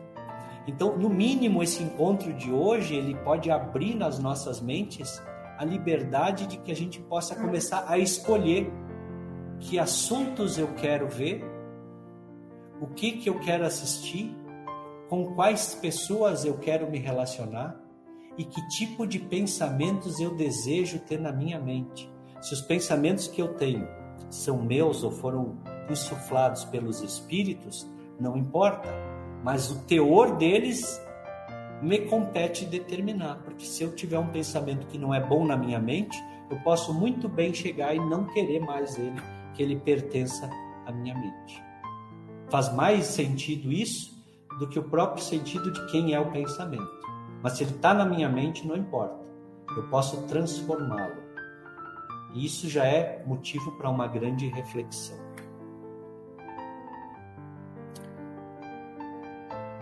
Então, 0.68 0.98
no 0.98 1.10
mínimo, 1.10 1.62
esse 1.62 1.84
encontro 1.84 2.34
de 2.34 2.52
hoje 2.52 2.96
ele 2.96 3.16
pode 3.16 3.52
abrir 3.52 3.96
nas 3.96 4.18
nossas 4.18 4.60
mentes 4.60 5.22
a 5.58 5.64
liberdade 5.64 6.48
de 6.48 6.58
que 6.58 6.72
a 6.72 6.76
gente 6.76 7.00
possa 7.00 7.36
começar 7.36 7.86
a 7.88 7.98
escolher 7.98 8.72
que 9.60 9.80
assuntos 9.80 10.58
eu 10.58 10.68
quero 10.74 11.08
ver, 11.08 11.44
o 12.82 12.88
que 12.88 13.14
que 13.14 13.30
eu 13.30 13.40
quero 13.40 13.66
assistir 13.66 14.36
com 15.10 15.34
quais 15.36 15.76
pessoas 15.76 16.46
eu 16.46 16.58
quero 16.58 16.90
me 16.90 16.98
relacionar 16.98 17.80
e 18.38 18.44
que 18.44 18.68
tipo 18.70 19.06
de 19.06 19.20
pensamentos 19.20 20.20
eu 20.20 20.36
desejo 20.36 21.00
ter 21.00 21.20
na 21.20 21.32
minha 21.32 21.60
mente. 21.60 22.12
Se 22.42 22.54
os 22.54 22.62
pensamentos 22.62 23.28
que 23.28 23.42
eu 23.42 23.54
tenho 23.54 23.88
são 24.30 24.62
meus 24.62 25.04
ou 25.04 25.12
foram 25.12 25.58
insuflados 25.90 26.66
pelos 26.66 27.02
espíritos, 27.02 27.88
não 28.20 28.36
importa, 28.36 28.90
mas 29.44 29.72
o 29.72 29.80
teor 29.86 30.36
deles 30.38 31.02
me 31.82 32.00
compete 32.00 32.66
determinar, 32.66 33.42
porque 33.44 33.66
se 33.66 33.84
eu 33.84 33.96
tiver 33.96 34.18
um 34.18 34.30
pensamento 34.30 34.88
que 34.88 34.98
não 34.98 35.14
é 35.14 35.20
bom 35.20 35.46
na 35.46 35.56
minha 35.56 35.80
mente, 35.80 36.18
eu 36.50 36.60
posso 36.62 36.94
muito 36.94 37.28
bem 37.30 37.54
chegar 37.54 37.96
e 37.96 38.00
não 38.00 38.26
querer 38.26 38.60
mais 38.60 38.98
ele, 38.98 39.22
que 39.54 39.62
ele 39.62 39.76
pertença 39.76 40.50
à 40.86 40.92
minha 40.92 41.16
mente. 41.16 41.64
Faz 42.50 42.74
mais 42.74 43.06
sentido 43.06 43.72
isso 43.72 44.15
do 44.60 44.68
que 44.68 44.80
o 44.80 44.84
próprio 44.84 45.24
sentido 45.24 45.72
de 45.72 45.86
quem 45.88 46.14
é 46.14 46.20
o 46.20 46.32
pensamento. 46.32 46.90
Mas 47.42 47.54
se 47.54 47.64
ele 47.64 47.72
está 47.72 47.94
na 47.94 48.06
minha 48.06 48.30
mente, 48.30 48.68
não 48.68 48.76
importa. 48.76 49.24
Eu 49.76 49.84
posso 49.90 50.22
transformá-lo. 50.24 51.24
E 52.34 52.46
isso 52.46 52.70
já 52.70 52.86
é 52.86 53.24
motivo 53.26 53.72
para 53.74 53.90
uma 53.90 54.08
grande 54.08 54.48
reflexão. 54.48 55.18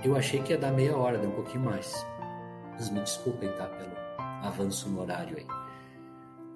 Eu 0.03 0.15
achei 0.17 0.41
que 0.41 0.51
ia 0.51 0.57
dar 0.57 0.71
meia 0.71 0.97
hora, 0.97 1.17
deu 1.17 1.30
um 1.30 1.34
pouquinho 1.34 1.63
mais. 1.63 2.05
Mas 2.74 2.89
me 2.89 2.99
desculpem, 2.99 3.49
tá? 3.53 3.65
Pelo 3.67 3.93
avanço 4.43 4.89
no 4.89 5.01
horário 5.01 5.38
aí. 5.38 5.47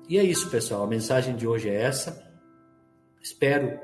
E 0.09 0.17
é 0.17 0.23
isso, 0.23 0.49
pessoal. 0.49 0.83
A 0.83 0.87
mensagem 0.87 1.35
de 1.35 1.47
hoje 1.47 1.69
é 1.69 1.81
essa. 1.81 2.29
Espero 3.21 3.79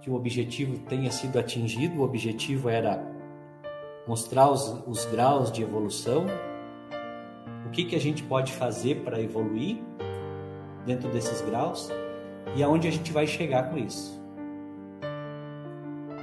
que 0.00 0.10
o 0.10 0.14
objetivo 0.14 0.78
tenha 0.80 1.10
sido 1.10 1.38
atingido. 1.38 2.00
O 2.00 2.04
objetivo 2.04 2.68
era 2.68 3.04
mostrar 4.06 4.50
os, 4.50 4.82
os 4.86 5.04
graus 5.06 5.52
de 5.52 5.62
evolução, 5.62 6.26
o 7.66 7.70
que, 7.70 7.84
que 7.84 7.94
a 7.94 8.00
gente 8.00 8.22
pode 8.22 8.52
fazer 8.52 9.02
para 9.02 9.20
evoluir 9.20 9.78
dentro 10.86 11.10
desses 11.10 11.42
graus 11.42 11.90
e 12.56 12.62
aonde 12.62 12.88
a 12.88 12.90
gente 12.90 13.12
vai 13.12 13.26
chegar 13.26 13.70
com 13.70 13.76
isso. 13.76 14.18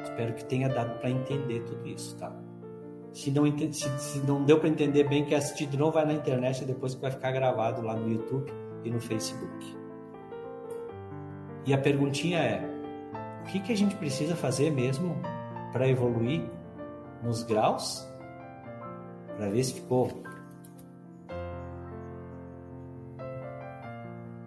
Espero 0.03 0.33
que 0.33 0.45
tenha 0.45 0.69
dado 0.69 0.97
para 0.99 1.09
entender 1.09 1.61
tudo 1.61 1.87
isso, 1.87 2.17
tá? 2.17 2.35
Se 3.13 3.31
não, 3.31 3.45
se, 3.71 3.99
se 3.99 4.19
não 4.19 4.43
deu 4.43 4.59
para 4.59 4.67
entender 4.67 5.07
bem, 5.07 5.23
quer 5.23 5.35
assistir 5.35 5.67
de 5.67 5.77
novo, 5.77 5.93
vai 5.93 6.05
na 6.05 6.13
internet 6.13 6.61
e 6.61 6.65
depois 6.65 6.95
vai 6.95 7.11
ficar 7.11 7.31
gravado 7.31 7.81
lá 7.81 7.95
no 7.95 8.11
YouTube 8.11 8.51
e 8.83 8.89
no 8.89 8.99
Facebook. 8.99 9.77
E 11.65 11.73
a 11.73 11.77
perguntinha 11.77 12.39
é: 12.39 12.74
o 13.45 13.47
que, 13.47 13.59
que 13.59 13.71
a 13.71 13.77
gente 13.77 13.95
precisa 13.95 14.35
fazer 14.35 14.71
mesmo 14.71 15.15
para 15.71 15.87
evoluir 15.87 16.41
nos 17.21 17.43
graus? 17.43 18.03
Para 19.37 19.49
ver 19.49 19.63
se 19.63 19.75
ficou. 19.75 20.09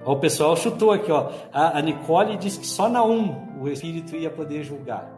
O 0.05 0.17
pessoal 0.17 0.57
chutou 0.57 0.91
aqui, 0.91 1.13
ó. 1.13 1.31
A, 1.53 1.79
a 1.79 1.81
Nicole 1.81 2.37
disse 2.39 2.59
que 2.59 2.67
só 2.67 2.89
na 2.89 3.05
1 3.05 3.61
o 3.61 3.69
espírito 3.69 4.17
ia 4.17 4.31
poder 4.31 4.65
julgar. 4.65 5.09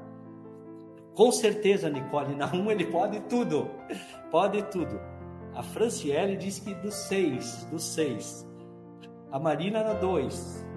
Com 1.14 1.32
certeza, 1.32 1.88
Nicole, 1.88 2.34
na 2.34 2.52
1 2.52 2.70
ele 2.70 2.84
pode 2.84 3.18
tudo. 3.20 3.70
Pode 4.30 4.62
tudo. 4.64 5.00
A 5.54 5.62
Franciele 5.62 6.36
disse 6.36 6.60
que 6.60 6.74
do 6.74 6.92
6, 6.92 7.64
do 7.70 7.78
6. 7.78 8.46
A 9.32 9.38
Marina 9.38 9.82
na 9.82 9.94
2. 9.94 10.69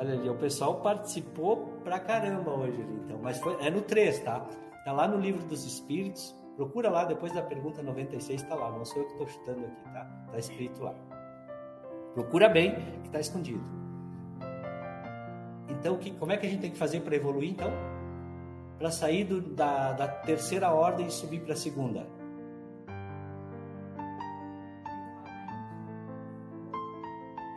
Olha 0.00 0.14
ali, 0.14 0.30
o 0.30 0.34
pessoal 0.34 0.80
participou 0.80 1.78
pra 1.84 2.00
caramba 2.00 2.52
hoje 2.52 2.80
ali, 2.80 3.00
então. 3.04 3.18
Mas 3.22 3.36
foi, 3.38 3.54
é 3.60 3.70
no 3.70 3.82
3, 3.82 4.20
tá? 4.20 4.40
Tá 4.82 4.92
lá 4.92 5.06
no 5.06 5.18
livro 5.18 5.46
dos 5.46 5.66
Espíritos. 5.66 6.34
Procura 6.56 6.88
lá, 6.88 7.04
depois 7.04 7.34
da 7.34 7.42
pergunta 7.42 7.82
96, 7.82 8.42
tá 8.44 8.54
lá. 8.54 8.70
Não 8.70 8.82
sou 8.82 9.02
eu 9.02 9.04
que 9.04 9.12
estou 9.12 9.28
chutando 9.28 9.66
aqui, 9.66 9.84
tá? 9.92 10.04
Tá 10.32 10.38
escrito 10.38 10.82
lá. 10.82 10.94
Procura 12.14 12.48
bem, 12.48 12.76
que 13.02 13.08
está 13.08 13.20
escondido. 13.20 13.62
Então, 15.68 15.98
que, 15.98 16.12
como 16.12 16.32
é 16.32 16.38
que 16.38 16.46
a 16.46 16.48
gente 16.48 16.62
tem 16.62 16.70
que 16.70 16.78
fazer 16.78 17.00
para 17.00 17.14
evoluir, 17.14 17.50
então? 17.50 17.70
Para 18.78 18.90
sair 18.90 19.24
do, 19.24 19.42
da, 19.42 19.92
da 19.92 20.08
terceira 20.08 20.72
ordem 20.72 21.08
e 21.08 21.10
subir 21.10 21.42
para 21.42 21.52
a 21.52 21.56
segunda. 21.56 22.06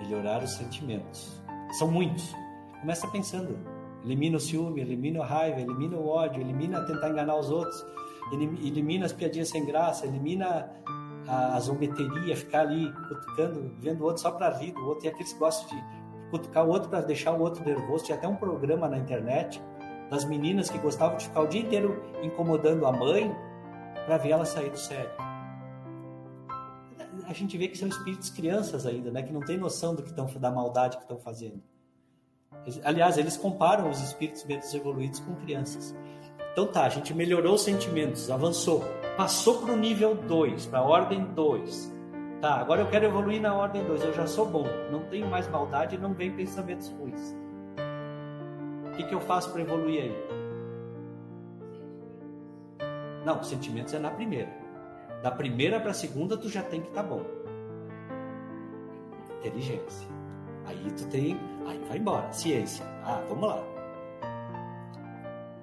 Melhorar 0.01 0.43
os 0.43 0.51
sentimentos. 0.51 1.42
São 1.74 1.89
muitos. 1.89 2.36
Começa 2.80 3.07
pensando. 3.07 3.57
Elimina 4.03 4.38
o 4.38 4.39
ciúme, 4.39 4.82
elimina 4.82 5.24
a 5.24 5.26
raiva, 5.26 5.61
elimina 5.61 5.97
o 5.97 6.07
ódio, 6.07 6.41
elimina 6.41 6.86
tentar 6.86 7.09
enganar 7.09 7.38
os 7.38 7.49
outros, 7.49 7.86
elimina 8.32 9.05
as 9.05 9.13
piadinhas 9.13 9.47
sem 9.49 9.65
graça, 9.65 10.05
elimina 10.05 10.69
a, 11.26 11.55
a 11.55 11.59
zombeteria, 11.61 12.36
ficar 12.36 12.61
ali 12.61 12.91
cutucando, 13.07 13.74
vendo 13.80 14.01
o 14.01 14.03
outro 14.03 14.21
só 14.21 14.32
para 14.32 14.49
rir 14.57 14.74
do 14.74 14.86
outro. 14.86 15.05
E 15.05 15.09
aqueles 15.09 15.32
que 15.32 15.39
gostam 15.39 15.78
de 15.78 15.84
cutucar 16.30 16.65
o 16.65 16.69
outro 16.69 16.89
para 16.89 17.01
deixar 17.01 17.32
o 17.32 17.41
outro 17.41 17.63
nervoso. 17.63 18.05
Tinha 18.05 18.17
até 18.17 18.28
um 18.28 18.36
programa 18.36 18.88
na 18.88 18.97
internet 18.97 19.61
das 20.09 20.26
meninas 20.26 20.69
que 20.69 20.78
gostavam 20.78 21.17
de 21.17 21.26
ficar 21.26 21.41
o 21.41 21.47
dia 21.47 21.61
inteiro 21.61 22.03
incomodando 22.21 22.86
a 22.86 22.91
mãe 22.91 23.34
para 24.05 24.17
ver 24.17 24.32
ela 24.32 24.45
sair 24.45 24.69
do 24.69 24.78
sério. 24.78 25.32
A 27.28 27.34
gente 27.34 27.57
vê 27.57 27.68
que 27.68 27.78
são 27.78 27.88
espíritos 27.88 28.30
crianças 28.30 28.86
ainda, 28.86 29.11
né? 29.11 29.22
Que 29.22 29.32
não 29.32 29.41
tem 29.41 29.57
noção 29.57 29.95
do 29.95 30.03
que 30.03 30.09
estão 30.09 30.26
da 30.39 30.51
maldade 30.51 30.97
que 30.97 31.03
estão 31.03 31.18
fazendo. 31.18 31.61
Aliás, 32.84 33.18
eles 33.18 33.36
comparam 33.36 33.89
os 33.89 34.01
espíritos 34.01 34.43
menos 34.45 34.74
evoluídos 34.74 35.20
com 35.20 35.36
crianças. 35.36 35.95
Então 36.51 36.68
tá, 36.68 36.86
a 36.86 36.89
gente 36.89 37.14
melhorou 37.14 37.55
os 37.55 37.64
sentimentos, 37.64 38.30
avançou, 38.30 38.84
passou 39.18 39.59
para 39.59 39.74
o 39.74 39.78
nível 39.78 40.16
2, 40.16 40.68
para 40.68 40.80
a 40.80 40.84
ordem 40.84 41.26
2. 41.34 41.91
Tá, 42.39 42.55
agora 42.55 42.82
eu 42.82 42.89
quero 42.89 43.05
evoluir 43.05 43.41
na 43.41 43.55
ordem 43.55 43.84
2, 43.84 44.03
eu 44.03 44.14
já 44.14 44.28
sou 44.28 44.45
bom, 44.45 44.66
não 44.91 45.03
tenho 45.05 45.28
mais 45.28 45.47
maldade 45.47 45.95
e 45.95 45.97
não 45.97 46.14
vem 46.14 46.32
pensamentos 46.32 46.89
ruins. 46.89 47.36
O 48.86 48.95
que, 48.95 49.03
que 49.03 49.16
eu 49.16 49.22
faço 49.22 49.49
para 49.51 49.61
evoluir 49.61 50.03
aí? 50.03 50.16
Não, 53.26 53.41
sentimentos 53.41 53.93
é 53.93 53.99
na 53.99 54.11
primeira. 54.11 54.62
Da 55.24 55.32
primeira 55.32 55.80
para 55.80 55.91
a 55.91 55.93
segunda 55.93 56.36
tu 56.36 56.49
já 56.49 56.61
tem 56.61 56.82
que 56.82 56.89
estar 56.89 57.01
tá 57.01 57.07
bom. 57.07 57.21
Inteligência. 59.39 60.09
Aí 60.65 60.91
tu 60.97 61.07
tem, 61.07 61.39
aí 61.65 61.80
vai 61.88 61.97
embora, 61.97 62.30
ciência. 62.34 62.86
Ah, 63.05 63.24
vamos 63.30 63.47
lá. 63.47 63.63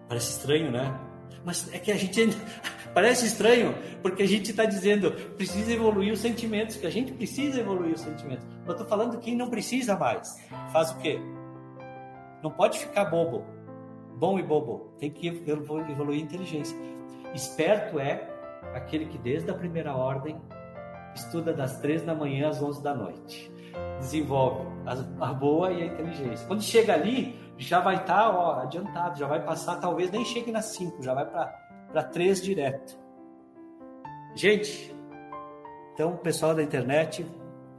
Parece 0.09 0.31
estranho, 0.31 0.73
né? 0.73 0.99
Mas 1.45 1.73
é 1.75 1.79
que 1.79 1.93
a 1.93 1.97
gente 1.97 2.19
ainda... 2.19 2.37
parece 2.95 3.27
estranho 3.27 3.75
porque 4.03 4.23
a 4.23 4.27
gente 4.27 4.51
está 4.51 4.65
dizendo 4.65 5.13
precisa 5.37 5.71
evoluir 5.71 6.13
os 6.15 6.21
sentimentos, 6.21 6.77
que 6.77 6.87
a 6.87 6.91
gente 6.91 7.13
precisa 7.13 7.61
evoluir 7.61 7.95
os 7.95 8.01
sentimentos. 8.01 8.47
Eu 8.67 8.73
estou 8.73 8.87
falando 8.87 9.19
quem 9.19 9.37
não 9.37 9.51
precisa 9.51 9.95
mais 9.95 10.43
faz 10.73 10.91
o 10.91 10.97
quê? 10.99 11.21
Não 12.43 12.51
pode 12.51 12.79
ficar 12.79 13.05
bobo, 13.05 13.45
bom 14.17 14.39
e 14.39 14.43
bobo. 14.43 14.95
Tem 14.99 15.11
que 15.11 15.29
evoluir 15.29 16.19
a 16.19 16.25
inteligência. 16.25 16.77
Esperto 17.35 18.01
é 18.01 18.40
aquele 18.75 19.07
que 19.07 19.19
desde 19.19 19.51
a 19.51 19.55
primeira 19.55 19.95
ordem 19.95 20.41
estuda 21.15 21.53
das 21.53 21.81
três 21.81 22.03
da 22.03 22.15
manhã 22.15 22.49
às 22.49 22.63
onze 22.63 22.83
da 22.83 22.95
noite. 22.95 23.53
Desenvolve 23.99 24.67
a 25.21 25.33
boa 25.33 25.71
e 25.73 25.83
a 25.83 25.87
inteligência. 25.87 26.47
Quando 26.47 26.63
chega 26.63 26.95
ali, 26.95 27.39
já 27.59 27.81
vai 27.81 27.97
estar 27.97 28.31
tá, 28.31 28.63
adiantado, 28.63 29.19
já 29.19 29.27
vai 29.27 29.45
passar, 29.45 29.77
talvez 29.77 30.11
nem 30.11 30.25
chegue 30.25 30.51
nas 30.51 30.67
5, 30.67 31.03
já 31.03 31.15
vai 31.15 31.27
para 31.27 32.03
3 32.03 32.43
direto. 32.43 32.99
Gente, 34.35 34.97
Então, 35.93 36.17
pessoal 36.17 36.55
da 36.55 36.63
internet, 36.63 37.27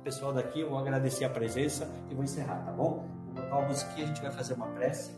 pessoal 0.03 0.31
daqui, 0.31 0.59
eu 0.59 0.69
vou 0.69 0.77
agradecer 0.77 1.25
a 1.25 1.29
presença 1.29 1.89
e 2.07 2.13
vou 2.13 2.23
encerrar, 2.23 2.63
tá 2.63 2.71
bom? 2.71 3.07
Vou 3.25 3.33
botar 3.33 3.57
uma 3.57 3.67
musiquinha, 3.67 4.05
a 4.05 4.07
gente 4.07 4.21
vai 4.21 4.31
fazer 4.31 4.53
uma 4.53 4.67
prece. 4.67 5.17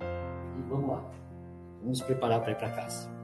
E 0.00 0.62
vamos 0.68 0.88
lá. 0.88 1.04
Vamos 1.80 1.98
nos 1.98 2.02
preparar 2.02 2.40
para 2.40 2.52
ir 2.52 2.56
para 2.56 2.70
casa. 2.70 3.17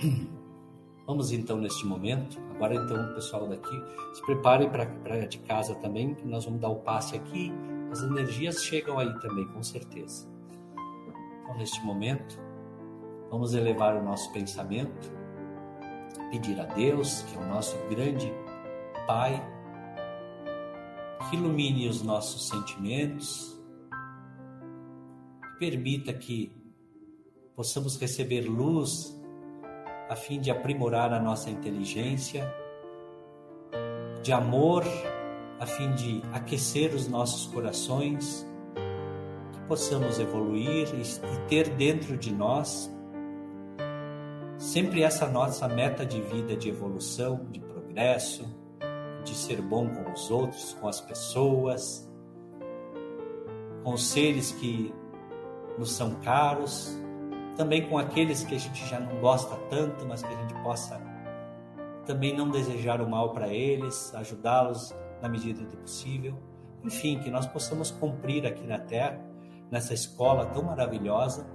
Vamos 1.06 1.32
então 1.32 1.58
neste 1.58 1.86
momento. 1.86 2.40
Agora 2.54 2.74
então, 2.74 3.14
pessoal 3.14 3.48
daqui, 3.48 3.84
se 4.14 4.24
preparem 4.24 4.70
para 4.70 5.26
de 5.26 5.38
casa 5.38 5.74
também, 5.76 6.14
que 6.14 6.26
nós 6.26 6.44
vamos 6.44 6.60
dar 6.60 6.68
o 6.68 6.76
passe 6.76 7.16
aqui. 7.16 7.50
As 7.90 8.02
energias 8.02 8.62
chegam 8.62 8.98
aí 8.98 9.12
também, 9.18 9.46
com 9.48 9.62
certeza. 9.62 10.28
Então, 11.42 11.56
neste 11.56 11.84
momento, 11.84 12.38
vamos 13.30 13.54
elevar 13.54 13.96
o 13.96 14.04
nosso 14.04 14.32
pensamento, 14.32 15.12
pedir 16.30 16.60
a 16.60 16.66
Deus, 16.66 17.22
que 17.22 17.36
é 17.36 17.40
o 17.40 17.48
nosso 17.48 17.76
grande 17.88 18.32
Pai, 19.06 19.42
que 21.28 21.36
ilumine 21.36 21.88
os 21.88 22.02
nossos 22.02 22.48
sentimentos, 22.48 23.60
que 25.42 25.58
permita 25.58 26.12
que 26.12 26.52
possamos 27.56 27.98
receber 27.98 28.42
luz 28.42 29.19
a 30.10 30.16
fim 30.16 30.40
de 30.40 30.50
aprimorar 30.50 31.12
a 31.12 31.20
nossa 31.20 31.48
inteligência, 31.48 32.52
de 34.24 34.32
amor, 34.32 34.82
a 35.60 35.64
fim 35.64 35.94
de 35.94 36.20
aquecer 36.32 36.92
os 36.92 37.06
nossos 37.06 37.46
corações, 37.46 38.44
que 39.52 39.60
possamos 39.68 40.18
evoluir 40.18 40.88
e 40.96 41.48
ter 41.48 41.68
dentro 41.76 42.16
de 42.16 42.34
nós 42.34 42.92
sempre 44.58 45.04
essa 45.04 45.28
nossa 45.28 45.68
meta 45.68 46.04
de 46.04 46.20
vida 46.20 46.56
de 46.56 46.68
evolução, 46.68 47.46
de 47.48 47.60
progresso, 47.60 48.44
de 49.22 49.32
ser 49.32 49.62
bom 49.62 49.88
com 49.88 50.10
os 50.10 50.28
outros, 50.28 50.76
com 50.80 50.88
as 50.88 51.00
pessoas, 51.00 52.10
com 53.84 53.94
os 53.94 54.08
seres 54.08 54.50
que 54.50 54.92
nos 55.78 55.92
são 55.92 56.16
caros, 56.16 57.00
também 57.60 57.86
com 57.86 57.98
aqueles 57.98 58.42
que 58.42 58.54
a 58.54 58.58
gente 58.58 58.86
já 58.86 58.98
não 58.98 59.20
gosta 59.20 59.54
tanto, 59.68 60.06
mas 60.06 60.22
que 60.22 60.32
a 60.32 60.36
gente 60.40 60.54
possa 60.62 60.98
também 62.06 62.34
não 62.34 62.48
desejar 62.48 63.02
o 63.02 63.08
mal 63.08 63.34
para 63.34 63.48
eles, 63.48 64.14
ajudá-los 64.14 64.94
na 65.20 65.28
medida 65.28 65.62
do 65.66 65.76
possível. 65.76 66.38
Enfim, 66.82 67.18
que 67.18 67.30
nós 67.30 67.44
possamos 67.44 67.90
cumprir 67.90 68.46
aqui 68.46 68.66
na 68.66 68.78
Terra, 68.78 69.20
nessa 69.70 69.92
escola 69.92 70.46
tão 70.46 70.62
maravilhosa, 70.62 71.46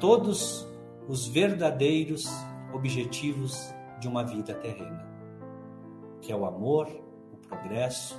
todos 0.00 0.66
os 1.06 1.28
verdadeiros 1.28 2.28
objetivos 2.74 3.72
de 4.00 4.08
uma 4.08 4.24
vida 4.24 4.54
terrena, 4.54 5.06
que 6.20 6.32
é 6.32 6.36
o 6.36 6.44
amor, 6.44 6.88
o 7.32 7.36
progresso 7.46 8.18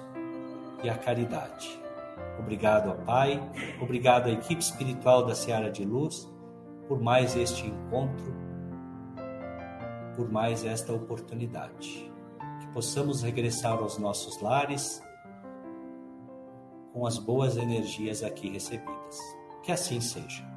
e 0.81 0.89
a 0.89 0.97
caridade. 0.97 1.88
Obrigado 2.39 2.89
ao 2.89 2.97
Pai, 2.97 3.41
obrigado 3.81 4.27
à 4.27 4.31
equipe 4.31 4.61
espiritual 4.61 5.25
da 5.25 5.35
Seara 5.35 5.69
de 5.69 5.83
Luz 5.83 6.27
por 6.87 6.99
mais 6.99 7.35
este 7.35 7.67
encontro, 7.67 8.33
por 10.15 10.31
mais 10.31 10.65
esta 10.65 10.91
oportunidade. 10.91 12.11
Que 12.61 12.67
possamos 12.73 13.21
regressar 13.21 13.77
aos 13.77 13.99
nossos 13.99 14.41
lares 14.41 15.03
com 16.91 17.05
as 17.05 17.19
boas 17.19 17.57
energias 17.57 18.23
aqui 18.23 18.49
recebidas. 18.49 19.19
Que 19.61 19.71
assim 19.71 20.01
seja. 20.01 20.48